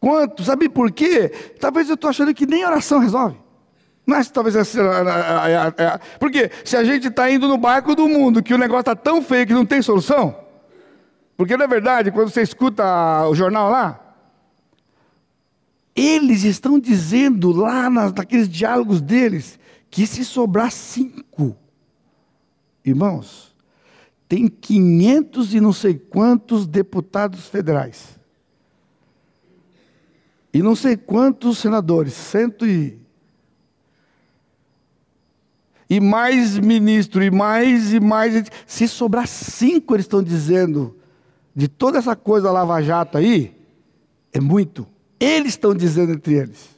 Quanto? 0.00 0.42
Sabe 0.42 0.66
por 0.66 0.90
quê? 0.90 1.28
Talvez 1.60 1.90
eu 1.90 1.94
estou 1.94 2.08
achando 2.08 2.32
que 2.32 2.46
nem 2.46 2.64
oração 2.64 2.98
resolve. 2.98 3.36
Não 4.06 4.16
é 4.16 4.24
talvez 4.24 4.56
essa, 4.56 4.80
é, 4.80 5.84
é, 5.84 6.00
porque 6.18 6.50
se 6.64 6.74
a 6.74 6.82
gente 6.84 7.08
está 7.08 7.30
indo 7.30 7.46
no 7.46 7.58
barco 7.58 7.94
do 7.94 8.08
mundo, 8.08 8.42
que 8.42 8.54
o 8.54 8.56
negócio 8.56 8.80
está 8.80 8.96
tão 8.96 9.20
feio 9.20 9.46
que 9.46 9.52
não 9.52 9.66
tem 9.66 9.82
solução, 9.82 10.34
porque 11.36 11.54
na 11.54 11.66
verdade, 11.66 12.10
quando 12.10 12.30
você 12.30 12.40
escuta 12.40 12.82
o 13.28 13.34
jornal 13.34 13.70
lá, 13.70 14.00
Eles 15.94 16.44
estão 16.44 16.78
dizendo 16.78 17.52
lá 17.52 17.90
nas, 17.90 18.10
naqueles 18.14 18.48
diálogos 18.48 19.02
deles 19.02 19.58
que 19.90 20.06
se 20.06 20.24
sobrar 20.24 20.70
cinco, 20.70 21.54
irmãos, 22.82 23.47
tem 24.28 24.46
500 24.46 25.54
e 25.54 25.60
não 25.60 25.72
sei 25.72 25.94
quantos 25.94 26.66
deputados 26.66 27.46
federais. 27.46 28.18
E 30.52 30.62
não 30.62 30.74
sei 30.74 30.96
quantos 30.96 31.58
senadores, 31.58 32.12
cento 32.12 32.66
e. 32.66 32.98
E 35.90 36.00
mais 36.00 36.58
ministro, 36.58 37.22
e 37.22 37.30
mais, 37.30 37.94
e 37.94 38.00
mais. 38.00 38.44
Se 38.66 38.86
sobrar 38.86 39.26
cinco, 39.26 39.94
eles 39.94 40.04
estão 40.04 40.22
dizendo, 40.22 40.96
de 41.54 41.66
toda 41.66 41.98
essa 41.98 42.14
coisa 42.14 42.50
lava-jato 42.50 43.16
aí, 43.16 43.56
é 44.32 44.40
muito. 44.40 44.86
Eles 45.18 45.52
estão 45.52 45.74
dizendo 45.74 46.12
entre 46.12 46.34
eles. 46.34 46.68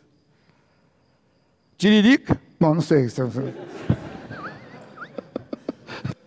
Tiririca? 1.76 2.40
Bom, 2.60 2.74
não 2.74 2.82
sei. 2.82 3.08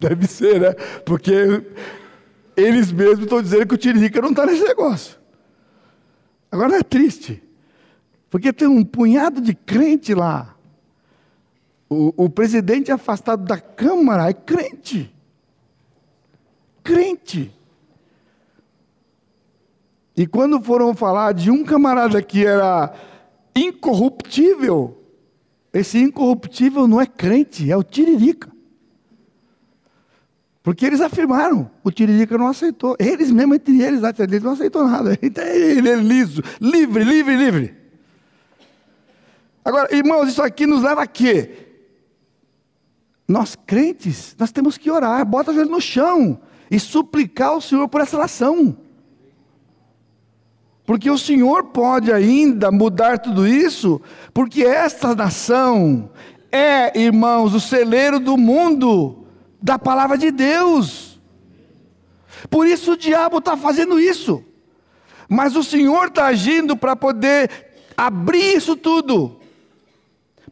Deve 0.03 0.27
ser, 0.27 0.59
né? 0.59 0.73
Porque 1.05 1.31
eles 2.57 2.91
mesmos 2.91 3.21
estão 3.23 3.41
dizendo 3.41 3.67
que 3.67 3.75
o 3.75 3.77
Tiririca 3.77 4.21
não 4.21 4.31
está 4.31 4.45
nesse 4.45 4.63
negócio. 4.63 5.17
Agora 6.51 6.77
é 6.77 6.83
triste, 6.83 7.41
porque 8.29 8.51
tem 8.51 8.67
um 8.67 8.83
punhado 8.83 9.39
de 9.39 9.55
crente 9.55 10.13
lá. 10.13 10.55
O, 11.89 12.25
o 12.25 12.29
presidente 12.29 12.91
afastado 12.91 13.45
da 13.45 13.57
Câmara 13.59 14.29
é 14.29 14.33
crente. 14.33 15.13
Crente. 16.83 17.51
E 20.15 20.27
quando 20.27 20.61
foram 20.61 20.93
falar 20.93 21.33
de 21.33 21.49
um 21.49 21.63
camarada 21.63 22.21
que 22.21 22.45
era 22.45 22.93
incorruptível, 23.55 25.01
esse 25.71 25.97
incorruptível 25.97 26.87
não 26.87 27.01
é 27.01 27.07
crente, 27.07 27.71
é 27.71 27.77
o 27.77 27.83
Tiririca. 27.83 28.52
Porque 30.63 30.85
eles 30.85 31.01
afirmaram, 31.01 31.69
o 31.83 31.91
Tiririca 31.91 32.37
não 32.37 32.47
aceitou. 32.47 32.95
Eles 32.97 33.29
mesmo 33.29 33.53
entre 33.53 33.81
eles, 33.81 34.01
não 34.41 34.53
aceitou 34.53 34.87
nada. 34.87 35.19
Então 35.21 35.43
ele 35.43 35.89
é 35.89 35.95
liso, 35.95 36.41
livre, 36.61 37.03
livre, 37.03 37.35
livre. 37.35 37.75
Agora, 39.63 39.93
irmãos, 39.93 40.29
isso 40.29 40.41
aqui 40.41 40.65
nos 40.65 40.81
leva 40.81 41.03
a 41.03 41.07
quê? 41.07 41.67
Nós 43.27 43.55
crentes, 43.55 44.35
nós 44.39 44.51
temos 44.51 44.77
que 44.77 44.89
orar, 44.89 45.25
bota 45.25 45.51
o 45.51 45.53
joelho 45.53 45.69
no 45.69 45.81
chão 45.81 46.39
e 46.71 46.79
suplicar 46.79 47.49
ao 47.49 47.61
Senhor 47.61 47.87
por 47.89 47.99
essa 47.99 48.17
nação. 48.17 48.77
Porque 50.85 51.09
o 51.09 51.17
Senhor 51.17 51.65
pode 51.65 52.11
ainda 52.11 52.71
mudar 52.71 53.19
tudo 53.19 53.47
isso, 53.47 54.01
porque 54.33 54.63
esta 54.63 55.15
nação 55.15 56.09
é, 56.51 56.97
irmãos, 56.99 57.53
o 57.53 57.59
celeiro 57.59 58.19
do 58.19 58.37
mundo 58.37 59.22
da 59.63 59.79
palavra 59.79 60.17
de 60.17 60.29
Deus. 60.29 61.17
Por 62.49 62.67
isso 62.67 62.91
o 62.91 62.97
diabo 62.97 63.37
está 63.37 63.55
fazendo 63.55 63.97
isso. 63.97 64.43
Mas 65.29 65.55
o 65.55 65.63
Senhor 65.63 66.07
está 66.07 66.25
agindo 66.25 66.75
para 66.75 66.97
poder 66.97 67.49
abrir 67.95 68.57
isso 68.57 68.75
tudo. 68.75 69.39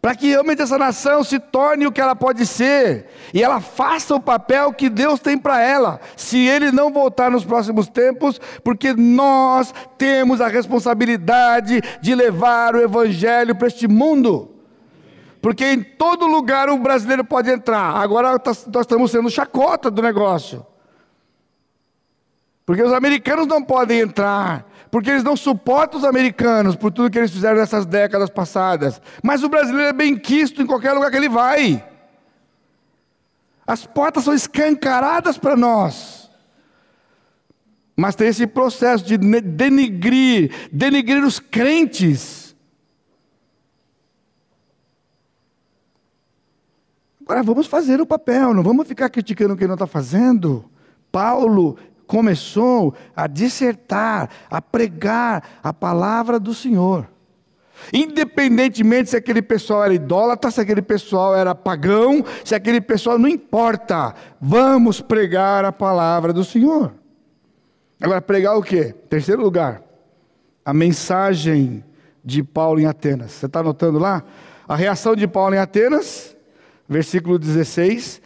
Para 0.02 0.16
que 0.16 0.30
realmente 0.30 0.62
essa 0.62 0.78
nação 0.78 1.26
se 1.26 1.38
torne 1.40 1.86
o 1.86 1.92
que 1.92 2.00
ela 2.00 2.16
pode 2.16 2.46
ser. 2.46 3.08
E 3.34 3.44
ela 3.44 3.60
faça 3.60 4.16
o 4.16 4.20
papel 4.20 4.72
que 4.72 4.90
Deus 4.90 5.20
tem 5.20 5.38
para 5.38 5.62
ela. 5.62 6.00
Se 6.16 6.40
ele 6.40 6.72
não 6.72 6.90
voltar 6.90 7.30
nos 7.30 7.44
próximos 7.44 7.90
tempos, 7.90 8.40
porque 8.64 8.94
nós 8.94 9.74
temos 9.98 10.40
a 10.40 10.48
responsabilidade 10.48 11.82
de 12.02 12.16
levar 12.16 12.76
o 12.76 12.82
Evangelho 12.82 13.56
para 13.56 13.68
este 13.68 13.90
mundo. 13.90 14.51
Porque 15.42 15.66
em 15.66 15.82
todo 15.82 16.28
lugar 16.28 16.70
o 16.70 16.78
brasileiro 16.78 17.26
pode 17.26 17.50
entrar. 17.50 17.96
Agora 17.96 18.38
tá, 18.38 18.52
nós 18.52 18.82
estamos 18.82 19.12
sendo 19.12 19.30
chacota 19.30 19.90
do 19.90 20.02
negócio. 20.02 20.66
Porque 22.66 22.84
os 22.84 22.94
americanos 22.94 23.48
não 23.48 23.64
podem 23.64 24.02
entrar. 24.02 24.66
Porque 24.92 25.10
eles 25.10 25.24
não 25.24 25.36
suportam 25.36 26.00
os 26.00 26.06
americanos 26.06 26.76
por 26.76 26.92
tudo 26.92 27.10
que 27.10 27.18
eles 27.18 27.32
fizeram 27.32 27.58
nessas 27.58 27.86
décadas 27.86 28.30
passadas. 28.30 29.02
Mas 29.24 29.42
o 29.42 29.50
brasileiro 29.50 29.90
é 29.90 29.94
bem 29.94 30.16
quisto 30.18 30.62
em 30.62 30.66
qualquer 30.68 30.94
lugar 30.94 31.10
que 31.10 31.18
ele 31.18 31.30
vai. 31.30 31.84
As 33.66 33.86
portas 33.86 34.26
são 34.26 34.34
escancaradas 34.34 35.38
para 35.38 35.56
nós. 35.56 36.30
Mas 37.96 38.16
tem 38.16 38.28
esse 38.28 38.46
processo 38.46 39.04
de 39.06 39.18
denigrir, 39.18 40.52
denigrir 40.72 41.24
os 41.24 41.40
crentes. 41.40 42.41
Agora 47.32 47.44
vamos 47.44 47.66
fazer 47.66 48.02
o 48.02 48.06
papel, 48.06 48.54
não 48.54 48.62
vamos 48.62 48.86
ficar 48.86 49.08
criticando 49.10 49.56
quem 49.56 49.66
não 49.66 49.76
está 49.76 49.88
fazendo. 49.88 50.66
Paulo 51.10 51.78
começou 52.06 52.94
a 53.16 53.26
dissertar, 53.26 54.30
a 54.50 54.62
pregar 54.62 55.42
a 55.64 55.72
palavra 55.72 56.38
do 56.38 56.54
Senhor. 56.54 57.10
Independentemente 57.94 59.12
se 59.12 59.16
aquele 59.16 59.42
pessoal 59.42 59.86
era 59.86 59.94
idólatra, 59.94 60.52
se 60.52 60.60
aquele 60.60 60.82
pessoal 60.82 61.34
era 61.34 61.56
pagão, 61.56 62.22
se 62.44 62.54
aquele 62.54 62.82
pessoal, 62.82 63.18
não 63.18 63.30
importa, 63.30 64.14
vamos 64.42 65.00
pregar 65.00 65.64
a 65.64 65.72
palavra 65.72 66.34
do 66.34 66.44
Senhor. 66.44 66.94
Agora, 68.02 68.22
pregar 68.22 68.58
o 68.58 68.62
quê? 68.62 68.94
Terceiro 69.10 69.42
lugar, 69.42 69.82
a 70.66 70.74
mensagem 70.74 71.82
de 72.26 72.44
Paulo 72.44 72.82
em 72.82 72.88
Atenas. 72.88 73.32
Você 73.32 73.46
está 73.46 73.62
anotando 73.62 74.00
lá? 74.00 74.22
A 74.68 74.76
reação 74.76 75.16
de 75.16 75.26
Paulo 75.30 75.56
em 75.56 75.60
Atenas 75.60 76.31
versículo 76.92 77.40
16. 77.40 78.22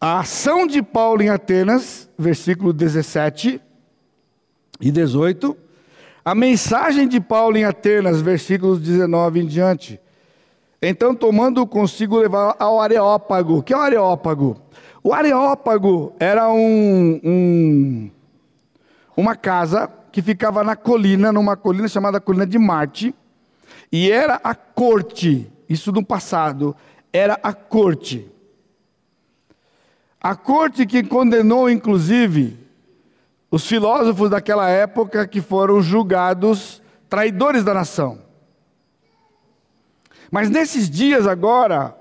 A 0.00 0.20
ação 0.20 0.66
de 0.66 0.82
Paulo 0.82 1.22
em 1.22 1.28
Atenas, 1.28 2.08
versículo 2.18 2.72
17 2.72 3.60
e 4.80 4.90
18. 4.90 5.54
A 6.24 6.34
mensagem 6.34 7.06
de 7.06 7.20
Paulo 7.20 7.58
em 7.58 7.64
Atenas, 7.64 8.22
versículos 8.22 8.80
19 8.80 9.40
em 9.40 9.46
diante. 9.46 10.00
Então, 10.80 11.14
tomando 11.14 11.66
consigo, 11.66 12.18
levar 12.18 12.56
ao 12.58 12.80
Areópago. 12.80 13.58
O 13.58 13.62
que 13.62 13.74
é 13.74 13.76
o 13.76 13.80
Areópago? 13.80 14.56
O 15.04 15.12
Areópago 15.12 16.14
era 16.18 16.48
um, 16.50 17.20
um, 17.22 18.10
uma 19.14 19.36
casa 19.36 19.90
que 20.10 20.22
ficava 20.22 20.64
na 20.64 20.74
colina, 20.74 21.30
numa 21.30 21.54
colina 21.54 21.86
chamada 21.86 22.18
Colina 22.18 22.46
de 22.46 22.58
Marte, 22.58 23.14
e 23.92 24.10
era 24.10 24.40
a 24.42 24.54
corte, 24.54 25.52
isso 25.68 25.92
no 25.92 26.02
passado, 26.02 26.74
era 27.12 27.38
a 27.42 27.52
corte. 27.52 28.30
A 30.20 30.36
corte 30.36 30.86
que 30.86 31.02
condenou, 31.02 31.68
inclusive, 31.70 32.58
os 33.50 33.66
filósofos 33.66 34.30
daquela 34.30 34.68
época 34.68 35.26
que 35.26 35.40
foram 35.40 35.80
julgados 35.80 36.82
traidores 37.08 37.64
da 37.64 37.74
nação. 37.74 38.18
Mas 40.30 40.48
nesses 40.48 40.88
dias 40.88 41.26
agora, 41.26 41.96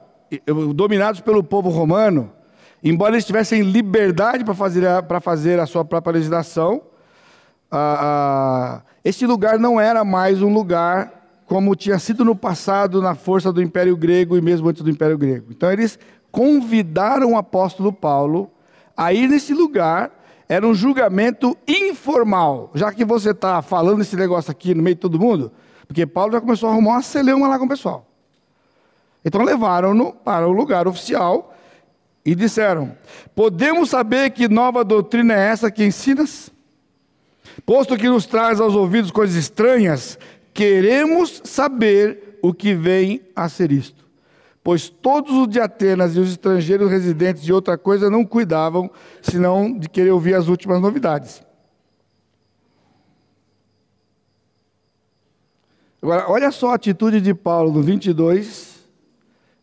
dominados 0.75 1.21
pelo 1.21 1.43
povo 1.43 1.69
romano, 1.69 2.31
embora 2.83 3.15
eles 3.15 3.25
tivessem 3.25 3.61
liberdade 3.61 4.45
para 4.45 4.53
fazer, 4.53 4.85
a, 4.85 5.19
fazer 5.19 5.59
a 5.59 5.65
sua 5.65 5.83
própria 5.83 6.13
legislação, 6.13 6.83
este 9.03 9.25
lugar 9.25 9.57
não 9.57 9.79
era 9.79 10.03
mais 10.03 10.41
um 10.41 10.53
lugar 10.53 11.18
como 11.49 11.75
tinha 11.75 11.97
sido 11.97 12.23
no 12.23 12.35
passado 12.35 13.01
na 13.01 13.15
força 13.15 13.51
do 13.51 13.59
Império 13.59 13.97
Grego 13.97 14.37
e 14.37 14.41
mesmo 14.41 14.69
antes 14.69 14.83
do 14.83 14.89
Império 14.89 15.17
Grego. 15.17 15.47
Então 15.49 15.71
eles 15.71 15.97
convidaram 16.31 17.33
o 17.33 17.37
apóstolo 17.37 17.91
Paulo 17.91 18.51
a 18.95 19.11
ir 19.11 19.27
nesse 19.27 19.51
lugar. 19.51 20.11
Era 20.47 20.65
um 20.67 20.75
julgamento 20.75 21.57
informal, 21.67 22.69
já 22.75 22.91
que 22.91 23.03
você 23.03 23.31
está 23.31 23.63
falando 23.63 24.01
esse 24.01 24.15
negócio 24.15 24.51
aqui 24.51 24.75
no 24.75 24.83
meio 24.83 24.95
de 24.95 25.01
todo 25.01 25.19
mundo, 25.19 25.51
porque 25.87 26.05
Paulo 26.05 26.33
já 26.33 26.39
começou 26.39 26.69
a 26.69 26.71
arrumar 26.71 26.91
uma 26.91 27.01
celeuma 27.01 27.47
lá 27.47 27.57
com 27.57 27.65
o 27.65 27.69
pessoal. 27.69 28.05
Então 29.25 29.41
levaram-no 29.41 30.13
para 30.13 30.47
o 30.47 30.51
lugar 30.51 30.87
oficial 30.87 31.55
e 32.23 32.35
disseram: 32.35 32.95
Podemos 33.35 33.89
saber 33.89 34.29
que 34.29 34.47
nova 34.47 34.83
doutrina 34.83 35.33
é 35.33 35.47
essa 35.47 35.71
que 35.71 35.83
ensinas? 35.83 36.51
Posto 37.65 37.97
que 37.97 38.07
nos 38.07 38.27
traz 38.27 38.59
aos 38.59 38.75
ouvidos 38.75 39.11
coisas 39.11 39.35
estranhas, 39.35 40.17
queremos 40.59 41.41
saber 41.45 42.37
o 42.41 42.53
que 42.53 42.73
vem 42.73 43.21
a 43.33 43.47
ser 43.47 43.71
isto. 43.71 44.05
Pois 44.61 44.89
todos 44.89 45.33
os 45.33 45.47
de 45.47 45.57
Atenas 45.57 46.17
e 46.17 46.19
os 46.19 46.31
estrangeiros 46.31 46.91
residentes 46.91 47.41
de 47.43 47.53
outra 47.53 47.77
coisa 47.77 48.09
não 48.09 48.25
cuidavam, 48.25 48.91
senão 49.21 49.71
de 49.71 49.87
querer 49.87 50.11
ouvir 50.11 50.33
as 50.33 50.49
últimas 50.49 50.81
novidades. 50.81 51.41
Agora, 56.01 56.29
olha 56.29 56.51
só 56.51 56.71
a 56.71 56.75
atitude 56.75 57.21
de 57.21 57.33
Paulo 57.33 57.71
no 57.71 57.81
22 57.81 58.85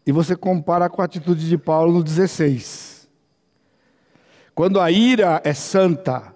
e 0.06 0.10
você 0.10 0.34
compara 0.34 0.88
com 0.88 1.02
a 1.02 1.04
atitude 1.04 1.46
de 1.46 1.58
Paulo 1.58 1.92
no 1.92 2.02
16. 2.02 3.06
Quando 4.54 4.80
a 4.80 4.90
ira 4.90 5.42
é 5.44 5.52
santa, 5.52 6.34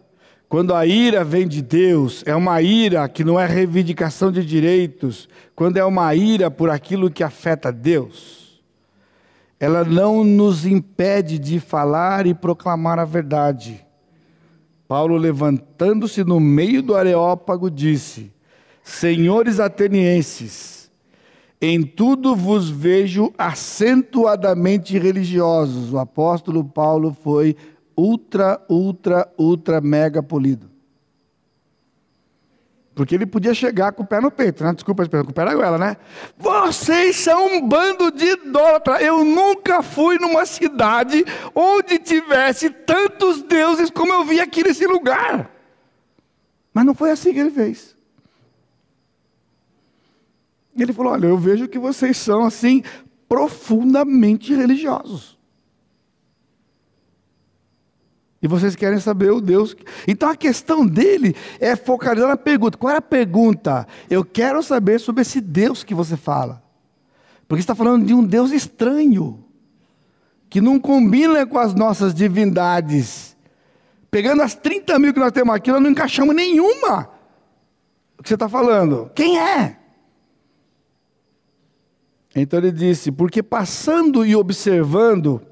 quando 0.51 0.75
a 0.75 0.85
ira 0.85 1.23
vem 1.23 1.47
de 1.47 1.63
Deus, 1.63 2.25
é 2.27 2.35
uma 2.35 2.61
ira 2.61 3.09
que 3.09 3.23
não 3.23 3.39
é 3.39 3.47
reivindicação 3.47 4.33
de 4.33 4.45
direitos, 4.45 5.29
quando 5.55 5.77
é 5.77 5.85
uma 5.85 6.13
ira 6.13 6.51
por 6.51 6.71
aquilo 6.71 7.09
que 7.09 7.23
afeta 7.23 7.71
Deus, 7.71 8.61
ela 9.61 9.85
não 9.85 10.25
nos 10.25 10.67
impede 10.67 11.39
de 11.39 11.61
falar 11.61 12.27
e 12.27 12.35
proclamar 12.35 12.99
a 12.99 13.05
verdade. 13.05 13.87
Paulo, 14.89 15.17
levantando-se 15.17 16.25
no 16.25 16.41
meio 16.41 16.83
do 16.83 16.97
Areópago, 16.97 17.71
disse: 17.71 18.33
Senhores 18.83 19.61
atenienses, 19.61 20.91
em 21.61 21.81
tudo 21.81 22.35
vos 22.35 22.69
vejo 22.69 23.33
acentuadamente 23.39 24.99
religiosos. 24.99 25.93
O 25.93 25.99
apóstolo 25.99 26.65
Paulo 26.65 27.17
foi 27.23 27.55
ultra, 28.01 28.65
ultra, 28.69 29.31
ultra, 29.39 29.81
mega 29.81 30.23
polido. 30.23 30.71
Porque 32.95 33.15
ele 33.15 33.27
podia 33.27 33.55
chegar 33.55 33.93
com 33.93 34.03
o 34.03 34.07
pé 34.07 34.21
no 34.21 34.31
peito, 34.31 34.65
né? 34.65 34.73
Desculpa, 34.75 35.07
com 35.09 35.31
o 35.31 35.33
pé 35.33 35.45
na 35.45 35.55
goela, 35.55 35.79
né? 35.79 35.97
Vocês 36.37 37.17
são 37.17 37.47
um 37.47 37.67
bando 37.67 38.11
de 38.11 38.27
idólatras. 38.27 39.01
Eu 39.01 39.25
nunca 39.25 39.83
fui 39.83 40.19
numa 40.19 40.45
cidade 40.45 41.25
onde 41.55 41.99
tivesse 41.99 42.69
tantos 42.71 43.43
deuses 43.43 43.91
como 43.91 44.13
eu 44.13 44.25
vi 44.25 44.41
aqui 44.41 44.63
nesse 44.63 44.87
lugar. 44.87 45.51
Mas 46.75 46.85
não 46.85 46.95
foi 46.95 47.11
assim 47.11 47.33
que 47.33 47.39
ele 47.39 47.51
fez. 47.51 47.97
Ele 50.77 50.93
falou: 50.93 51.13
Olha, 51.13 51.27
eu 51.27 51.39
vejo 51.39 51.69
que 51.69 51.79
vocês 51.79 52.17
são 52.17 52.45
assim 52.45 52.83
profundamente 53.29 54.55
religiosos. 54.55 55.40
E 58.43 58.49
vocês 58.49 58.75
querem 58.75 58.99
saber 58.99 59.31
o 59.31 59.41
Deus. 59.41 59.77
Então 60.09 60.29
a 60.29 60.37
questão 60.37 60.87
dele 60.87 61.37
é 61.59 61.77
focalizar 61.77 62.29
na 62.29 62.37
pergunta. 62.37 62.79
Qual 62.79 62.93
é 62.93 62.97
a 62.97 63.03
pergunta? 63.03 63.87
Eu 64.09 64.25
quero 64.25 64.63
saber 64.63 64.99
sobre 64.99 65.23
esse 65.23 65.41
Deus 65.41 65.85
que 65.85 65.95
você 65.95 66.17
fala. 66.17 66.63
Porque 67.47 67.61
está 67.61 67.75
falando 67.75 68.07
de 68.07 68.15
um 68.15 68.25
Deus 68.25 68.53
estranho, 68.53 69.45
que 70.49 70.61
não 70.61 70.79
combina 70.79 71.45
com 71.45 71.59
as 71.59 71.75
nossas 71.75 72.15
divindades. 72.15 73.37
Pegando 74.11 74.43
as 74.43 74.55
30 74.55 74.99
mil 74.99 75.13
que 75.13 75.21
nós 75.21 75.33
temos 75.33 75.55
aqui, 75.55 75.71
nós 75.71 75.83
não 75.83 75.91
encaixamos 75.91 76.35
nenhuma. 76.35 77.11
O 78.19 78.23
que 78.23 78.29
você 78.29 78.35
está 78.35 78.49
falando? 78.49 79.11
Quem 79.15 79.39
é? 79.39 79.77
Então 82.35 82.59
ele 82.59 82.73
disse: 82.73 83.13
porque 83.13 83.43
passando 83.43 84.25
e 84.25 84.35
observando 84.35 85.43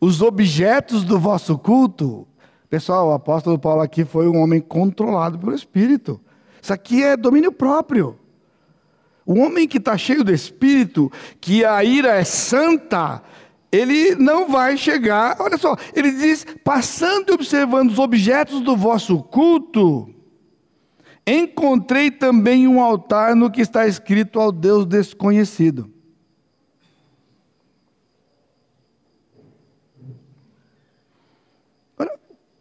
os 0.00 0.22
objetos 0.22 1.04
do 1.04 1.18
vosso 1.18 1.58
culto. 1.58 2.26
Pessoal, 2.70 3.08
o 3.08 3.12
apóstolo 3.12 3.58
Paulo 3.58 3.82
aqui 3.82 4.04
foi 4.04 4.28
um 4.28 4.38
homem 4.38 4.60
controlado 4.60 5.38
pelo 5.38 5.54
Espírito. 5.54 6.20
Isso 6.62 6.72
aqui 6.72 7.02
é 7.02 7.16
domínio 7.16 7.52
próprio. 7.52 8.18
O 9.26 9.38
homem 9.38 9.68
que 9.68 9.78
está 9.78 9.98
cheio 9.98 10.24
do 10.24 10.32
Espírito, 10.32 11.12
que 11.40 11.64
a 11.64 11.84
ira 11.84 12.14
é 12.14 12.24
santa, 12.24 13.22
ele 13.70 14.14
não 14.14 14.48
vai 14.48 14.76
chegar. 14.76 15.36
Olha 15.38 15.58
só, 15.58 15.76
ele 15.94 16.10
diz: 16.12 16.46
passando 16.64 17.30
e 17.30 17.32
observando 17.32 17.90
os 17.90 17.98
objetos 17.98 18.60
do 18.60 18.76
vosso 18.76 19.22
culto, 19.22 20.08
encontrei 21.26 22.10
também 22.10 22.66
um 22.66 22.80
altar 22.80 23.36
no 23.36 23.50
que 23.50 23.60
está 23.60 23.86
escrito 23.86 24.40
ao 24.40 24.50
Deus 24.50 24.86
desconhecido. 24.86 25.90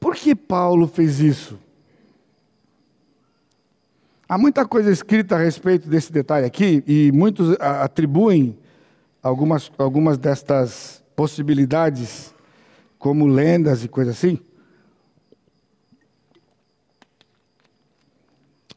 Por 0.10 0.16
que 0.16 0.34
Paulo 0.34 0.88
fez 0.88 1.20
isso? 1.20 1.60
Há 4.28 4.40
muita 4.40 4.66
coisa 4.66 4.90
escrita 4.90 5.36
a 5.36 5.38
respeito 5.38 5.88
desse 5.88 6.12
detalhe 6.12 6.48
aqui, 6.48 6.84
e 6.88 7.12
muitos 7.12 7.56
atribuem 7.60 8.58
algumas, 9.22 9.72
algumas 9.78 10.18
destas 10.18 11.04
possibilidades 11.16 12.34
como 12.98 13.28
lendas 13.28 13.84
e 13.84 13.88
coisas 13.88 14.18
assim. 14.18 14.40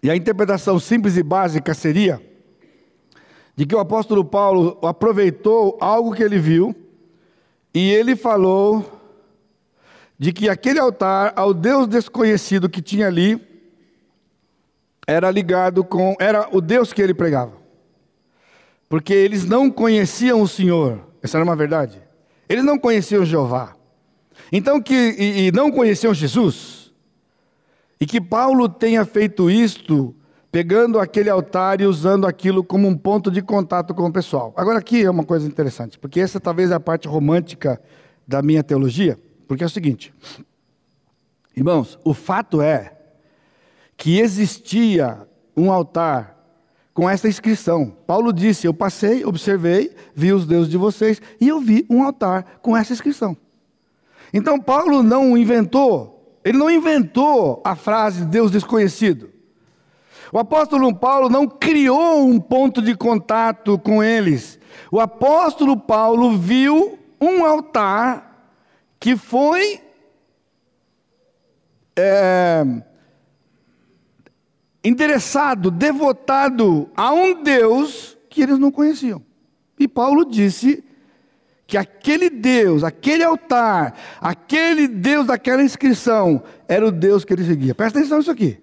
E 0.03 0.11
a 0.11 0.15
interpretação 0.15 0.79
simples 0.79 1.17
e 1.17 1.23
básica 1.23 1.73
seria 1.73 2.21
de 3.57 3.65
que 3.65 3.75
o 3.75 3.81
apóstolo 3.81 4.23
Paulo 4.23 4.79
aproveitou 4.83 5.79
algo 5.81 6.15
que 6.15 6.23
ele 6.23 6.39
viu 6.39 6.77
e 7.73 7.91
ele 7.91 8.15
falou 8.15 9.01
de 10.23 10.33
que 10.33 10.49
aquele 10.49 10.79
altar 10.79 11.33
ao 11.35 11.53
Deus 11.53 11.89
desconhecido 11.89 12.71
que 12.71 12.81
tinha 12.81 13.09
ali 13.09 13.45
era 15.05 15.29
ligado 15.33 15.83
com 15.83 16.15
era 16.21 16.49
o 16.53 16.61
Deus 16.61 16.93
que 16.93 17.03
ele 17.03 17.13
pregava. 17.13 17.55
Porque 18.89 19.13
eles 19.13 19.45
não 19.45 19.69
conheciam 19.69 20.41
o 20.41 20.47
Senhor. 20.47 21.01
Essa 21.21 21.39
era 21.39 21.45
uma 21.45 21.57
verdade. 21.57 22.01
Eles 22.49 22.63
não 22.63 22.79
conheciam 22.79 23.25
Jeová. 23.25 23.75
Então 24.53 24.81
que 24.81 24.95
e, 24.95 25.49
e 25.49 25.51
não 25.51 25.73
conheciam 25.73 26.15
Jesus. 26.15 26.93
E 28.01 28.07
que 28.07 28.21
Paulo 28.21 28.69
tenha 28.69 29.05
feito 29.05 29.51
isto 29.51 30.15
pegando 30.53 31.01
aquele 31.01 31.31
altar 31.31 31.81
e 31.81 31.85
usando 31.85 32.29
aquilo 32.29 32.63
como 32.63 32.87
um 32.87 32.97
ponto 32.97 33.29
de 33.29 33.43
contato 33.43 33.93
com 33.93 34.05
o 34.05 34.13
pessoal. 34.13 34.55
Agora 34.57 34.79
aqui 34.79 35.03
é 35.03 35.11
uma 35.11 35.25
coisa 35.25 35.49
interessante, 35.49 35.99
porque 35.99 36.21
essa 36.21 36.39
talvez 36.39 36.71
é 36.71 36.75
a 36.75 36.81
parte 36.81 37.09
romântica 37.09 37.83
da 38.25 38.41
minha 38.41 38.63
teologia. 38.63 39.19
Porque 39.53 39.65
é 39.65 39.67
o 39.67 39.69
seguinte, 39.69 40.15
irmãos, 41.55 41.99
o 42.03 42.15
fato 42.15 42.63
é 42.63 42.97
que 43.99 44.19
existia 44.19 45.29
um 45.55 45.71
altar 45.71 46.39
com 46.95 47.07
essa 47.07 47.29
inscrição. 47.29 47.95
Paulo 48.07 48.33
disse: 48.33 48.67
Eu 48.67 48.73
passei, 48.73 49.27
observei, 49.27 49.95
vi 50.15 50.33
os 50.33 50.47
deuses 50.47 50.71
de 50.71 50.79
vocês 50.79 51.21
e 51.39 51.49
eu 51.49 51.61
vi 51.61 51.85
um 51.91 52.03
altar 52.03 52.61
com 52.63 52.75
essa 52.75 52.95
inscrição. 52.95 53.37
Então, 54.33 54.59
Paulo 54.59 55.03
não 55.03 55.37
inventou, 55.37 56.41
ele 56.43 56.57
não 56.57 56.71
inventou 56.71 57.61
a 57.63 57.77
frase 57.77 58.25
Deus 58.25 58.51
desconhecido. 58.51 59.29
O 60.33 60.39
apóstolo 60.39 60.95
Paulo 60.95 61.29
não 61.29 61.47
criou 61.47 62.27
um 62.27 62.41
ponto 62.41 62.81
de 62.81 62.97
contato 62.97 63.79
com 63.79 64.03
eles. 64.03 64.59
O 64.91 64.99
apóstolo 64.99 65.77
Paulo 65.77 66.39
viu 66.39 66.99
um 67.21 67.45
altar 67.45 68.32
que 69.03 69.17
foi 69.17 69.81
é, 71.97 72.65
interessado, 74.85 75.73
devotado 75.73 76.89
a 76.97 77.13
um 77.13 77.43
Deus 77.43 78.17
que 78.31 78.41
eles 78.41 78.61
não 78.61 78.71
conheciam. 78.71 79.21
E 79.77 79.89
Paulo 79.89 80.25
disse 80.25 80.85
que 81.67 81.77
aquele 81.77 82.31
Deus, 82.31 82.85
aquele 82.85 83.25
altar, 83.25 83.99
aquele 84.21 84.87
Deus 84.87 85.27
daquela 85.27 85.65
inscrição, 85.65 86.41
era 86.69 86.87
o 86.87 86.93
Deus 86.93 87.25
que 87.25 87.33
ele 87.33 87.45
seguia. 87.45 87.75
Presta 87.75 87.99
atenção 87.99 88.19
nisso 88.19 88.31
aqui. 88.31 88.63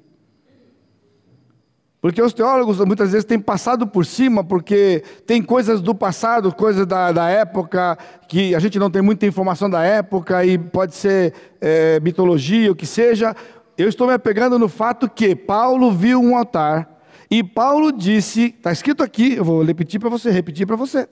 Porque 2.01 2.21
os 2.21 2.31
teólogos 2.33 2.79
muitas 2.79 3.11
vezes 3.11 3.25
têm 3.25 3.39
passado 3.39 3.85
por 3.85 4.05
cima, 4.05 4.41
porque 4.41 5.03
tem 5.27 5.41
coisas 5.41 5.81
do 5.81 5.93
passado, 5.93 6.53
coisas 6.53 6.87
da, 6.87 7.11
da 7.11 7.29
época, 7.29 7.97
que 8.27 8.55
a 8.55 8.59
gente 8.59 8.79
não 8.79 8.89
tem 8.89 9.01
muita 9.01 9.25
informação 9.25 9.69
da 9.69 9.83
época, 9.83 10.45
e 10.45 10.57
pode 10.57 10.95
ser 10.95 11.33
é, 11.59 11.99
mitologia, 11.99 12.71
o 12.71 12.75
que 12.75 12.85
seja. 12.85 13.35
Eu 13.77 13.89
estou 13.89 14.07
me 14.07 14.13
apegando 14.13 14.57
no 14.57 14.69
fato 14.69 15.09
que 15.09 15.35
Paulo 15.35 15.91
viu 15.91 16.21
um 16.21 16.37
altar, 16.37 16.89
e 17.29 17.43
Paulo 17.43 17.91
disse, 17.91 18.55
está 18.57 18.71
escrito 18.71 19.03
aqui, 19.03 19.33
eu 19.35 19.43
vou 19.43 19.61
repetir 19.61 19.99
para 19.99 20.09
você, 20.09 20.31
repetir 20.31 20.65
para 20.65 20.77
você. 20.77 21.07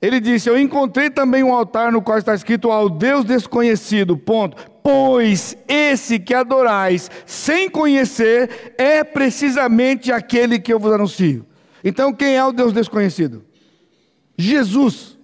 Ele 0.00 0.20
disse: 0.20 0.48
Eu 0.48 0.58
encontrei 0.58 1.10
também 1.10 1.42
um 1.42 1.52
altar 1.52 1.90
no 1.90 2.02
qual 2.02 2.18
está 2.18 2.34
escrito 2.34 2.70
ao 2.70 2.88
Deus 2.88 3.24
desconhecido. 3.24 4.16
Ponto. 4.16 4.56
Pois 4.82 5.56
esse 5.66 6.18
que 6.18 6.32
adorais 6.32 7.10
sem 7.24 7.68
conhecer 7.68 8.74
é 8.78 9.02
precisamente 9.02 10.12
aquele 10.12 10.58
que 10.60 10.72
eu 10.72 10.78
vos 10.78 10.92
anuncio. 10.92 11.44
Então, 11.82 12.12
quem 12.12 12.36
é 12.36 12.44
o 12.44 12.52
Deus 12.52 12.72
desconhecido? 12.72 13.44
Jesus. 14.36 15.16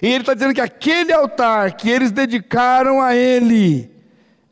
E 0.00 0.06
ele 0.06 0.20
está 0.20 0.32
dizendo 0.32 0.54
que 0.54 0.60
aquele 0.60 1.12
altar 1.12 1.76
que 1.76 1.90
eles 1.90 2.12
dedicaram 2.12 3.00
a 3.02 3.14
ele 3.16 3.90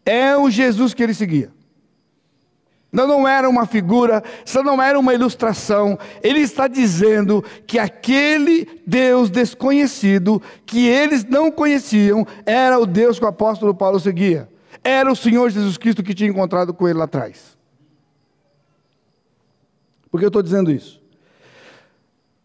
é 0.05 0.37
o 0.37 0.51
Jesus 0.51 0.93
que 0.93 1.03
ele 1.03 1.15
seguia. 1.15 1.56
Não, 2.97 3.07
não 3.07 3.29
era 3.29 3.47
uma 3.47 3.67
figura, 3.67 4.25
isso 4.43 4.63
não 4.63 4.81
era 4.81 4.99
uma 4.99 5.13
ilustração. 5.13 5.99
Ele 6.23 6.41
está 6.41 6.67
dizendo 6.67 7.45
que 7.67 7.79
aquele 7.79 8.81
Deus 8.87 9.29
desconhecido, 9.29 10.41
que 10.65 10.89
eles 10.89 11.23
não 11.23 11.51
conheciam, 11.51 12.27
era 12.47 12.79
o 12.79 12.87
Deus 12.87 13.19
que 13.19 13.25
o 13.27 13.29
apóstolo 13.29 13.75
Paulo 13.75 14.01
seguia. 14.01 14.49
Era 14.83 15.13
o 15.13 15.17
Senhor 15.17 15.51
Jesus 15.51 15.77
Cristo 15.77 16.03
que 16.03 16.15
tinha 16.15 16.31
encontrado 16.31 16.73
com 16.73 16.89
ele 16.89 16.99
lá 16.99 17.05
atrás. 17.05 17.59
Por 20.11 20.19
que 20.19 20.25
eu 20.25 20.29
estou 20.29 20.43
dizendo 20.43 20.71
isso? 20.71 21.03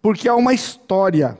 Porque 0.01 0.27
há 0.27 0.35
uma 0.35 0.53
história. 0.53 1.39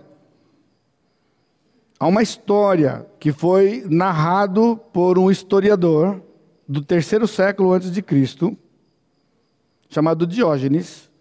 Há 2.00 2.08
uma 2.08 2.24
história 2.24 3.06
que 3.20 3.34
foi 3.34 3.84
narrado 3.90 4.80
por 4.94 5.20
um 5.20 5.30
historiador 5.30 6.22
do 6.66 6.82
terceiro 6.82 7.28
século 7.28 7.74
antes 7.74 7.92
de 7.92 8.02
Cristo, 8.02 8.58
chamado 9.92 10.26
Diógenes, 10.26 11.12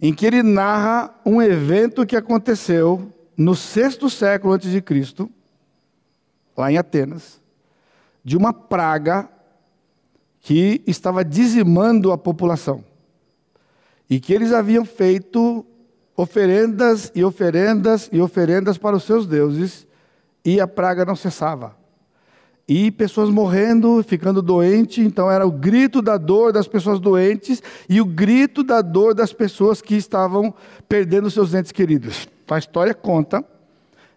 em 0.00 0.14
que 0.14 0.24
ele 0.24 0.42
narra 0.42 1.12
um 1.26 1.42
evento 1.42 2.06
que 2.06 2.16
aconteceu 2.16 3.12
no 3.36 3.54
sexto 3.54 4.08
século 4.08 4.54
antes 4.54 4.70
de 4.70 4.80
Cristo, 4.80 5.28
lá 6.56 6.70
em 6.70 6.78
Atenas, 6.78 7.40
de 8.24 8.36
uma 8.36 8.52
praga 8.52 9.28
que 10.40 10.82
estava 10.86 11.24
dizimando 11.24 12.12
a 12.12 12.16
população. 12.16 12.84
E 14.08 14.20
que 14.20 14.32
eles 14.32 14.52
haviam 14.52 14.84
feito 14.84 15.66
oferendas 16.16 17.10
e 17.14 17.24
oferendas 17.24 18.08
e 18.12 18.20
oferendas 18.20 18.78
para 18.78 18.96
os 18.96 19.02
seus 19.02 19.26
deuses, 19.26 19.86
e 20.44 20.60
a 20.60 20.66
praga 20.68 21.04
não 21.04 21.16
cessava. 21.16 21.76
E 22.68 22.90
pessoas 22.90 23.30
morrendo, 23.30 24.02
ficando 24.02 24.42
doentes, 24.42 25.04
então 25.04 25.30
era 25.30 25.46
o 25.46 25.52
grito 25.52 26.02
da 26.02 26.16
dor 26.16 26.52
das 26.52 26.66
pessoas 26.66 26.98
doentes 26.98 27.62
e 27.88 28.00
o 28.00 28.04
grito 28.04 28.64
da 28.64 28.82
dor 28.82 29.14
das 29.14 29.32
pessoas 29.32 29.80
que 29.80 29.94
estavam 29.94 30.52
perdendo 30.88 31.30
seus 31.30 31.54
entes 31.54 31.70
queridos. 31.70 32.28
A 32.50 32.58
história 32.58 32.92
conta 32.92 33.44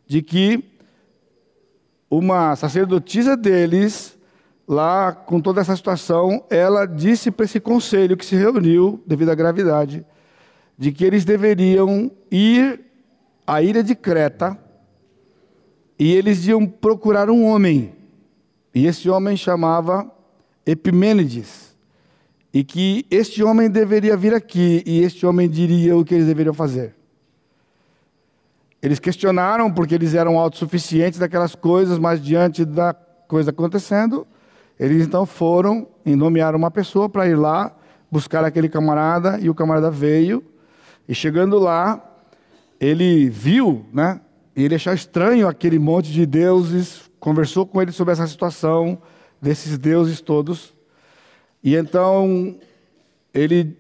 de 0.08 0.24
que 0.24 0.64
uma 2.10 2.56
sacerdotisa 2.56 3.38
deles, 3.38 4.18
lá 4.68 5.12
com 5.12 5.40
toda 5.40 5.62
essa 5.62 5.76
situação, 5.76 6.44
ela 6.50 6.88
disse 6.88 7.30
para 7.30 7.46
esse 7.46 7.60
conselho 7.60 8.18
que 8.18 8.26
se 8.26 8.36
reuniu 8.36 9.00
devido 9.06 9.30
à 9.30 9.36
gravidade, 9.36 10.04
de 10.76 10.92
que 10.92 11.06
eles 11.06 11.24
deveriam 11.24 12.10
ir 12.32 12.80
à 13.46 13.62
ilha 13.62 13.84
de 13.84 13.94
Creta 13.94 14.58
e 16.00 16.16
eles 16.16 16.48
iam 16.48 16.66
procurar 16.66 17.30
um 17.30 17.46
homem. 17.46 17.99
E 18.74 18.86
esse 18.86 19.10
homem 19.10 19.36
chamava 19.36 20.10
Epimênides. 20.66 21.76
E 22.54 22.64
que 22.64 23.06
este 23.12 23.44
homem 23.44 23.70
deveria 23.70 24.18
vir 24.18 24.34
aqui 24.34 24.84
e 24.86 25.04
este 25.04 25.26
homem 25.26 25.48
diria 25.48 25.96
o 25.96 26.04
que 26.04 26.16
eles 26.16 26.26
deveriam 26.26 26.54
fazer. 26.54 26.96
Eles 28.82 29.00
questionaram 29.00 29.72
porque 29.72 29.94
eles 29.94 30.14
eram 30.16 30.40
autossuficientes 30.40 31.20
daquelas 31.20 31.54
coisas, 31.54 32.00
mas 32.00 32.22
diante 32.22 32.64
da 32.64 32.94
coisa 33.28 33.52
acontecendo, 33.52 34.26
eles 34.80 35.06
então 35.06 35.26
foram 35.26 35.88
e 36.06 36.16
nomearam 36.16 36.58
uma 36.58 36.72
pessoa 36.72 37.10
para 37.10 37.28
ir 37.28 37.36
lá 37.36 37.76
buscar 38.10 38.44
aquele 38.44 38.70
camarada 38.70 39.38
e 39.40 39.50
o 39.50 39.54
camarada 39.54 39.92
veio 39.92 40.44
e 41.08 41.14
chegando 41.14 41.60
lá, 41.60 42.02
ele 42.80 43.30
viu, 43.30 43.86
né? 43.92 44.22
E 44.60 44.64
ele 44.64 44.76
achou 44.76 44.92
estranho 44.92 45.48
aquele 45.48 45.80
monte 45.80 46.12
de 46.12 46.26
deuses, 46.26 47.10
conversou 47.18 47.66
com 47.66 47.82
ele 47.82 47.94
sobre 47.94 48.12
essa 48.12 48.28
situação 48.28 49.02
desses 49.42 49.78
deuses 49.78 50.20
todos. 50.20 50.74
E 51.64 51.78
então 51.78 52.58
ele 53.34 53.78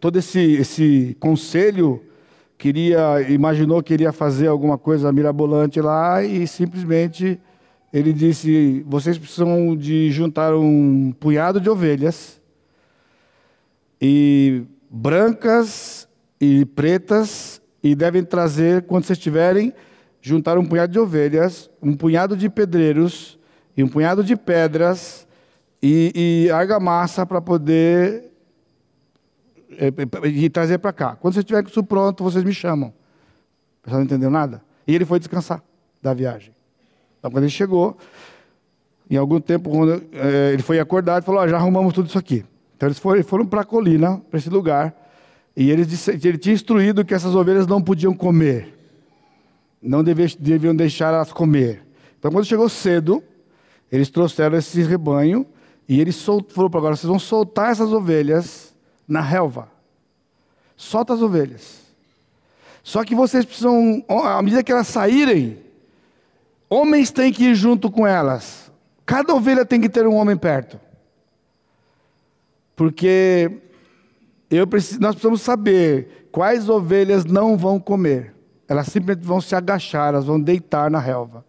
todo 0.00 0.18
esse 0.18 0.40
esse 0.40 1.16
conselho 1.20 2.02
queria 2.58 3.20
imaginou 3.30 3.84
que 3.84 3.94
iria 3.94 4.10
fazer 4.10 4.48
alguma 4.48 4.76
coisa 4.76 5.12
mirabolante 5.12 5.80
lá 5.80 6.24
e 6.24 6.44
simplesmente 6.48 7.40
ele 7.92 8.12
disse: 8.12 8.84
"Vocês 8.84 9.16
precisam 9.16 9.76
de 9.76 10.10
juntar 10.10 10.52
um 10.56 11.12
punhado 11.12 11.60
de 11.60 11.70
ovelhas 11.70 12.42
e 14.02 14.64
brancas 14.90 16.08
e 16.40 16.64
pretas, 16.64 17.57
e 17.82 17.94
devem 17.94 18.24
trazer, 18.24 18.82
quando 18.82 19.04
vocês 19.04 19.18
tiverem, 19.18 19.72
juntar 20.20 20.58
um 20.58 20.64
punhado 20.64 20.92
de 20.92 20.98
ovelhas, 20.98 21.70
um 21.82 21.94
punhado 21.94 22.36
de 22.36 22.48
pedreiros 22.48 23.38
e 23.76 23.82
um 23.82 23.88
punhado 23.88 24.24
de 24.24 24.36
pedras 24.36 25.26
e, 25.82 26.46
e 26.46 26.50
argamassa 26.50 27.24
para 27.24 27.40
poder 27.40 28.24
é, 29.78 29.92
e 30.26 30.50
trazer 30.50 30.78
para 30.78 30.92
cá. 30.92 31.16
Quando 31.16 31.34
vocês 31.34 31.44
tiverem 31.44 31.64
com 31.64 31.70
isso 31.70 31.84
pronto, 31.84 32.24
vocês 32.24 32.42
me 32.42 32.52
chamam. 32.52 32.88
O 32.88 33.84
pessoal 33.84 34.00
não 34.00 34.06
entendeu 34.06 34.30
nada? 34.30 34.62
E 34.86 34.94
ele 34.94 35.04
foi 35.04 35.18
descansar 35.18 35.62
da 36.02 36.12
viagem. 36.12 36.52
Então, 37.18 37.30
quando 37.30 37.44
ele 37.44 37.50
chegou, 37.50 37.96
em 39.10 39.16
algum 39.16 39.40
tempo, 39.40 39.70
quando, 39.70 40.02
é, 40.12 40.52
ele 40.52 40.62
foi 40.62 40.78
acordado 40.80 41.24
falou: 41.24 41.46
já 41.48 41.56
arrumamos 41.56 41.94
tudo 41.94 42.08
isso 42.08 42.18
aqui. 42.18 42.44
Então 42.76 42.88
eles 42.88 42.98
foram, 42.98 43.22
foram 43.24 43.46
para 43.46 43.62
a 43.62 43.64
colina, 43.64 44.20
para 44.30 44.38
esse 44.38 44.50
lugar, 44.50 44.94
e 45.60 45.72
eles 45.72 45.88
disse, 45.88 46.12
ele 46.12 46.38
tinha 46.38 46.54
instruído 46.54 47.04
que 47.04 47.12
essas 47.12 47.34
ovelhas 47.34 47.66
não 47.66 47.82
podiam 47.82 48.14
comer, 48.14 48.78
não 49.82 50.04
deviam, 50.04 50.72
deixar 50.72 51.12
elas 51.12 51.32
comer. 51.32 51.84
Então 52.16 52.30
quando 52.30 52.44
chegou 52.44 52.68
cedo, 52.68 53.20
eles 53.90 54.08
trouxeram 54.08 54.56
esse 54.56 54.80
rebanho 54.84 55.44
e 55.88 56.12
soltou, 56.12 56.54
falou 56.54 56.70
para 56.70 56.78
agora, 56.78 56.94
vocês 56.94 57.08
vão 57.08 57.18
soltar 57.18 57.72
essas 57.72 57.92
ovelhas 57.92 58.72
na 59.08 59.20
relva. 59.20 59.68
Solta 60.76 61.14
as 61.14 61.22
ovelhas. 61.22 61.80
Só 62.84 63.02
que 63.02 63.16
vocês 63.16 63.44
precisam, 63.44 64.04
à 64.08 64.40
medida 64.40 64.62
que 64.62 64.70
elas 64.70 64.86
saírem, 64.86 65.58
homens 66.70 67.10
têm 67.10 67.32
que 67.32 67.46
ir 67.46 67.56
junto 67.56 67.90
com 67.90 68.06
elas. 68.06 68.70
Cada 69.04 69.34
ovelha 69.34 69.64
tem 69.64 69.80
que 69.80 69.88
ter 69.88 70.06
um 70.06 70.14
homem 70.14 70.36
perto. 70.36 70.78
Porque 72.76 73.60
preciso, 74.66 75.00
nós 75.00 75.14
precisamos 75.14 75.42
saber 75.42 76.28
quais 76.32 76.68
ovelhas 76.68 77.24
não 77.24 77.56
vão 77.56 77.78
comer. 77.78 78.34
Elas 78.66 78.86
simplesmente 78.88 79.26
vão 79.26 79.40
se 79.40 79.54
agachar, 79.54 80.08
elas 80.08 80.24
vão 80.24 80.40
deitar 80.40 80.90
na 80.90 80.98
relva. 80.98 81.44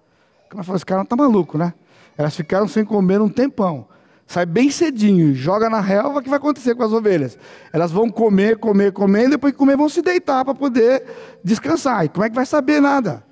Como 0.49 0.75
esse 0.75 0.85
cara 0.85 0.99
não 0.99 1.03
está 1.03 1.15
maluco, 1.15 1.57
né? 1.57 1.73
Elas 2.17 2.35
ficaram 2.35 2.67
sem 2.67 2.83
comer 2.83 3.21
um 3.21 3.29
tempão. 3.29 3.87
Sai 4.27 4.45
bem 4.45 4.69
cedinho, 4.69 5.33
joga 5.33 5.69
na 5.69 5.79
relva, 5.79 6.19
o 6.19 6.21
que 6.21 6.29
vai 6.29 6.37
acontecer 6.37 6.75
com 6.75 6.83
as 6.83 6.91
ovelhas? 6.91 7.37
Elas 7.73 7.91
vão 7.91 8.09
comer, 8.09 8.57
comer, 8.57 8.91
comer, 8.91 9.25
e 9.25 9.29
depois 9.31 9.53
de 9.53 9.57
comer 9.57 9.75
vão 9.75 9.89
se 9.89 10.01
deitar 10.01 10.45
para 10.45 10.53
poder 10.53 11.03
descansar. 11.43 12.05
E 12.05 12.09
como 12.09 12.23
é 12.23 12.29
que 12.29 12.35
vai 12.35 12.45
saber 12.45 12.79
nada? 12.79 13.23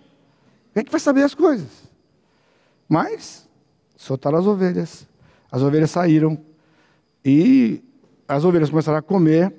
Como 0.73 0.81
é 0.81 0.83
que 0.83 0.91
vai 0.91 0.99
saber 0.99 1.23
as 1.23 1.35
coisas? 1.35 1.67
Mas, 2.89 3.47
soltaram 3.95 4.39
as 4.39 4.47
ovelhas. 4.47 5.07
As 5.51 5.61
ovelhas 5.61 5.91
saíram. 5.91 6.37
E 7.23 7.83
as 8.27 8.43
ovelhas 8.43 8.69
começaram 8.69 8.97
a 8.97 9.01
comer, 9.01 9.53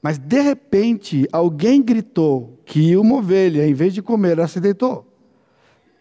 mas 0.00 0.18
de 0.18 0.40
repente 0.40 1.28
alguém 1.32 1.82
gritou 1.82 2.58
que 2.64 2.96
uma 2.96 3.16
ovelha, 3.16 3.66
em 3.66 3.74
vez 3.74 3.92
de 3.92 4.00
comer, 4.00 4.38
ela 4.38 4.48
se 4.48 4.60
deitou. 4.60 5.06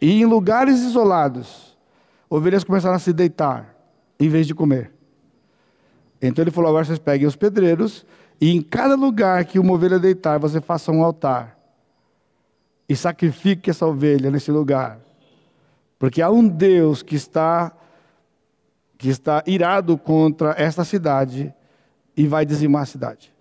E 0.01 0.21
em 0.21 0.25
lugares 0.25 0.79
isolados, 0.79 1.77
ovelhas 2.29 2.63
começaram 2.63 2.95
a 2.95 2.99
se 2.99 3.11
deitar, 3.11 3.75
em 4.19 4.29
vez 4.29 4.47
de 4.47 4.55
comer. 4.55 4.91
Então 6.21 6.43
ele 6.43 6.51
falou: 6.51 6.69
agora 6.69 6.85
vocês 6.85 6.99
peguem 6.99 7.27
os 7.27 7.35
pedreiros, 7.35 8.05
e 8.39 8.51
em 8.55 8.61
cada 8.61 8.95
lugar 8.95 9.43
que 9.45 9.59
uma 9.59 9.73
ovelha 9.73 9.99
deitar, 9.99 10.37
você 10.37 10.61
faça 10.61 10.91
um 10.91 11.03
altar. 11.03 11.57
E 12.87 12.95
sacrifique 12.95 13.69
essa 13.69 13.85
ovelha 13.85 14.31
nesse 14.31 14.51
lugar. 14.51 14.99
Porque 15.99 16.21
há 16.21 16.29
um 16.29 16.47
Deus 16.47 17.03
que 17.03 17.15
está 17.15 17.73
que 18.97 19.07
está 19.07 19.41
irado 19.47 19.97
contra 19.97 20.53
esta 20.57 20.83
cidade 20.83 21.53
e 22.19 22.27
vai 22.27 22.45
dizimar 22.45 22.81
a 22.81 22.85
cidade. 22.85 23.33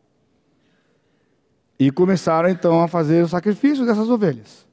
E 1.80 1.90
começaram 1.90 2.48
então 2.48 2.80
a 2.80 2.86
fazer 2.86 3.24
o 3.24 3.28
sacrifício 3.28 3.84
dessas 3.84 4.08
ovelhas. 4.08 4.64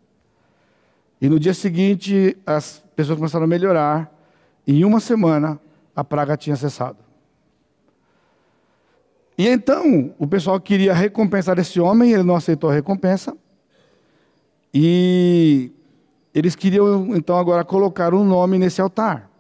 E 1.20 1.28
no 1.28 1.40
dia 1.40 1.56
seguinte, 1.56 2.38
as 2.46 2.84
pessoas 2.96 3.18
começaram 3.18 3.46
a 3.46 3.48
melhorar. 3.48 4.16
E 4.68 4.80
em 4.80 4.86
uma 4.86 5.00
semana, 5.00 5.60
a 5.96 6.04
praga 6.04 6.38
tinha 6.38 6.56
cessado. 6.56 7.00
E 9.36 9.48
então, 9.48 10.14
o 10.20 10.28
pessoal 10.28 10.62
queria 10.62 10.94
recompensar 10.94 11.58
esse 11.58 11.80
homem, 11.80 12.12
ele 12.12 12.22
não 12.22 12.36
aceitou 12.36 12.70
a 12.70 12.74
recompensa. 12.74 13.36
E 14.72 15.72
eles 16.32 16.56
queriam 16.56 17.16
então 17.16 17.40
agora 17.40 17.66
colocar 17.66 18.14
um 18.14 18.24
nome 18.24 18.60
nesse 18.60 18.80
altar. 18.80 19.32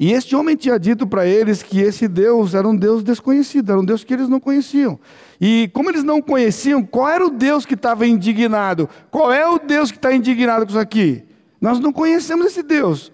E 0.00 0.12
este 0.14 0.34
homem 0.34 0.56
tinha 0.56 0.78
dito 0.78 1.06
para 1.06 1.26
eles 1.26 1.62
que 1.62 1.78
esse 1.78 2.08
Deus 2.08 2.54
era 2.54 2.66
um 2.66 2.74
Deus 2.74 3.04
desconhecido, 3.04 3.70
era 3.70 3.78
um 3.78 3.84
Deus 3.84 4.02
que 4.02 4.14
eles 4.14 4.30
não 4.30 4.40
conheciam. 4.40 4.98
E 5.38 5.68
como 5.74 5.90
eles 5.90 6.02
não 6.02 6.22
conheciam, 6.22 6.82
qual 6.82 7.06
era 7.06 7.26
o 7.26 7.28
Deus 7.28 7.66
que 7.66 7.74
estava 7.74 8.06
indignado? 8.06 8.88
Qual 9.10 9.30
é 9.30 9.46
o 9.46 9.58
Deus 9.58 9.90
que 9.90 9.98
está 9.98 10.10
indignado 10.10 10.64
com 10.64 10.70
isso 10.70 10.78
aqui? 10.78 11.22
Nós 11.60 11.78
não 11.78 11.92
conhecemos 11.92 12.46
esse 12.46 12.62
Deus. 12.62 13.12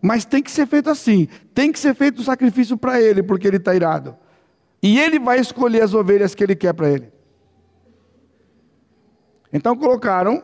Mas 0.00 0.24
tem 0.24 0.40
que 0.40 0.48
ser 0.48 0.64
feito 0.68 0.88
assim. 0.88 1.26
Tem 1.52 1.72
que 1.72 1.78
ser 1.80 1.92
feito 1.92 2.18
o 2.18 2.22
um 2.22 2.24
sacrifício 2.24 2.76
para 2.76 3.00
ele, 3.00 3.20
porque 3.20 3.48
ele 3.48 3.56
está 3.56 3.74
irado. 3.74 4.16
E 4.80 4.96
ele 4.96 5.18
vai 5.18 5.40
escolher 5.40 5.82
as 5.82 5.92
ovelhas 5.92 6.36
que 6.36 6.44
ele 6.44 6.54
quer 6.54 6.72
para 6.72 6.88
ele. 6.88 7.08
Então 9.52 9.74
colocaram. 9.74 10.40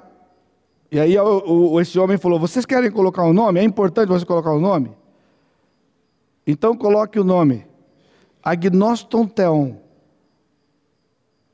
E 0.90 0.99
aí 0.99 1.16
o, 1.16 1.74
o, 1.74 1.80
esse 1.80 1.97
homem 2.01 2.18
falou: 2.18 2.40
Vocês 2.40 2.66
querem 2.66 2.90
colocar 2.90 3.22
um 3.22 3.32
nome? 3.32 3.61
É 3.61 3.62
importante 3.62 4.09
você 4.09 4.26
colocar 4.26 4.53
um 4.53 4.61
nome? 4.61 4.90
Então 6.47 6.76
coloque 6.76 7.18
o 7.18 7.24
nome 7.24 7.66
Agnoston 8.42 9.26
Theon, 9.26 9.76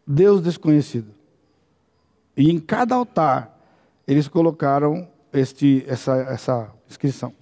Deus 0.07 0.43
desconhecido. 0.43 1.15
E 2.37 2.51
em 2.51 2.59
cada 2.59 2.95
altar 2.95 3.57
eles 4.07 4.27
colocaram 4.27 5.09
este, 5.33 5.85
essa, 5.87 6.17
essa 6.17 6.73
inscrição. 6.89 7.33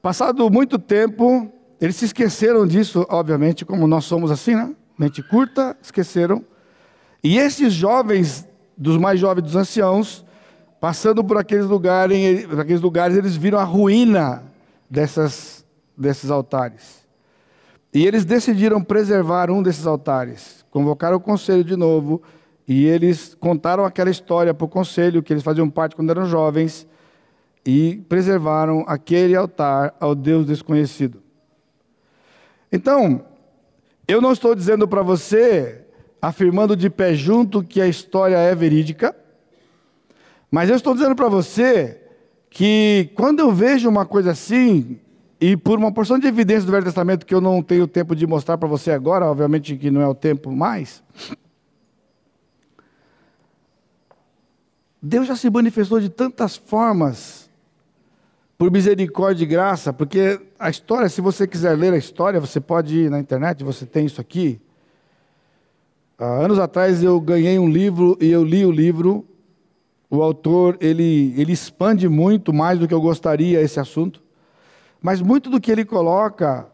Passado 0.00 0.50
muito 0.50 0.78
tempo, 0.78 1.50
eles 1.80 1.96
se 1.96 2.06
esqueceram 2.06 2.66
disso, 2.66 3.06
obviamente, 3.08 3.64
como 3.64 3.86
nós 3.86 4.04
somos 4.04 4.30
assim, 4.30 4.54
né? 4.54 4.74
Mente 4.98 5.22
curta, 5.22 5.76
esqueceram. 5.82 6.44
E 7.22 7.38
esses 7.38 7.72
jovens, 7.72 8.46
dos 8.76 8.96
mais 8.96 9.18
jovens 9.18 9.44
dos 9.44 9.56
anciãos, 9.56 10.24
passando 10.80 11.24
por 11.24 11.38
aqueles 11.38 11.66
lugares, 11.66 12.46
por 12.46 12.60
aqueles 12.60 12.80
lugares 12.80 13.16
eles 13.16 13.36
viram 13.36 13.58
a 13.58 13.64
ruína 13.64 14.42
dessas, 14.88 15.63
desses 15.96 16.30
altares. 16.30 17.04
E 17.92 18.06
eles 18.06 18.24
decidiram 18.24 18.82
preservar 18.82 19.50
um 19.50 19.62
desses 19.62 19.86
altares. 19.86 20.64
Convocaram 20.70 21.16
o 21.16 21.20
conselho 21.20 21.62
de 21.62 21.76
novo 21.76 22.22
e 22.66 22.86
eles 22.86 23.36
contaram 23.38 23.84
aquela 23.84 24.10
história 24.10 24.52
para 24.52 24.64
o 24.64 24.68
conselho, 24.68 25.22
que 25.22 25.32
eles 25.32 25.42
faziam 25.42 25.68
parte 25.70 25.94
quando 25.94 26.10
eram 26.10 26.26
jovens, 26.26 26.86
e 27.64 28.02
preservaram 28.08 28.84
aquele 28.86 29.36
altar 29.36 29.94
ao 30.00 30.14
Deus 30.14 30.46
desconhecido. 30.46 31.22
Então, 32.72 33.24
eu 34.08 34.20
não 34.20 34.32
estou 34.32 34.54
dizendo 34.54 34.88
para 34.88 35.02
você, 35.02 35.84
afirmando 36.20 36.76
de 36.76 36.90
pé 36.90 37.14
junto 37.14 37.62
que 37.62 37.80
a 37.80 37.86
história 37.86 38.36
é 38.36 38.54
verídica, 38.54 39.14
mas 40.50 40.68
eu 40.68 40.76
estou 40.76 40.94
dizendo 40.94 41.14
para 41.14 41.28
você 41.28 42.00
que 42.50 43.10
quando 43.14 43.40
eu 43.40 43.52
vejo 43.52 43.88
uma 43.88 44.06
coisa 44.06 44.32
assim, 44.32 45.00
e 45.46 45.58
por 45.58 45.78
uma 45.78 45.92
porção 45.92 46.18
de 46.18 46.26
evidências 46.26 46.64
do 46.64 46.72
Velho 46.72 46.86
Testamento 46.86 47.26
que 47.26 47.34
eu 47.34 47.40
não 47.40 47.62
tenho 47.62 47.86
tempo 47.86 48.16
de 48.16 48.26
mostrar 48.26 48.56
para 48.56 48.66
você 48.66 48.90
agora, 48.90 49.26
obviamente 49.26 49.76
que 49.76 49.90
não 49.90 50.00
é 50.00 50.08
o 50.08 50.14
tempo 50.14 50.50
mais, 50.50 51.04
Deus 55.02 55.26
já 55.26 55.36
se 55.36 55.50
manifestou 55.50 56.00
de 56.00 56.08
tantas 56.08 56.56
formas, 56.56 57.50
por 58.56 58.70
misericórdia 58.70 59.44
e 59.44 59.46
graça, 59.46 59.92
porque 59.92 60.40
a 60.58 60.70
história, 60.70 61.10
se 61.10 61.20
você 61.20 61.46
quiser 61.46 61.76
ler 61.76 61.92
a 61.92 61.98
história, 61.98 62.40
você 62.40 62.58
pode 62.58 63.00
ir 63.00 63.10
na 63.10 63.20
internet, 63.20 63.62
você 63.62 63.84
tem 63.84 64.06
isso 64.06 64.22
aqui. 64.22 64.58
Há 66.18 66.24
anos 66.24 66.58
atrás 66.58 67.02
eu 67.02 67.20
ganhei 67.20 67.58
um 67.58 67.68
livro 67.68 68.16
e 68.18 68.30
eu 68.30 68.42
li 68.42 68.64
o 68.64 68.70
livro. 68.70 69.26
O 70.08 70.22
autor 70.22 70.78
ele, 70.80 71.34
ele 71.36 71.52
expande 71.52 72.08
muito 72.08 72.50
mais 72.50 72.78
do 72.78 72.88
que 72.88 72.94
eu 72.94 73.00
gostaria 73.02 73.60
esse 73.60 73.78
assunto, 73.78 74.23
mas 75.04 75.20
muito 75.20 75.50
do 75.50 75.60
que 75.60 75.70
ele 75.70 75.84
coloca 75.84 76.66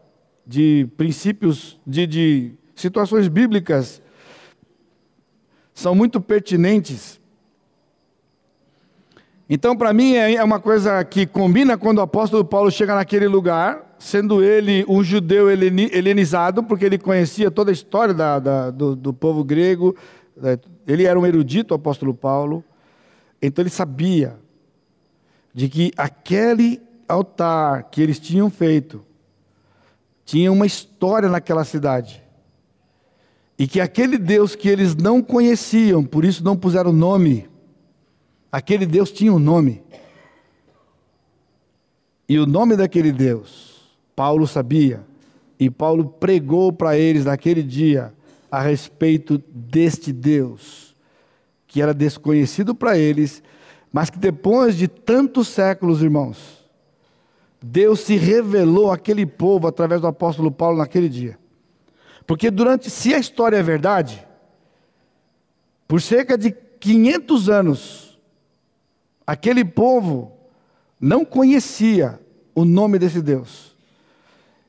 de 0.47 0.87
princípios, 0.95 1.77
de, 1.85 2.07
de 2.07 2.53
situações 2.73 3.27
bíblicas, 3.27 4.01
são 5.73 5.93
muito 5.93 6.21
pertinentes. 6.21 7.19
Então, 9.49 9.75
para 9.75 9.91
mim, 9.91 10.13
é, 10.13 10.35
é 10.35 10.43
uma 10.45 10.61
coisa 10.61 11.03
que 11.03 11.25
combina 11.25 11.77
quando 11.77 11.97
o 11.97 12.03
apóstolo 12.03 12.45
Paulo 12.45 12.71
chega 12.71 12.95
naquele 12.95 13.27
lugar, 13.27 13.97
sendo 13.99 14.41
ele 14.41 14.85
um 14.87 15.03
judeu 15.03 15.51
helenizado, 15.51 16.63
porque 16.63 16.85
ele 16.85 16.97
conhecia 16.97 17.51
toda 17.51 17.69
a 17.69 17.73
história 17.73 18.13
da, 18.13 18.39
da, 18.39 18.71
do, 18.71 18.95
do 18.95 19.11
povo 19.11 19.43
grego, 19.43 19.93
né, 20.37 20.57
ele 20.87 21.03
era 21.03 21.19
um 21.19 21.25
erudito, 21.25 21.73
o 21.73 21.75
apóstolo 21.75 22.13
Paulo, 22.13 22.63
então 23.41 23.61
ele 23.61 23.69
sabia 23.69 24.37
de 25.53 25.67
que 25.67 25.91
aquele 25.97 26.81
altar 27.11 27.89
que 27.91 28.01
eles 28.01 28.19
tinham 28.19 28.49
feito 28.49 29.05
tinha 30.23 30.51
uma 30.51 30.65
história 30.65 31.27
naquela 31.27 31.65
cidade. 31.65 32.23
E 33.59 33.67
que 33.67 33.81
aquele 33.81 34.17
Deus 34.17 34.55
que 34.55 34.69
eles 34.69 34.95
não 34.95 35.21
conheciam, 35.21 36.03
por 36.03 36.23
isso 36.23 36.43
não 36.43 36.55
puseram 36.55 36.93
nome, 36.93 37.49
Aquele 38.51 38.85
Deus 38.85 39.11
tinha 39.11 39.31
um 39.31 39.39
nome. 39.39 39.81
E 42.27 42.37
o 42.37 42.45
nome 42.45 42.75
daquele 42.75 43.11
Deus, 43.11 43.89
Paulo 44.15 44.45
sabia. 44.45 45.01
E 45.57 45.69
Paulo 45.69 46.05
pregou 46.05 46.73
para 46.73 46.97
eles 46.97 47.25
naquele 47.25 47.63
dia 47.63 48.13
a 48.51 48.59
respeito 48.59 49.41
deste 49.47 50.11
Deus, 50.11 50.95
que 51.65 51.81
era 51.81 51.93
desconhecido 51.93 52.75
para 52.75 52.97
eles, 52.97 53.41
mas 53.93 54.09
que 54.09 54.17
depois 54.17 54.75
de 54.75 54.87
tantos 54.87 55.47
séculos, 55.47 56.01
irmãos, 56.01 56.60
Deus 57.61 58.01
se 58.01 58.15
revelou 58.15 58.91
àquele 58.91 59.25
povo 59.25 59.67
através 59.67 60.01
do 60.01 60.07
apóstolo 60.07 60.51
Paulo 60.51 60.77
naquele 60.77 61.07
dia. 61.07 61.37
Porque 62.25 62.49
durante, 62.49 62.89
se 62.89 63.13
a 63.13 63.19
história 63.19 63.57
é 63.57 63.63
verdade, 63.63 64.25
por 65.87 66.01
cerca 66.01 66.37
de 66.37 66.51
500 66.51 67.49
anos, 67.49 68.11
Aquele 69.31 69.63
povo 69.63 70.33
não 70.99 71.23
conhecia 71.23 72.19
o 72.53 72.65
nome 72.65 72.99
desse 72.99 73.21
Deus. 73.21 73.75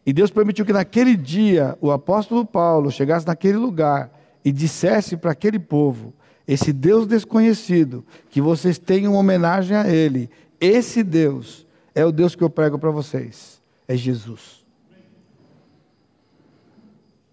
E 0.06 0.12
Deus 0.12 0.30
permitiu 0.30 0.64
que 0.64 0.72
naquele 0.72 1.16
dia 1.16 1.76
o 1.80 1.90
apóstolo 1.90 2.44
Paulo 2.44 2.88
chegasse 2.88 3.26
naquele 3.26 3.56
lugar 3.56 4.10
e 4.44 4.52
dissesse 4.52 5.16
para 5.16 5.32
aquele 5.32 5.58
povo: 5.58 6.14
esse 6.46 6.72
Deus 6.72 7.08
desconhecido, 7.08 8.04
que 8.30 8.40
vocês 8.40 8.78
tenham 8.78 9.14
homenagem 9.14 9.76
a 9.76 9.88
Ele, 9.88 10.30
esse 10.60 11.02
Deus 11.02 11.66
é 11.94 12.04
o 12.04 12.12
Deus 12.12 12.34
que 12.34 12.42
eu 12.42 12.50
prego 12.50 12.78
para 12.78 12.90
vocês, 12.90 13.60
é 13.86 13.96
Jesus. 13.96 14.62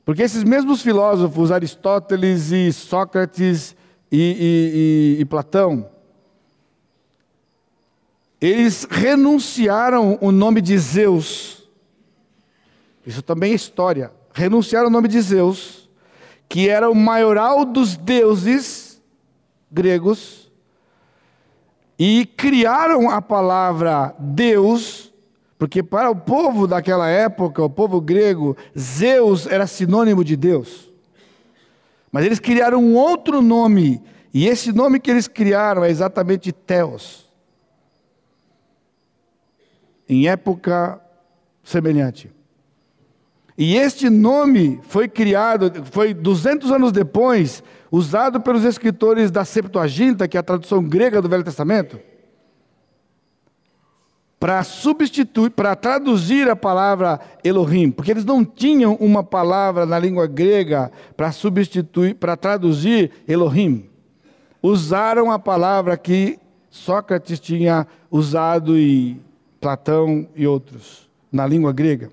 Porque 0.03 0.23
esses 0.23 0.43
mesmos 0.43 0.81
filósofos, 0.81 1.51
Aristóteles 1.51 2.51
e 2.51 2.73
Sócrates 2.73 3.75
e, 4.11 4.17
e, 4.17 5.17
e, 5.17 5.21
e 5.21 5.25
Platão, 5.25 5.87
eles 8.41 8.87
renunciaram 8.89 10.17
o 10.19 10.31
nome 10.31 10.61
de 10.61 10.77
Zeus. 10.77 11.69
Isso 13.05 13.21
também 13.21 13.51
é 13.51 13.55
história. 13.55 14.11
Renunciaram 14.33 14.87
o 14.87 14.91
nome 14.91 15.07
de 15.07 15.21
Zeus, 15.21 15.89
que 16.47 16.69
era 16.69 16.89
o 16.89 16.95
maioral 16.95 17.65
dos 17.65 17.95
deuses 17.95 19.01
gregos, 19.71 20.48
e 21.99 22.25
criaram 22.25 23.09
a 23.09 23.21
palavra 23.21 24.15
Deus, 24.17 25.13
porque 25.57 25.83
para 25.83 26.09
o 26.09 26.15
povo 26.15 26.65
daquela 26.65 27.09
época, 27.09 27.61
o 27.61 27.69
povo 27.69 27.99
grego, 27.99 28.55
Zeus 28.77 29.45
era 29.45 29.67
sinônimo 29.67 30.23
de 30.23 30.37
Deus. 30.37 30.89
Mas 32.09 32.25
eles 32.25 32.39
criaram 32.39 32.81
um 32.81 32.95
outro 32.95 33.41
nome, 33.41 34.01
e 34.33 34.47
esse 34.47 34.71
nome 34.71 34.99
que 34.99 35.11
eles 35.11 35.27
criaram 35.27 35.83
é 35.83 35.89
exatamente 35.89 36.53
Theos 36.53 37.29
em 40.09 40.27
época 40.27 40.99
semelhante. 41.63 42.31
E 43.55 43.75
este 43.75 44.09
nome 44.09 44.79
foi 44.83 45.07
criado, 45.07 45.71
foi 45.91 46.13
200 46.15 46.71
anos 46.71 46.91
depois, 46.91 47.61
usado 47.91 48.39
pelos 48.41 48.63
escritores 48.63 49.31
da 49.31 49.43
Septuaginta, 49.43 50.27
que 50.27 50.37
é 50.37 50.39
a 50.39 50.43
tradução 50.43 50.83
grega 50.83 51.21
do 51.21 51.29
Velho 51.29 51.43
Testamento, 51.43 51.99
para 54.39 54.63
substituir, 54.63 55.49
para 55.49 55.75
traduzir 55.75 56.49
a 56.49 56.55
palavra 56.55 57.19
Elohim, 57.43 57.91
porque 57.91 58.11
eles 58.11 58.23
não 58.23 58.45
tinham 58.45 58.95
uma 58.95 59.21
palavra 59.21 59.85
na 59.85 59.99
língua 59.99 60.27
grega 60.27 60.91
para 61.17 61.31
substituir, 61.31 62.15
para 62.15 62.37
traduzir 62.37 63.11
Elohim. 63.27 63.89
Usaram 64.63 65.29
a 65.29 65.37
palavra 65.37 65.97
que 65.97 66.39
Sócrates 66.69 67.39
tinha 67.39 67.85
usado 68.09 68.77
e 68.77 69.19
Platão 69.59 70.27
e 70.35 70.47
outros, 70.47 71.09
na 71.29 71.45
língua 71.45 71.73
grega. 71.73 72.09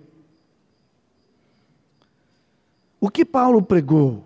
O 3.00 3.08
que 3.08 3.24
Paulo 3.24 3.62
pregou? 3.62 4.24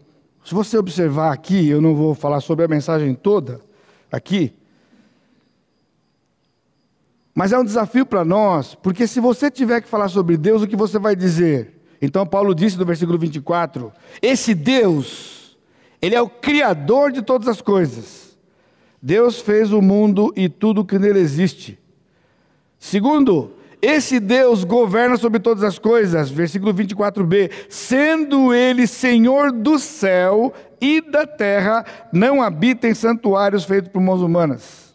Se 0.51 0.55
você 0.55 0.76
observar 0.76 1.32
aqui, 1.32 1.68
eu 1.68 1.80
não 1.80 1.94
vou 1.94 2.12
falar 2.12 2.40
sobre 2.40 2.64
a 2.64 2.68
mensagem 2.68 3.14
toda 3.14 3.61
aqui, 4.11 4.53
mas 7.32 7.53
é 7.53 7.59
um 7.61 7.64
desafio 7.64 8.05
para 8.05 8.24
nós, 8.24 8.74
porque 8.74 9.07
se 9.07 9.20
você 9.20 9.48
tiver 9.48 9.80
que 9.80 9.86
falar 9.86 10.09
sobre 10.09 10.36
Deus, 10.36 10.61
o 10.61 10.66
que 10.66 10.74
você 10.74 10.98
vai 10.98 11.14
dizer? 11.14 11.80
Então, 12.03 12.26
Paulo 12.26 12.53
disse 12.53 12.76
no 12.76 12.84
versículo 12.84 13.16
24: 13.16 13.92
Esse 14.20 14.53
Deus, 14.53 15.57
Ele 16.03 16.16
é 16.16 16.20
o 16.20 16.28
Criador 16.28 17.12
de 17.12 17.22
todas 17.22 17.46
as 17.46 17.62
coisas. 17.62 18.36
Deus 19.01 19.38
fez 19.38 19.72
o 19.72 19.80
mundo 19.80 20.32
e 20.34 20.48
tudo 20.48 20.84
que 20.84 20.98
nele 20.98 21.20
existe. 21.20 21.78
Segundo, 22.76 23.53
esse 23.83 24.20
Deus 24.20 24.62
governa 24.64 25.16
sobre 25.16 25.41
todas 25.41 25.64
as 25.64 25.78
coisas, 25.78 26.31
versículo 26.31 26.74
24b, 26.74 27.51
sendo 27.68 28.53
ele 28.53 28.87
Senhor 28.87 29.51
do 29.53 29.78
céu 29.78 30.53
e 30.81 31.01
da 31.01 31.26
terra, 31.26 31.85
não 32.12 32.43
habita 32.43 32.87
em 32.89 32.95
santuários 32.95 33.64
feitos 33.64 33.91
por 33.91 34.03
mãos 34.03 34.20
humanas. 34.20 34.91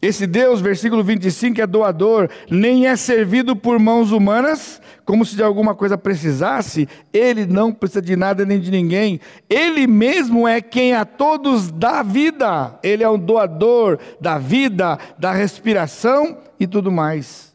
Esse 0.00 0.26
Deus, 0.26 0.60
versículo 0.60 1.02
25, 1.02 1.60
é 1.60 1.66
doador, 1.66 2.30
nem 2.48 2.86
é 2.86 2.94
servido 2.94 3.56
por 3.56 3.78
mãos 3.80 4.12
humanas, 4.12 4.80
como 5.08 5.24
se 5.24 5.34
de 5.34 5.42
alguma 5.42 5.74
coisa 5.74 5.96
precisasse, 5.96 6.86
ele 7.14 7.46
não 7.46 7.72
precisa 7.72 8.02
de 8.02 8.14
nada 8.14 8.44
nem 8.44 8.60
de 8.60 8.70
ninguém, 8.70 9.18
ele 9.48 9.86
mesmo 9.86 10.46
é 10.46 10.60
quem 10.60 10.92
a 10.92 11.06
todos 11.06 11.72
dá 11.72 12.02
vida, 12.02 12.78
ele 12.82 13.02
é 13.02 13.08
o 13.08 13.16
doador 13.16 13.98
da 14.20 14.36
vida, 14.36 14.98
da 15.18 15.32
respiração 15.32 16.36
e 16.60 16.66
tudo 16.66 16.92
mais. 16.92 17.54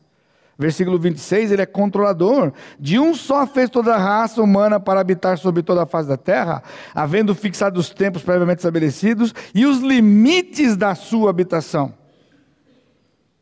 Versículo 0.58 0.98
26, 0.98 1.52
ele 1.52 1.62
é 1.62 1.68
controlador. 1.68 2.54
De 2.80 2.98
um 2.98 3.14
só 3.14 3.46
fez 3.46 3.70
toda 3.70 3.94
a 3.94 4.00
raça 4.00 4.42
humana 4.42 4.80
para 4.80 5.00
habitar 5.00 5.38
sobre 5.38 5.62
toda 5.62 5.84
a 5.84 5.86
face 5.86 6.10
da 6.10 6.18
terra, 6.18 6.64
havendo 6.96 7.36
fixado 7.36 7.80
os 7.80 7.92
tempos 7.92 8.24
previamente 8.24 8.62
estabelecidos 8.62 9.32
e 9.54 9.68
os 9.68 9.78
limites 9.78 10.76
da 10.76 10.96
sua 10.96 11.30
habitação. 11.30 11.94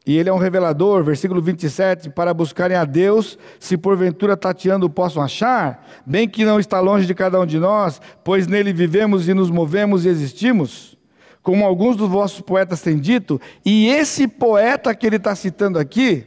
E 0.06 0.18
ele 0.18 0.30
é 0.30 0.34
um 0.34 0.40
revelador, 0.40 1.04
versículo 1.04 1.42
27, 1.42 2.10
para 2.10 2.34
buscarem 2.34 2.76
a 2.76 2.86
Deus, 2.86 3.38
se 3.60 3.78
porventura 3.78 4.36
tateando 4.36 4.90
possam 4.90 5.22
achar, 5.22 5.88
bem 6.06 6.28
que 6.28 6.44
não 6.44 6.60
está 6.60 6.80
longe 6.80 7.06
de 7.06 7.14
cada 7.14 7.40
um 7.40 7.46
de 7.46 7.60
nós, 7.60 8.02
pois 8.24 8.48
nele 8.48 8.74
vivemos 8.74 9.30
e 9.30 9.34
nos 9.34 9.52
movemos 9.52 10.04
e 10.04 10.10
existimos, 10.10 10.98
como 11.44 11.66
alguns 11.66 11.96
dos 11.96 12.10
vossos 12.10 12.42
poetas 12.42 12.82
têm 12.82 12.98
dito, 12.98 13.40
e 13.64 13.90
esse 13.90 14.28
poeta 14.28 14.96
que 14.96 15.06
ele 15.06 15.18
está 15.18 15.36
citando 15.36 15.78
aqui 15.78 16.26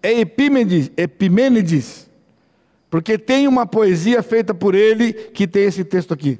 é 0.00 0.20
Epimênides, 0.20 2.08
porque 2.88 3.18
tem 3.18 3.48
uma 3.48 3.66
poesia 3.66 4.22
feita 4.22 4.54
por 4.54 4.76
ele 4.76 5.12
que 5.12 5.46
tem 5.48 5.64
esse 5.64 5.82
texto 5.82 6.14
aqui. 6.14 6.38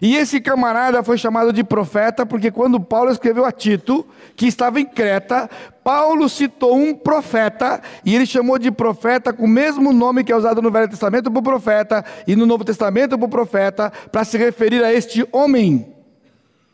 E 0.00 0.16
esse 0.16 0.40
camarada 0.40 1.02
foi 1.02 1.18
chamado 1.18 1.52
de 1.52 1.64
profeta 1.64 2.24
porque 2.24 2.50
quando 2.50 2.80
Paulo 2.80 3.10
escreveu 3.10 3.44
a 3.44 3.52
Tito, 3.52 4.06
que 4.36 4.46
estava 4.46 4.80
em 4.80 4.84
Creta, 4.84 5.48
Paulo 5.82 6.28
citou 6.28 6.76
um 6.76 6.94
profeta 6.94 7.80
e 8.04 8.14
ele 8.14 8.26
chamou 8.26 8.58
de 8.58 8.70
profeta 8.70 9.32
com 9.32 9.44
o 9.44 9.48
mesmo 9.48 9.92
nome 9.92 10.22
que 10.22 10.32
é 10.32 10.36
usado 10.36 10.62
no 10.62 10.70
Velho 10.70 10.88
Testamento 10.88 11.30
para 11.30 11.40
o 11.40 11.42
profeta 11.42 12.04
e 12.26 12.36
no 12.36 12.46
Novo 12.46 12.64
Testamento 12.64 13.16
para 13.18 13.26
o 13.26 13.30
profeta, 13.30 13.90
para 14.12 14.24
se 14.24 14.38
referir 14.38 14.84
a 14.84 14.92
este 14.92 15.26
homem. 15.32 15.94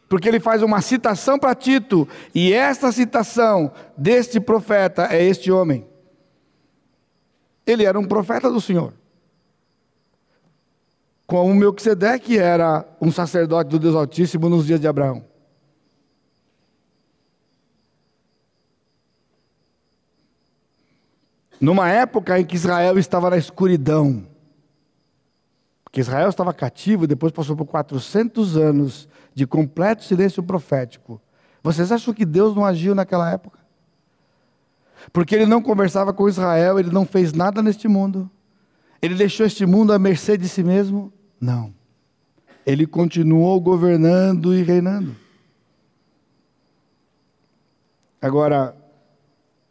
Porque 0.09 0.29
ele 0.29 0.39
faz 0.39 0.63
uma 0.63 0.81
citação 0.81 1.39
para 1.39 1.55
Tito, 1.55 2.09
e 2.33 2.53
esta 2.53 2.93
citação 2.93 3.73
deste 3.97 4.39
profeta 4.39 5.09
é 5.11 5.25
este 5.25 5.51
homem. 5.51 5.85
Ele 7.67 7.85
era 7.85 7.99
um 7.99 8.05
profeta 8.05 8.49
do 8.49 8.61
Senhor 8.61 8.93
como 11.27 11.55
Melquisedeque 11.55 12.39
era 12.39 12.87
um 13.01 13.11
sacerdote 13.11 13.71
do 13.71 13.79
Deus 13.79 13.95
Altíssimo 13.95 14.49
nos 14.49 14.67
dias 14.67 14.81
de 14.81 14.87
Abraão. 14.87 15.25
Numa 21.61 21.89
época 21.89 22.39
em 22.39 22.45
que 22.45 22.55
Israel 22.55 22.99
estava 22.99 23.31
na 23.31 23.39
escuridão, 23.39 24.27
porque 25.83 26.01
Israel 26.01 26.29
estava 26.29 26.53
cativo 26.53 27.07
depois 27.07 27.33
passou 27.33 27.57
por 27.57 27.65
400 27.65 28.57
anos 28.57 29.09
de 29.35 29.47
completo 29.47 30.05
silêncio 30.05 30.43
profético. 30.43 31.21
Vocês 31.63 31.91
acham 31.91 32.13
que 32.13 32.25
Deus 32.25 32.55
não 32.55 32.65
agiu 32.65 32.95
naquela 32.95 33.31
época? 33.31 33.59
Porque 35.13 35.35
ele 35.35 35.47
não 35.47 35.63
conversava 35.63 36.13
com 36.13 36.29
Israel, 36.29 36.79
ele 36.79 36.91
não 36.91 37.05
fez 37.05 37.33
nada 37.33 37.63
neste 37.63 37.89
mundo. 37.89 38.31
Ele 39.01 39.15
deixou 39.15 39.47
este 39.47 39.65
mundo 39.65 39.93
à 39.93 39.99
mercê 39.99 40.37
de 40.37 40.49
si 40.49 40.63
mesmo. 40.63 41.13
Não. 41.41 41.73
Ele 42.65 42.87
continuou 42.87 43.61
governando 43.61 44.55
e 44.55 44.63
reinando. 44.63 45.15
Agora, 48.21 48.77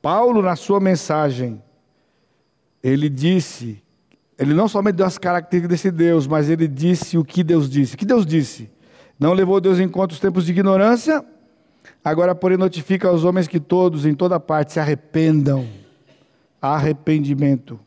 Paulo, 0.01 0.41
na 0.41 0.55
sua 0.55 0.80
mensagem, 0.80 1.61
ele 2.82 3.09
disse, 3.09 3.84
ele 4.38 4.53
não 4.53 4.68
somente 4.68 4.95
deu 4.95 5.05
as 5.05 5.18
características 5.18 5.78
desse 5.78 5.91
Deus, 5.91 6.28
mas 6.28 6.49
ele 6.49 6.68
disse 6.68 7.18
o 7.18 7.26
que 7.26 7.43
Deus 7.43 7.70
disse. 7.70 7.95
O 7.95 7.97
que 7.97 8.05
Deus 8.05 8.26
disse? 8.26 8.70
Não 9.20 9.34
levou 9.34 9.59
Deus 9.59 9.80
em 9.80 9.89
conta 9.89 10.13
os 10.13 10.20
tempos 10.20 10.45
de 10.45 10.51
ignorância, 10.51 11.26
agora, 12.03 12.36
porém, 12.36 12.57
notifica 12.57 13.07
aos 13.07 13.24
homens 13.24 13.47
que 13.47 13.59
todos, 13.59 14.05
em 14.05 14.13
toda 14.13 14.39
parte, 14.39 14.74
se 14.74 14.80
arrependam. 14.80 15.68
Arrependimento. 16.61 17.80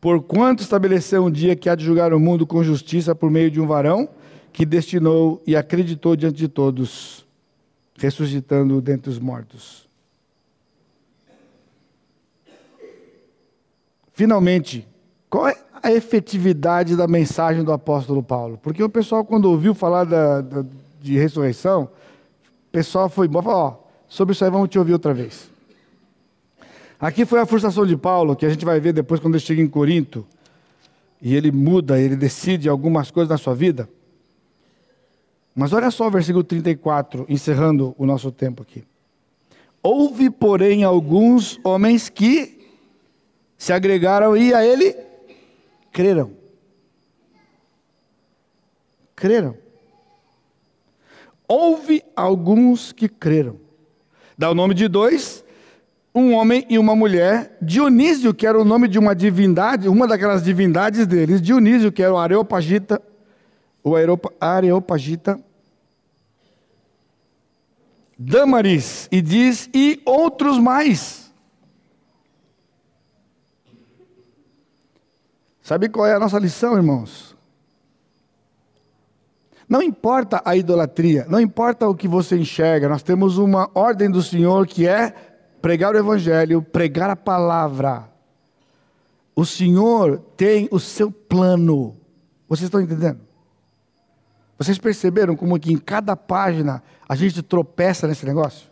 Porquanto 0.00 0.62
estabeleceu 0.62 1.24
um 1.24 1.30
dia 1.30 1.56
que 1.56 1.68
há 1.68 1.74
de 1.74 1.84
julgar 1.84 2.12
o 2.12 2.20
mundo 2.20 2.46
com 2.46 2.62
justiça 2.62 3.14
por 3.14 3.30
meio 3.30 3.50
de 3.50 3.60
um 3.60 3.66
varão 3.66 4.08
que 4.52 4.64
destinou 4.64 5.42
e 5.46 5.56
acreditou 5.56 6.16
diante 6.16 6.36
de 6.36 6.48
todos, 6.48 7.26
ressuscitando 7.98 8.80
dentre 8.80 9.10
os 9.10 9.18
mortos. 9.18 9.86
Finalmente, 14.12 14.88
qual 15.28 15.48
é 15.48 15.56
a 15.82 15.92
efetividade 15.92 16.96
da 16.96 17.06
mensagem 17.06 17.62
do 17.62 17.70
apóstolo 17.70 18.22
Paulo? 18.22 18.58
Porque 18.62 18.82
o 18.82 18.88
pessoal, 18.88 19.24
quando 19.24 19.44
ouviu 19.44 19.74
falar 19.74 20.04
da, 20.04 20.40
da, 20.40 20.64
de 21.02 21.18
ressurreição, 21.18 21.90
o 22.68 22.72
pessoal 22.72 23.10
foi 23.10 23.26
embora 23.26 23.44
e 23.44 23.48
falou: 23.48 23.60
ó, 23.60 23.76
sobre 24.08 24.32
isso 24.32 24.42
aí 24.42 24.50
vamos 24.50 24.70
te 24.70 24.78
ouvir 24.78 24.94
outra 24.94 25.12
vez. 25.12 25.50
Aqui 27.06 27.24
foi 27.24 27.38
a 27.38 27.46
frustração 27.46 27.86
de 27.86 27.96
Paulo, 27.96 28.34
que 28.34 28.44
a 28.44 28.48
gente 28.48 28.64
vai 28.64 28.80
ver 28.80 28.92
depois 28.92 29.20
quando 29.20 29.36
ele 29.36 29.44
chega 29.44 29.62
em 29.62 29.68
Corinto. 29.68 30.26
E 31.22 31.36
ele 31.36 31.52
muda, 31.52 32.00
ele 32.00 32.16
decide 32.16 32.68
algumas 32.68 33.12
coisas 33.12 33.30
na 33.30 33.38
sua 33.38 33.54
vida. 33.54 33.88
Mas 35.54 35.72
olha 35.72 35.88
só 35.92 36.08
o 36.08 36.10
versículo 36.10 36.42
34, 36.42 37.24
encerrando 37.28 37.94
o 37.96 38.04
nosso 38.04 38.32
tempo 38.32 38.60
aqui. 38.60 38.82
Houve, 39.80 40.28
porém, 40.30 40.82
alguns 40.82 41.60
homens 41.62 42.08
que 42.08 42.58
se 43.56 43.72
agregaram 43.72 44.36
e 44.36 44.52
a 44.52 44.66
ele 44.66 44.96
creram. 45.92 46.32
Creram. 49.14 49.56
Houve 51.46 52.02
alguns 52.16 52.90
que 52.90 53.08
creram. 53.08 53.60
Dá 54.36 54.50
o 54.50 54.54
nome 54.56 54.74
de 54.74 54.88
dois, 54.88 55.44
um 56.16 56.32
homem 56.32 56.64
e 56.70 56.78
uma 56.78 56.96
mulher, 56.96 57.58
Dionísio, 57.60 58.32
que 58.32 58.46
era 58.46 58.58
o 58.58 58.64
nome 58.64 58.88
de 58.88 58.98
uma 58.98 59.14
divindade, 59.14 59.86
uma 59.86 60.08
daquelas 60.08 60.42
divindades 60.42 61.06
deles, 61.06 61.42
Dionísio, 61.42 61.92
que 61.92 62.02
era 62.02 62.14
o 62.14 62.16
Areopagita, 62.16 63.02
o 63.84 63.92
Areopagita, 64.40 65.38
Damaris, 68.18 69.08
e 69.12 69.20
diz, 69.20 69.68
e 69.74 70.00
outros 70.06 70.58
mais. 70.58 71.30
Sabe 75.60 75.90
qual 75.90 76.06
é 76.06 76.14
a 76.14 76.18
nossa 76.18 76.38
lição, 76.38 76.76
irmãos? 76.76 77.36
Não 79.68 79.82
importa 79.82 80.40
a 80.46 80.56
idolatria, 80.56 81.26
não 81.28 81.40
importa 81.40 81.86
o 81.86 81.94
que 81.94 82.08
você 82.08 82.38
enxerga, 82.38 82.88
nós 82.88 83.02
temos 83.02 83.36
uma 83.36 83.68
ordem 83.74 84.10
do 84.10 84.22
Senhor 84.22 84.66
que 84.66 84.88
é 84.88 85.25
pregar 85.60 85.94
o 85.94 85.98
Evangelho, 85.98 86.62
pregar 86.62 87.10
a 87.10 87.16
palavra. 87.16 88.08
O 89.34 89.44
Senhor 89.44 90.18
tem 90.36 90.68
o 90.70 90.80
seu 90.80 91.10
plano. 91.10 91.96
Vocês 92.48 92.64
estão 92.64 92.80
entendendo? 92.80 93.20
Vocês 94.58 94.78
perceberam 94.78 95.36
como 95.36 95.58
que 95.60 95.72
em 95.72 95.76
cada 95.76 96.16
página 96.16 96.82
a 97.08 97.14
gente 97.14 97.42
tropeça 97.42 98.06
nesse 98.06 98.24
negócio? 98.24 98.68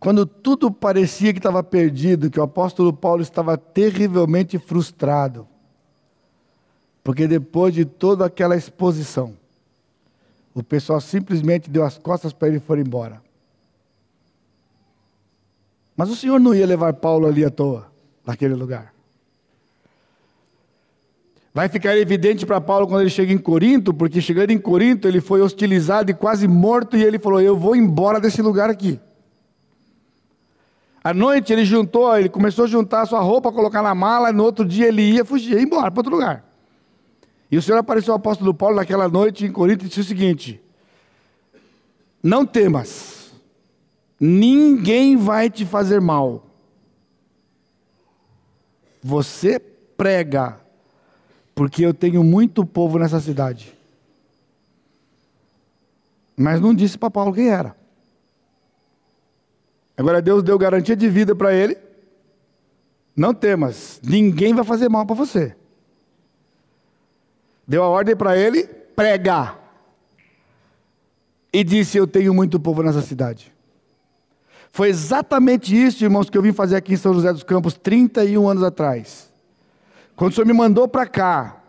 Quando 0.00 0.26
tudo 0.26 0.70
parecia 0.70 1.32
que 1.32 1.38
estava 1.38 1.62
perdido, 1.62 2.30
que 2.30 2.40
o 2.40 2.42
apóstolo 2.42 2.92
Paulo 2.92 3.22
estava 3.22 3.56
terrivelmente 3.56 4.58
frustrado, 4.58 5.46
porque 7.04 7.28
depois 7.28 7.72
de 7.72 7.84
toda 7.84 8.26
aquela 8.26 8.56
exposição, 8.56 9.36
o 10.54 10.62
pessoal 10.62 11.00
simplesmente 11.00 11.70
deu 11.70 11.84
as 11.84 11.96
costas 11.96 12.32
para 12.32 12.48
ele 12.48 12.58
e 12.58 12.60
foi 12.60 12.80
embora. 12.80 13.22
Mas 15.96 16.10
o 16.10 16.16
Senhor 16.16 16.38
não 16.38 16.54
ia 16.54 16.66
levar 16.66 16.92
Paulo 16.94 17.26
ali 17.26 17.44
à 17.44 17.50
toa, 17.50 17.86
naquele 18.26 18.54
lugar. 18.54 18.92
Vai 21.54 21.68
ficar 21.68 21.96
evidente 21.96 22.46
para 22.46 22.60
Paulo 22.60 22.86
quando 22.86 23.02
ele 23.02 23.10
chega 23.10 23.32
em 23.32 23.38
Corinto, 23.38 23.92
porque 23.92 24.20
chegando 24.20 24.50
em 24.50 24.58
Corinto 24.58 25.06
ele 25.06 25.20
foi 25.20 25.42
hostilizado 25.42 26.10
e 26.10 26.14
quase 26.14 26.48
morto, 26.48 26.96
e 26.96 27.04
ele 27.04 27.18
falou: 27.18 27.40
Eu 27.40 27.56
vou 27.56 27.76
embora 27.76 28.18
desse 28.18 28.40
lugar 28.40 28.70
aqui. 28.70 28.98
À 31.04 31.12
noite 31.12 31.52
ele 31.52 31.64
juntou, 31.64 32.16
ele 32.16 32.28
começou 32.28 32.64
a 32.64 32.68
juntar 32.68 33.02
a 33.02 33.06
sua 33.06 33.20
roupa, 33.20 33.52
colocar 33.52 33.82
na 33.82 33.94
mala, 33.94 34.30
e 34.30 34.32
no 34.32 34.44
outro 34.44 34.64
dia 34.64 34.86
ele 34.86 35.02
ia 35.02 35.24
fugir, 35.24 35.56
ia 35.56 35.62
embora 35.62 35.90
para 35.90 36.00
outro 36.00 36.12
lugar. 36.12 36.51
E 37.52 37.58
o 37.58 37.60
Senhor 37.60 37.76
apareceu 37.76 38.14
ao 38.14 38.16
apóstolo 38.16 38.54
Paulo 38.54 38.76
naquela 38.76 39.06
noite 39.10 39.44
em 39.44 39.52
Corinto 39.52 39.84
e 39.84 39.88
disse 39.88 40.00
o 40.00 40.04
seguinte: 40.04 40.58
Não 42.22 42.46
temas, 42.46 43.30
ninguém 44.18 45.18
vai 45.18 45.50
te 45.50 45.66
fazer 45.66 46.00
mal. 46.00 46.46
Você 49.02 49.58
prega, 49.58 50.58
porque 51.54 51.84
eu 51.84 51.92
tenho 51.92 52.24
muito 52.24 52.64
povo 52.64 52.98
nessa 52.98 53.20
cidade. 53.20 53.74
Mas 56.34 56.58
não 56.58 56.72
disse 56.72 56.96
para 56.96 57.10
Paulo 57.10 57.34
quem 57.34 57.50
era. 57.50 57.76
Agora 59.94 60.22
Deus 60.22 60.42
deu 60.42 60.56
garantia 60.56 60.96
de 60.96 61.06
vida 61.06 61.34
para 61.34 61.52
ele. 61.52 61.76
Não 63.14 63.34
temas, 63.34 64.00
ninguém 64.02 64.54
vai 64.54 64.64
fazer 64.64 64.88
mal 64.88 65.04
para 65.04 65.14
você. 65.14 65.54
Deu 67.72 67.82
a 67.82 67.88
ordem 67.88 68.14
para 68.14 68.36
ele 68.36 68.64
pregar. 68.64 69.58
E 71.50 71.64
disse: 71.64 71.96
Eu 71.96 72.06
tenho 72.06 72.34
muito 72.34 72.60
povo 72.60 72.82
nessa 72.82 73.00
cidade. 73.00 73.50
Foi 74.70 74.90
exatamente 74.90 75.74
isso, 75.74 76.04
irmãos, 76.04 76.28
que 76.28 76.36
eu 76.36 76.42
vim 76.42 76.52
fazer 76.52 76.76
aqui 76.76 76.92
em 76.92 76.98
São 76.98 77.14
José 77.14 77.32
dos 77.32 77.42
Campos 77.42 77.72
31 77.72 78.46
anos 78.46 78.62
atrás. 78.62 79.32
Quando 80.14 80.32
o 80.32 80.34
Senhor 80.34 80.46
me 80.46 80.52
mandou 80.52 80.86
para 80.86 81.06
cá, 81.06 81.62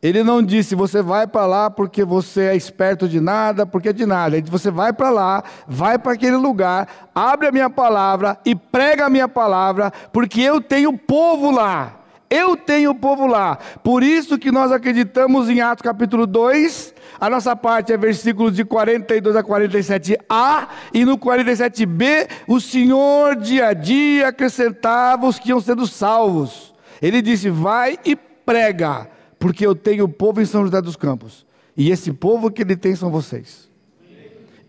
ele 0.00 0.22
não 0.22 0.40
disse, 0.40 0.76
você 0.76 1.02
vai 1.02 1.26
para 1.26 1.46
lá 1.46 1.68
porque 1.68 2.04
você 2.04 2.42
é 2.42 2.54
esperto 2.54 3.08
de 3.08 3.20
nada, 3.20 3.66
porque 3.66 3.88
é 3.88 3.92
de 3.92 4.06
nada. 4.06 4.36
Ele 4.36 4.42
disse, 4.42 4.52
você 4.52 4.70
vai 4.70 4.92
para 4.92 5.10
lá, 5.10 5.42
vai 5.66 5.98
para 5.98 6.12
aquele 6.12 6.36
lugar, 6.36 7.10
abre 7.12 7.48
a 7.48 7.52
minha 7.52 7.68
palavra 7.68 8.38
e 8.44 8.54
prega 8.54 9.06
a 9.06 9.10
minha 9.10 9.26
palavra, 9.26 9.92
porque 10.12 10.40
eu 10.40 10.60
tenho 10.60 10.96
povo 10.96 11.50
lá. 11.50 11.99
Eu 12.30 12.56
tenho 12.56 12.94
povo 12.94 13.26
lá. 13.26 13.56
Por 13.82 14.04
isso 14.04 14.38
que 14.38 14.52
nós 14.52 14.70
acreditamos 14.70 15.50
em 15.50 15.60
Atos 15.60 15.82
capítulo 15.82 16.28
2. 16.28 16.94
A 17.20 17.28
nossa 17.28 17.56
parte 17.56 17.92
é 17.92 17.96
versículos 17.96 18.54
de 18.54 18.64
42 18.64 19.34
a 19.34 19.42
47a. 19.42 20.68
E 20.94 21.04
no 21.04 21.18
47b, 21.18 22.28
o 22.46 22.60
Senhor 22.60 23.34
dia 23.34 23.66
a 23.66 23.72
dia 23.72 24.28
acrescentava 24.28 25.26
os 25.26 25.40
que 25.40 25.48
iam 25.48 25.60
sendo 25.60 25.88
salvos. 25.88 26.72
Ele 27.02 27.20
disse: 27.20 27.50
Vai 27.50 27.98
e 28.04 28.14
prega 28.14 29.08
porque 29.40 29.66
eu 29.66 29.74
tenho 29.74 30.08
povo 30.08 30.40
em 30.40 30.44
São 30.44 30.64
José 30.64 30.80
dos 30.80 30.94
Campos. 30.94 31.44
E 31.76 31.90
esse 31.90 32.12
povo 32.12 32.48
que 32.48 32.62
ele 32.62 32.76
tem 32.76 32.94
são 32.94 33.10
vocês. 33.10 33.68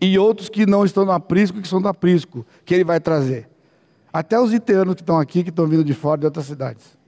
E 0.00 0.18
outros 0.18 0.48
que 0.48 0.66
não 0.66 0.84
estão 0.84 1.04
no 1.04 1.12
aprisco, 1.12 1.60
que 1.60 1.68
são 1.68 1.80
do 1.80 1.86
aprisco, 1.86 2.44
que 2.64 2.74
ele 2.74 2.82
vai 2.82 2.98
trazer. 2.98 3.48
Até 4.12 4.40
os 4.40 4.52
iteanos 4.52 4.96
que 4.96 5.02
estão 5.02 5.20
aqui, 5.20 5.44
que 5.44 5.50
estão 5.50 5.66
vindo 5.66 5.84
de 5.84 5.94
fora 5.94 6.18
de 6.18 6.26
outras 6.26 6.46
cidades. 6.46 7.01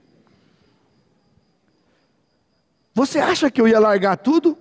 Você 2.95 3.19
acha 3.19 3.51
que 3.51 3.59
eu 3.59 3.67
ia 3.67 3.77
largar 3.77 4.15
tudo? 4.15 4.57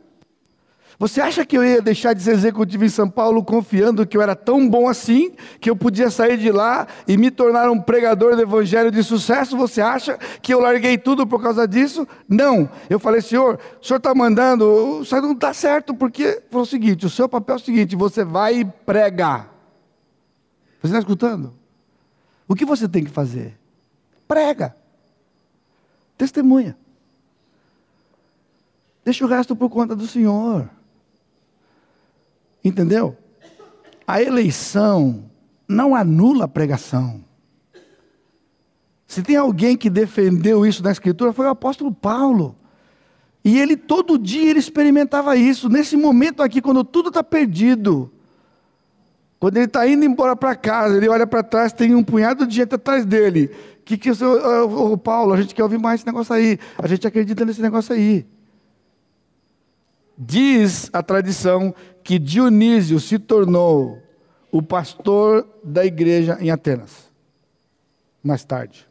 Você 0.99 1.20
acha 1.20 1.45
que 1.45 1.57
eu 1.57 1.64
ia 1.64 1.80
deixar 1.80 2.14
de 2.14 2.22
ser 2.22 2.32
executivo 2.32 2.85
em 2.85 2.89
São 2.89 3.09
Paulo 3.09 3.45
confiando 3.45 4.07
que 4.07 4.16
eu 4.16 4.22
era 4.22 4.35
tão 4.35 4.68
bom 4.68 4.89
assim, 4.89 5.32
que 5.61 5.70
eu 5.70 5.76
podia 5.76 6.11
sair 6.11 6.37
de 6.37 6.51
lá 6.51 6.87
e 7.07 7.16
me 7.16 7.30
tornar 7.30 7.70
um 7.70 7.80
pregador 7.80 8.35
do 8.35 8.43
evangelho 8.43 8.91
de 8.91 9.03
sucesso? 9.05 9.57
Você 9.57 9.80
acha 9.80 10.18
que 10.43 10.53
eu 10.53 10.59
larguei 10.59 10.99
tudo 10.99 11.26
por 11.26 11.41
causa 11.41 11.66
disso? 11.66 12.07
Não. 12.28 12.68
Eu 12.91 12.99
falei, 12.99 13.20
Senhor, 13.20 13.59
o 13.80 13.85
Senhor 13.85 13.99
está 13.99 14.14
mandando, 14.14 15.01
isso 15.03 15.20
não 15.20 15.32
está 15.32 15.55
certo, 15.55 15.95
porque 15.95 16.43
foi 16.51 16.62
o 16.62 16.66
seguinte: 16.66 17.07
o 17.07 17.11
seu 17.11 17.28
papel 17.28 17.55
é 17.55 17.59
o 17.59 17.62
seguinte, 17.62 17.95
você 17.95 18.24
vai 18.24 18.61
e 18.61 18.64
prega. 18.64 19.47
Você 20.80 20.89
está 20.89 20.99
escutando? 20.99 21.55
O 22.49 22.55
que 22.55 22.64
você 22.64 22.89
tem 22.89 23.05
que 23.05 23.11
fazer? 23.11 23.57
Prega. 24.26 24.76
Testemunha. 26.18 26.76
Deixa 29.05 29.24
o 29.24 29.28
resto 29.28 29.55
por 29.55 29.68
conta 29.68 29.94
do 29.94 30.07
Senhor. 30.07 30.68
Entendeu? 32.64 33.16
A 34.07 34.22
eleição 34.22 35.24
não 35.68 35.94
anula 35.94 36.46
a 36.46 36.48
pregação. 36.48 37.22
Se 39.07 39.22
tem 39.22 39.36
alguém 39.36 39.76
que 39.76 39.90
defendeu 39.90 40.64
isso 40.66 40.82
na 40.82 40.90
Escritura, 40.90 41.32
foi 41.32 41.46
o 41.46 41.50
apóstolo 41.50 41.92
Paulo. 41.92 42.57
E 43.44 43.59
ele 43.59 43.76
todo 43.76 44.18
dia 44.18 44.50
ele 44.50 44.59
experimentava 44.59 45.36
isso. 45.36 45.68
Nesse 45.68 45.96
momento 45.96 46.42
aqui, 46.42 46.62
quando 46.62 46.82
tudo 46.82 47.09
está 47.09 47.22
perdido, 47.22 48.11
quando 49.38 49.59
ele 49.59 49.66
está 49.66 49.86
indo 49.86 50.05
embora 50.05 50.34
para 50.34 50.57
casa, 50.57 50.96
ele 50.96 51.09
olha 51.09 51.26
para 51.26 51.42
trás, 51.42 51.70
tem 51.70 51.94
um 51.94 52.02
punhado 52.02 52.46
de 52.46 52.55
gente 52.55 52.74
atrás 52.74 53.05
dele. 53.05 53.50
Que 53.84 53.98
que 53.98 54.11
o, 54.11 54.96
Paulo, 54.96 55.34
a 55.34 55.36
gente 55.36 55.55
quer 55.55 55.62
ouvir 55.62 55.78
mais 55.78 56.00
esse 56.00 56.07
negócio 56.07 56.34
aí. 56.34 56.59
A 56.78 56.86
gente 56.86 57.07
acredita 57.07 57.44
nesse 57.44 57.61
negócio 57.61 57.94
aí. 57.94 58.26
Diz 60.17 60.89
a 60.93 61.03
tradição 61.03 61.75
que 62.03 62.19
Dionísio 62.19 63.01
se 63.01 63.19
tornou 63.19 64.01
o 64.51 64.62
pastor 64.62 65.49
da 65.65 65.85
igreja 65.85 66.39
em 66.41 66.51
Atenas, 66.51 67.11
mais 68.23 68.45
tarde. 68.45 68.87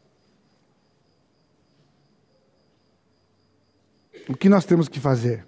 O 4.28 4.36
que 4.36 4.48
nós 4.48 4.64
temos 4.64 4.88
que 4.88 5.00
fazer? 5.00 5.46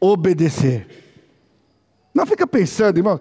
Obedecer. 0.00 0.86
Não 2.14 2.26
fica 2.26 2.46
pensando, 2.46 2.98
irmão, 2.98 3.20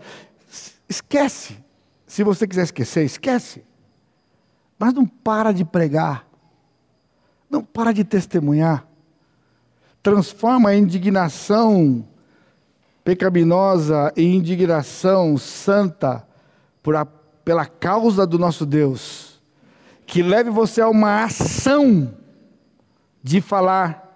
esquece. 0.88 1.58
Se 2.06 2.24
você 2.24 2.47
quiser 2.47 2.64
esquecer, 2.64 3.06
esquece. 3.06 3.64
Mas 4.78 4.93
não 4.93 5.06
para 5.06 5.52
de 5.52 5.64
pregar. 5.64 6.28
Não 7.49 7.64
para 7.64 7.91
de 7.91 8.04
testemunhar 8.04 8.90
transforma 10.02 10.70
a 10.70 10.76
indignação 10.76 12.08
pecaminosa 13.04 14.12
em 14.16 14.36
indignação 14.36 15.38
santa 15.38 16.28
a, 16.95 17.06
pela 17.43 17.66
causa 17.66 18.26
do 18.26 18.38
nosso 18.38 18.66
Deus, 18.66 19.41
que 20.06 20.22
leve 20.22 20.49
você 20.49 20.82
a 20.82 20.89
uma 20.89 21.24
ação 21.24 22.14
de 23.24 23.41
falar. 23.41 24.10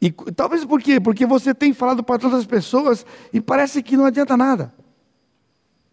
E 0.00 0.10
talvez 0.10 0.64
por 0.64 0.80
quê? 0.82 0.98
Porque 0.98 1.24
você 1.26 1.54
tem 1.54 1.72
falado 1.72 2.02
para 2.02 2.18
tantas 2.18 2.44
pessoas 2.44 3.06
e 3.32 3.40
parece 3.40 3.82
que 3.82 3.96
não 3.96 4.06
adianta 4.06 4.36
nada. 4.36 4.74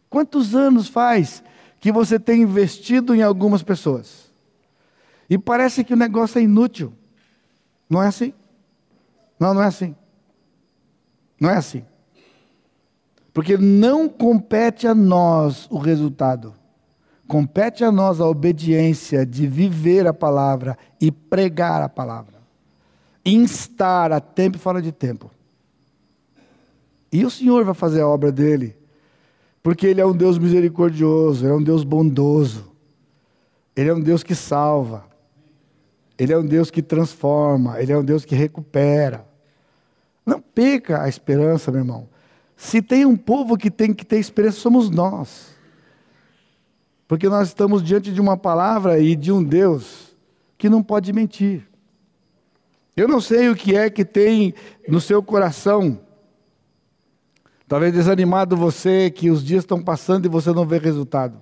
Quantos 0.10 0.56
anos 0.56 0.88
faz 0.88 1.43
que 1.80 1.91
você 1.91 2.20
tem 2.20 2.41
investido 2.41 3.14
em 3.14 3.22
algumas 3.22 3.62
pessoas? 3.62 4.32
E 5.30 5.38
parece 5.38 5.84
que 5.84 5.93
o 5.93 5.97
negócio 5.97 6.39
é 6.39 6.41
inútil. 6.41 6.91
Não 7.89 8.03
é 8.03 8.07
assim. 8.07 8.33
Não, 9.39 9.53
não 9.53 9.63
é 9.63 9.67
assim. 9.67 9.95
Não 11.39 11.49
é 11.49 11.57
assim. 11.57 11.83
Porque 13.33 13.57
não 13.57 14.09
compete 14.09 14.85
a 14.85 14.93
nós 14.93 15.67
o 15.71 15.77
resultado. 15.77 16.53
Compete 17.27 17.83
a 17.83 17.91
nós 17.91 18.19
a 18.19 18.25
obediência 18.25 19.25
de 19.25 19.47
viver 19.47 20.07
a 20.07 20.13
palavra 20.13 20.77
e 20.99 21.11
pregar 21.11 21.81
a 21.81 21.89
palavra. 21.89 22.39
Instar 23.25 24.11
a 24.11 24.19
tempo 24.19 24.57
e 24.57 24.59
fora 24.59 24.81
de 24.81 24.91
tempo. 24.91 25.31
E 27.11 27.25
o 27.25 27.29
Senhor 27.29 27.63
vai 27.63 27.73
fazer 27.73 28.01
a 28.01 28.07
obra 28.07 28.31
dele. 28.31 28.75
Porque 29.61 29.87
Ele 29.87 30.01
é 30.01 30.05
um 30.05 30.15
Deus 30.15 30.37
misericordioso, 30.37 31.45
Ele 31.45 31.53
é 31.53 31.55
um 31.55 31.63
Deus 31.63 31.83
bondoso. 31.83 32.71
Ele 33.75 33.89
é 33.89 33.93
um 33.93 34.01
Deus 34.01 34.23
que 34.23 34.35
salva. 34.35 35.05
Ele 36.20 36.34
é 36.34 36.38
um 36.38 36.45
Deus 36.45 36.70
que 36.70 36.82
transforma, 36.82 37.82
Ele 37.82 37.93
é 37.93 37.97
um 37.97 38.03
Deus 38.03 38.26
que 38.26 38.36
recupera. 38.36 39.26
Não 40.26 40.41
perca 40.41 41.01
a 41.01 41.07
esperança, 41.07 41.72
meu 41.72 41.80
irmão. 41.80 42.09
Se 42.57 42.82
tem 42.82 43.05
um 43.05 43.15
povo 43.15 43.57
que 43.57 43.72
tem 43.72 43.93
que 43.93 44.05
ter 44.05 44.20
esperança, 44.20 44.59
somos 44.59 44.89
nós. 44.89 45.55
Porque 47.08 47.29
nós 47.29 47.47
estamos 47.47 47.82
diante 47.82 48.12
de 48.12 48.20
uma 48.20 48.36
palavra 48.36 49.00
e 49.00 49.16
de 49.16 49.32
um 49.32 49.41
Deus 49.41 50.16
que 50.58 50.70
não 50.70 50.83
pode 50.83 51.13
mentir. 51.13 51.66
Eu 52.97 53.08
não 53.08 53.21
sei 53.21 53.50
o 53.50 53.55
que 53.55 53.75
é 53.75 53.89
que 53.89 54.04
tem 54.04 54.54
no 54.89 55.00
seu 55.00 55.24
coração. 55.24 56.01
Talvez 57.66 57.93
desanimado 57.93 58.58
você, 58.58 59.09
que 59.09 59.29
os 59.32 59.43
dias 59.43 59.63
estão 59.63 59.82
passando 59.82 60.25
e 60.25 60.29
você 60.29 60.51
não 60.51 60.66
vê 60.66 60.79
resultado. 60.79 61.41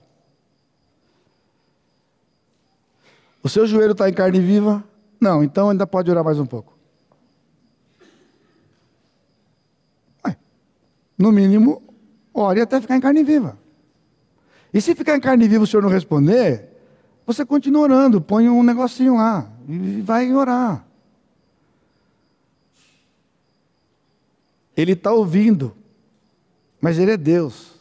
O 3.48 3.50
seu 3.50 3.66
joelho 3.66 3.94
está 3.94 4.10
em 4.10 4.14
carne 4.14 4.42
viva? 4.42 4.84
Não, 5.22 5.42
então 5.42 5.70
ainda 5.70 5.88
pode 5.88 6.12
orar 6.12 6.22
mais 6.22 6.38
um 6.38 6.46
pouco. 6.46 6.78
Ué, 10.26 10.36
no 11.18 11.32
mínimo, 11.32 11.82
ore 12.34 12.60
até 12.60 12.82
ficar 12.82 12.98
em 12.98 13.00
carne 13.00 13.24
viva. 13.24 13.58
E 14.74 14.82
se 14.82 14.94
ficar 14.94 15.16
em 15.16 15.22
carne 15.22 15.48
viva 15.48 15.64
o 15.64 15.66
senhor 15.66 15.82
não 15.82 15.90
responder, 15.90 16.68
você 17.26 17.46
continua 17.46 17.84
orando, 17.84 18.20
põe 18.20 18.50
um 18.50 18.62
negocinho 18.62 19.16
lá 19.16 19.50
e 19.66 20.02
vai 20.02 20.30
orar. 20.34 20.86
Ele 24.76 24.92
está 24.92 25.14
ouvindo, 25.14 25.74
mas 26.82 27.00
ele 27.00 27.12
é 27.12 27.18
Deus. 27.18 27.76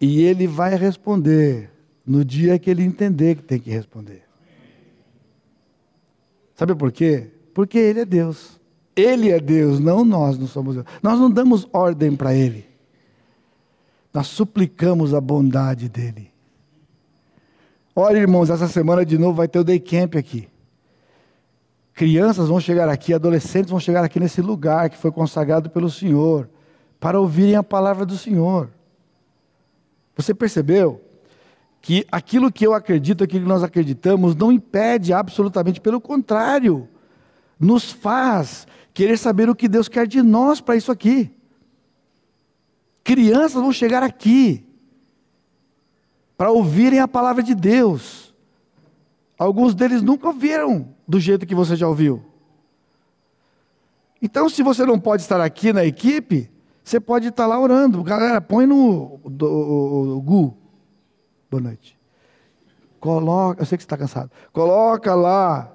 E 0.00 0.20
ele 0.22 0.48
vai 0.48 0.74
responder 0.74 1.70
no 2.04 2.24
dia 2.24 2.58
que 2.58 2.68
ele 2.68 2.82
entender 2.82 3.36
que 3.36 3.42
tem 3.44 3.60
que 3.60 3.70
responder. 3.70 4.26
Sabe 6.58 6.74
por 6.74 6.90
quê? 6.90 7.30
Porque 7.54 7.78
Ele 7.78 8.00
é 8.00 8.04
Deus. 8.04 8.58
Ele 8.96 9.30
é 9.30 9.38
Deus, 9.38 9.78
não 9.78 10.04
nós 10.04 10.36
não 10.36 10.48
somos 10.48 10.74
Deus. 10.74 10.86
Nós 11.00 11.16
não 11.16 11.30
damos 11.30 11.68
ordem 11.72 12.16
para 12.16 12.34
Ele. 12.34 12.66
Nós 14.12 14.26
suplicamos 14.26 15.14
a 15.14 15.20
bondade 15.20 15.88
dEle. 15.88 16.32
Olha, 17.94 18.18
irmãos, 18.18 18.50
essa 18.50 18.66
semana 18.66 19.06
de 19.06 19.16
novo 19.16 19.34
vai 19.34 19.46
ter 19.46 19.60
o 19.60 19.64
Day 19.64 19.78
Camp 19.78 20.16
aqui. 20.16 20.48
Crianças 21.94 22.48
vão 22.48 22.58
chegar 22.58 22.88
aqui, 22.88 23.14
adolescentes 23.14 23.70
vão 23.70 23.78
chegar 23.78 24.02
aqui 24.02 24.18
nesse 24.18 24.42
lugar 24.42 24.90
que 24.90 24.96
foi 24.96 25.12
consagrado 25.12 25.70
pelo 25.70 25.88
Senhor, 25.88 26.48
para 26.98 27.20
ouvirem 27.20 27.54
a 27.54 27.62
palavra 27.62 28.04
do 28.04 28.16
Senhor. 28.16 28.68
Você 30.16 30.34
percebeu? 30.34 31.00
Que 31.80 32.06
aquilo 32.10 32.52
que 32.52 32.66
eu 32.66 32.74
acredito, 32.74 33.24
aquilo 33.24 33.44
que 33.44 33.48
nós 33.48 33.62
acreditamos, 33.62 34.34
não 34.34 34.52
impede 34.52 35.12
absolutamente, 35.12 35.80
pelo 35.80 36.00
contrário, 36.00 36.88
nos 37.58 37.90
faz 37.90 38.66
querer 38.92 39.16
saber 39.16 39.48
o 39.48 39.54
que 39.54 39.68
Deus 39.68 39.88
quer 39.88 40.06
de 40.06 40.22
nós 40.22 40.60
para 40.60 40.76
isso 40.76 40.90
aqui. 40.90 41.30
crianças 43.04 43.54
vão 43.62 43.72
chegar 43.72 44.02
aqui 44.02 44.66
para 46.36 46.50
ouvirem 46.50 47.00
a 47.00 47.08
palavra 47.08 47.42
de 47.42 47.54
Deus. 47.54 48.34
Alguns 49.38 49.74
deles 49.74 50.02
nunca 50.02 50.26
ouviram 50.26 50.94
do 51.06 51.18
jeito 51.18 51.46
que 51.46 51.54
você 51.54 51.74
já 51.74 51.88
ouviu. 51.88 52.22
Então, 54.20 54.48
se 54.48 54.62
você 54.62 54.84
não 54.84 54.98
pode 54.98 55.22
estar 55.22 55.40
aqui 55.40 55.72
na 55.72 55.84
equipe, 55.84 56.50
você 56.82 56.98
pode 56.98 57.28
estar 57.28 57.46
lá 57.46 57.58
orando. 57.58 58.02
Galera, 58.02 58.40
põe 58.40 58.66
no 58.66 59.20
do, 59.24 60.20
Gu. 60.24 60.56
Boa 61.50 61.62
noite. 61.62 61.98
Coloca, 63.00 63.62
eu 63.62 63.66
sei 63.66 63.78
que 63.78 63.82
você 63.82 63.86
está 63.86 63.96
cansado. 63.96 64.30
Coloca 64.52 65.14
lá 65.14 65.70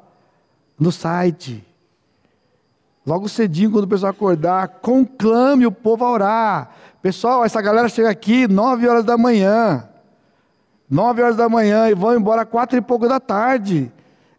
no 0.79 0.91
site. 0.91 1.65
Logo 3.05 3.27
cedinho, 3.27 3.71
quando 3.71 3.85
o 3.85 3.87
pessoal 3.87 4.11
acordar, 4.11 4.67
conclame 4.81 5.65
o 5.65 5.71
povo 5.71 6.05
a 6.05 6.11
orar. 6.11 6.75
Pessoal, 7.01 7.43
essa 7.43 7.61
galera 7.61 7.89
chega 7.89 8.09
aqui 8.09 8.47
nove 8.47 8.87
horas 8.87 9.03
da 9.03 9.17
manhã. 9.17 9.89
Nove 10.89 11.21
horas 11.21 11.35
da 11.35 11.49
manhã 11.49 11.89
e 11.89 11.93
vão 11.93 12.15
embora 12.15 12.45
quatro 12.45 12.77
e 12.77 12.81
pouco 12.81 13.07
da 13.07 13.19
tarde. 13.19 13.91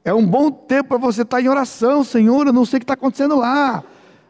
É 0.05 0.15
um 0.15 0.27
bom 0.27 0.51
tempo 0.51 0.91
para 0.91 0.99
você 0.99 1.23
estar 1.23 1.41
em 1.41 1.49
oração, 1.49 2.05
Senhor. 2.05 2.47
Eu 2.47 2.53
não 2.53 2.65
sei 2.65 2.77
o 2.77 2.81
que 2.81 2.85
está 2.85 2.95
acontecendo 2.95 3.37
lá, 3.37 3.83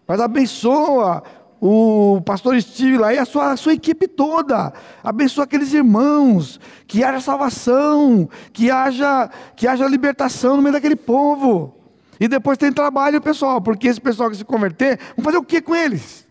mas 0.07 0.21
abençoa 0.21 1.23
o 1.67 2.21
pastor 2.21 2.61
Steve 2.61 2.99
lá 2.99 3.15
e 3.15 3.19
a 3.19 3.25
sua, 3.25 3.53
a 3.53 3.57
sua 3.57 3.73
equipe 3.73 4.07
toda. 4.07 4.71
Abençoa 5.03 5.45
aqueles 5.45 5.73
irmãos, 5.73 6.61
que 6.87 7.03
haja 7.03 7.23
salvação, 7.23 8.29
que 8.53 8.71
haja, 8.71 9.31
que 9.57 9.67
haja 9.67 9.89
libertação 9.89 10.57
no 10.57 10.63
meio 10.63 10.75
daquele 10.75 10.95
povo. 10.95 11.75
E 12.21 12.29
depois 12.29 12.59
tem 12.59 12.71
trabalho, 12.71 13.19
pessoal, 13.19 13.63
porque 13.63 13.89
esse 13.89 13.99
pessoal 13.99 14.29
que 14.29 14.37
se 14.37 14.45
converter, 14.45 14.99
vamos 15.17 15.25
fazer 15.25 15.39
o 15.39 15.43
que 15.43 15.63
com 15.63 15.75
eles? 15.75 16.29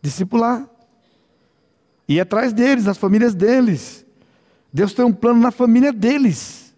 Discipular. 0.00 0.66
Ir 2.08 2.20
atrás 2.20 2.54
deles, 2.54 2.84
das 2.84 2.96
famílias 2.96 3.34
deles. 3.34 4.06
Deus 4.72 4.94
tem 4.94 5.04
um 5.04 5.12
plano 5.12 5.40
na 5.40 5.50
família 5.50 5.92
deles. 5.92 6.74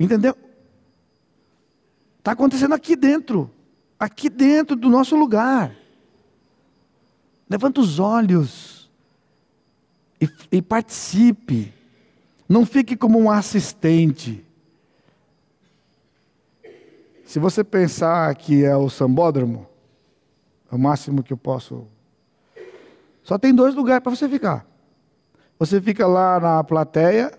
Entendeu? 0.00 0.34
Está 2.20 2.32
acontecendo 2.32 2.74
aqui 2.74 2.96
dentro. 2.96 3.53
Aqui 3.98 4.28
dentro 4.28 4.76
do 4.76 4.88
nosso 4.88 5.16
lugar. 5.16 5.74
Levanta 7.48 7.80
os 7.80 7.98
olhos 7.98 8.90
e, 10.20 10.28
e 10.52 10.62
participe. 10.62 11.72
Não 12.48 12.66
fique 12.66 12.96
como 12.96 13.18
um 13.18 13.30
assistente. 13.30 14.44
Se 17.24 17.38
você 17.38 17.64
pensar 17.64 18.34
que 18.34 18.64
é 18.64 18.76
o 18.76 18.88
sambódromo, 18.88 19.66
é 20.70 20.74
o 20.74 20.78
máximo 20.78 21.22
que 21.22 21.32
eu 21.32 21.36
posso. 21.36 21.86
Só 23.22 23.38
tem 23.38 23.54
dois 23.54 23.74
lugares 23.74 24.02
para 24.02 24.14
você 24.14 24.28
ficar. 24.28 24.66
Você 25.58 25.80
fica 25.80 26.06
lá 26.06 26.38
na 26.38 26.64
plateia, 26.64 27.32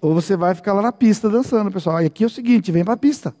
ou 0.00 0.14
você 0.14 0.36
vai 0.36 0.54
ficar 0.54 0.72
lá 0.72 0.82
na 0.82 0.92
pista 0.92 1.30
dançando, 1.30 1.70
pessoal. 1.70 2.02
E 2.02 2.06
aqui 2.06 2.24
é 2.24 2.26
o 2.26 2.30
seguinte: 2.30 2.72
vem 2.72 2.84
para 2.84 2.94
a 2.94 2.98
pista. 2.98 3.34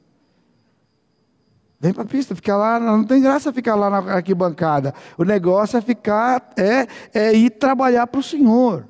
Vem 1.80 1.92
para 1.92 2.02
a 2.02 2.06
pista, 2.06 2.34
fica 2.34 2.56
lá, 2.56 2.80
não 2.80 3.04
tem 3.04 3.20
graça 3.20 3.52
ficar 3.52 3.74
lá 3.74 3.90
na 3.90 4.14
arquibancada. 4.14 4.94
O 5.18 5.24
negócio 5.24 5.76
é 5.76 5.80
ficar, 5.80 6.50
é, 6.56 6.86
é 7.12 7.34
ir 7.34 7.50
trabalhar 7.50 8.06
para 8.06 8.20
o 8.20 8.22
Senhor. 8.22 8.86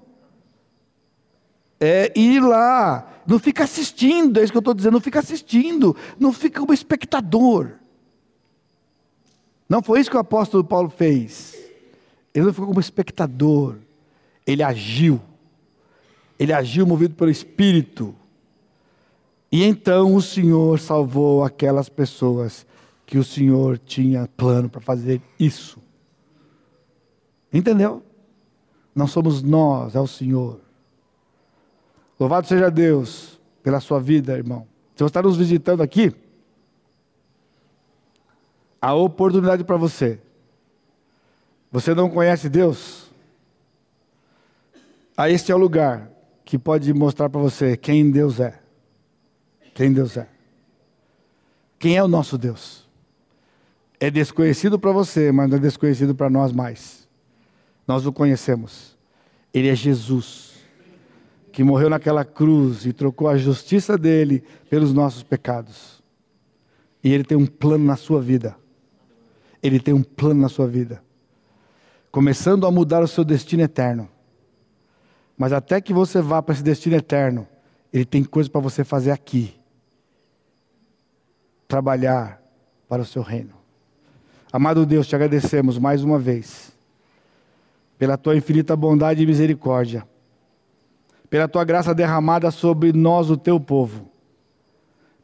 É 1.81 2.12
ir 2.16 2.40
lá, 2.40 3.20
não 3.27 3.39
fica 3.39 3.65
assistindo, 3.65 4.39
é 4.39 4.44
isso 4.44 4.52
que 4.52 4.56
eu 4.56 4.61
estou 4.61 4.74
dizendo, 4.74 4.93
não 4.93 5.01
fica 5.01 5.19
assistindo, 5.19 5.97
não 6.19 6.32
fica 6.32 6.61
como 6.61 6.73
espectador. 6.73 7.73
Não 9.69 9.82
foi 9.82 10.01
isso 10.01 10.11
que 10.11 10.16
o 10.16 10.20
apóstolo 10.20 10.62
Paulo 10.62 10.89
fez. 10.89 11.55
Ele 12.32 12.47
não 12.47 12.52
ficou 12.52 12.69
como 12.69 12.81
espectador, 12.81 13.77
ele 14.47 14.62
agiu. 14.62 15.20
Ele 16.39 16.52
agiu 16.52 16.86
movido 16.86 17.15
pelo 17.15 17.31
Espírito. 17.31 18.15
E 19.51 19.62
então 19.62 20.15
o 20.15 20.23
Senhor 20.23 20.81
salvou 20.81 21.44
aquelas 21.44 21.89
pessoas 21.89 22.66
que 23.14 23.18
o 23.18 23.22
Senhor 23.22 23.78
tinha 23.78 24.26
plano 24.26 24.68
para 24.68 24.80
fazer 24.80 25.22
isso. 25.38 25.80
Entendeu? 27.52 28.02
Não 28.92 29.06
somos 29.06 29.40
nós, 29.40 29.94
é 29.94 30.00
o 30.00 30.06
Senhor. 30.08 30.60
Louvado 32.18 32.48
seja 32.48 32.68
Deus 32.68 33.40
pela 33.62 33.78
sua 33.78 34.00
vida, 34.00 34.36
irmão. 34.36 34.66
Se 34.96 35.04
você 35.04 35.04
está 35.04 35.22
nos 35.22 35.36
visitando 35.36 35.80
aqui, 35.80 36.12
a 38.82 38.92
oportunidade 38.94 39.62
para 39.62 39.76
você. 39.76 40.18
Você 41.70 41.94
não 41.94 42.10
conhece 42.10 42.48
Deus? 42.48 43.08
a 45.16 45.30
este 45.30 45.52
é 45.52 45.54
o 45.54 45.58
lugar 45.58 46.10
que 46.44 46.58
pode 46.58 46.92
mostrar 46.92 47.30
para 47.30 47.40
você 47.40 47.76
quem 47.76 48.10
Deus 48.10 48.40
é. 48.40 48.58
Quem 49.72 49.92
Deus 49.92 50.16
é. 50.16 50.26
Quem 51.78 51.96
é 51.96 52.02
o 52.02 52.08
nosso 52.08 52.36
Deus? 52.36 52.84
É 53.98 54.10
desconhecido 54.10 54.78
para 54.78 54.92
você, 54.92 55.30
mas 55.30 55.48
não 55.48 55.56
é 55.56 55.60
desconhecido 55.60 56.14
para 56.14 56.28
nós 56.28 56.52
mais. 56.52 57.08
Nós 57.86 58.06
o 58.06 58.12
conhecemos. 58.12 58.96
Ele 59.52 59.68
é 59.68 59.74
Jesus, 59.74 60.54
que 61.52 61.62
morreu 61.62 61.88
naquela 61.88 62.24
cruz 62.24 62.84
e 62.86 62.92
trocou 62.92 63.28
a 63.28 63.36
justiça 63.36 63.96
dele 63.96 64.42
pelos 64.68 64.92
nossos 64.92 65.22
pecados. 65.22 66.02
E 67.02 67.12
ele 67.12 67.22
tem 67.22 67.36
um 67.36 67.46
plano 67.46 67.84
na 67.84 67.96
sua 67.96 68.20
vida. 68.20 68.56
Ele 69.62 69.78
tem 69.78 69.94
um 69.94 70.02
plano 70.02 70.40
na 70.40 70.48
sua 70.48 70.66
vida. 70.66 71.02
Começando 72.10 72.66
a 72.66 72.70
mudar 72.70 73.02
o 73.02 73.08
seu 73.08 73.24
destino 73.24 73.62
eterno. 73.62 74.08
Mas 75.36 75.52
até 75.52 75.80
que 75.80 75.92
você 75.92 76.20
vá 76.20 76.42
para 76.42 76.54
esse 76.54 76.62
destino 76.62 76.96
eterno, 76.96 77.46
Ele 77.92 78.04
tem 78.04 78.22
coisa 78.22 78.48
para 78.48 78.60
você 78.60 78.84
fazer 78.84 79.10
aqui. 79.10 79.54
Trabalhar 81.66 82.40
para 82.88 83.02
o 83.02 83.04
seu 83.04 83.22
reino. 83.22 83.63
Amado 84.55 84.86
Deus, 84.86 85.09
te 85.09 85.16
agradecemos 85.16 85.81
mais 85.81 86.05
uma 86.05 86.16
vez 86.16 86.72
pela 87.98 88.16
tua 88.16 88.36
infinita 88.36 88.76
bondade 88.76 89.20
e 89.20 89.26
misericórdia, 89.26 90.06
pela 91.28 91.48
tua 91.48 91.64
graça 91.64 91.93
derramada 91.93 92.52
sobre 92.52 92.93
nós, 92.93 93.31
o 93.31 93.36
teu 93.36 93.59
povo, 93.59 94.09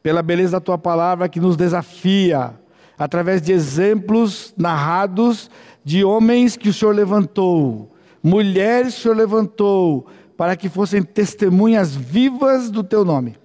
pela 0.03 0.21
beleza 0.21 0.51
da 0.51 0.59
tua 0.59 0.77
palavra 0.77 1.29
que 1.29 1.39
nos 1.39 1.55
desafia, 1.55 2.59
através 2.99 3.41
de 3.41 3.53
exemplos 3.53 4.53
narrados 4.57 5.49
de 5.81 6.03
homens 6.03 6.57
que 6.57 6.67
o 6.67 6.73
Senhor 6.73 6.93
levantou 6.93 7.89
mulheres 8.21 8.97
o 8.97 9.01
Senhor 9.01 9.15
levantou 9.15 10.07
para 10.35 10.57
que 10.57 10.67
fossem 10.67 11.01
testemunhas 11.01 11.95
vivas 11.95 12.69
do 12.69 12.83
teu 12.83 13.05
nome. 13.05 13.37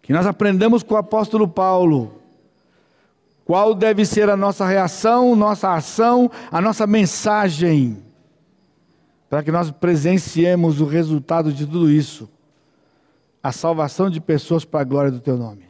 Que 0.00 0.10
nós 0.10 0.26
aprendamos 0.26 0.82
com 0.82 0.94
o 0.94 0.96
apóstolo 0.96 1.46
Paulo 1.46 2.21
qual 3.44 3.74
deve 3.74 4.04
ser 4.04 4.30
a 4.30 4.36
nossa 4.36 4.66
reação, 4.66 5.34
nossa 5.34 5.74
ação, 5.74 6.30
a 6.50 6.60
nossa 6.60 6.86
mensagem, 6.86 8.02
para 9.28 9.42
que 9.42 9.50
nós 9.50 9.70
presenciemos 9.70 10.80
o 10.80 10.84
resultado 10.84 11.52
de 11.52 11.66
tudo 11.66 11.90
isso 11.90 12.28
a 13.42 13.50
salvação 13.50 14.08
de 14.08 14.20
pessoas 14.20 14.64
para 14.64 14.80
a 14.80 14.84
glória 14.84 15.10
do 15.10 15.18
teu 15.18 15.36
nome. 15.36 15.64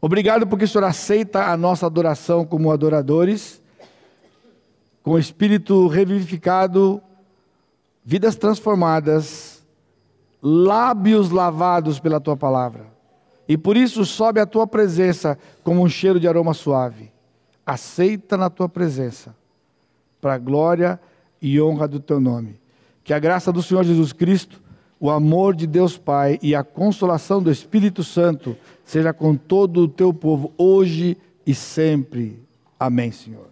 Obrigado 0.00 0.46
porque 0.46 0.66
o 0.66 0.68
Senhor 0.68 0.84
aceita 0.84 1.46
a 1.46 1.56
nossa 1.56 1.86
adoração 1.86 2.44
como 2.44 2.70
adoradores 2.70 3.62
com 5.02 5.12
o 5.12 5.18
espírito 5.18 5.86
revivificado, 5.86 7.00
vidas 8.04 8.36
transformadas, 8.36 9.64
lábios 10.42 11.30
lavados 11.30 11.98
pela 11.98 12.20
tua 12.20 12.36
palavra. 12.36 12.95
E 13.48 13.56
por 13.56 13.76
isso 13.76 14.04
sobe 14.04 14.40
a 14.40 14.46
tua 14.46 14.66
presença 14.66 15.38
como 15.62 15.82
um 15.82 15.88
cheiro 15.88 16.18
de 16.18 16.26
aroma 16.26 16.54
suave. 16.54 17.12
Aceita 17.64 18.36
na 18.36 18.50
tua 18.50 18.68
presença, 18.68 19.34
para 20.20 20.34
a 20.34 20.38
glória 20.38 21.00
e 21.40 21.60
honra 21.60 21.86
do 21.86 22.00
teu 22.00 22.20
nome. 22.20 22.60
Que 23.04 23.12
a 23.12 23.18
graça 23.18 23.52
do 23.52 23.62
Senhor 23.62 23.84
Jesus 23.84 24.12
Cristo, 24.12 24.60
o 24.98 25.10
amor 25.10 25.54
de 25.54 25.66
Deus 25.66 25.96
Pai 25.96 26.38
e 26.42 26.54
a 26.54 26.64
consolação 26.64 27.42
do 27.42 27.50
Espírito 27.50 28.02
Santo 28.02 28.56
seja 28.84 29.12
com 29.12 29.36
todo 29.36 29.82
o 29.82 29.88
teu 29.88 30.12
povo, 30.12 30.52
hoje 30.56 31.16
e 31.46 31.54
sempre. 31.54 32.40
Amém, 32.78 33.12
Senhor. 33.12 33.45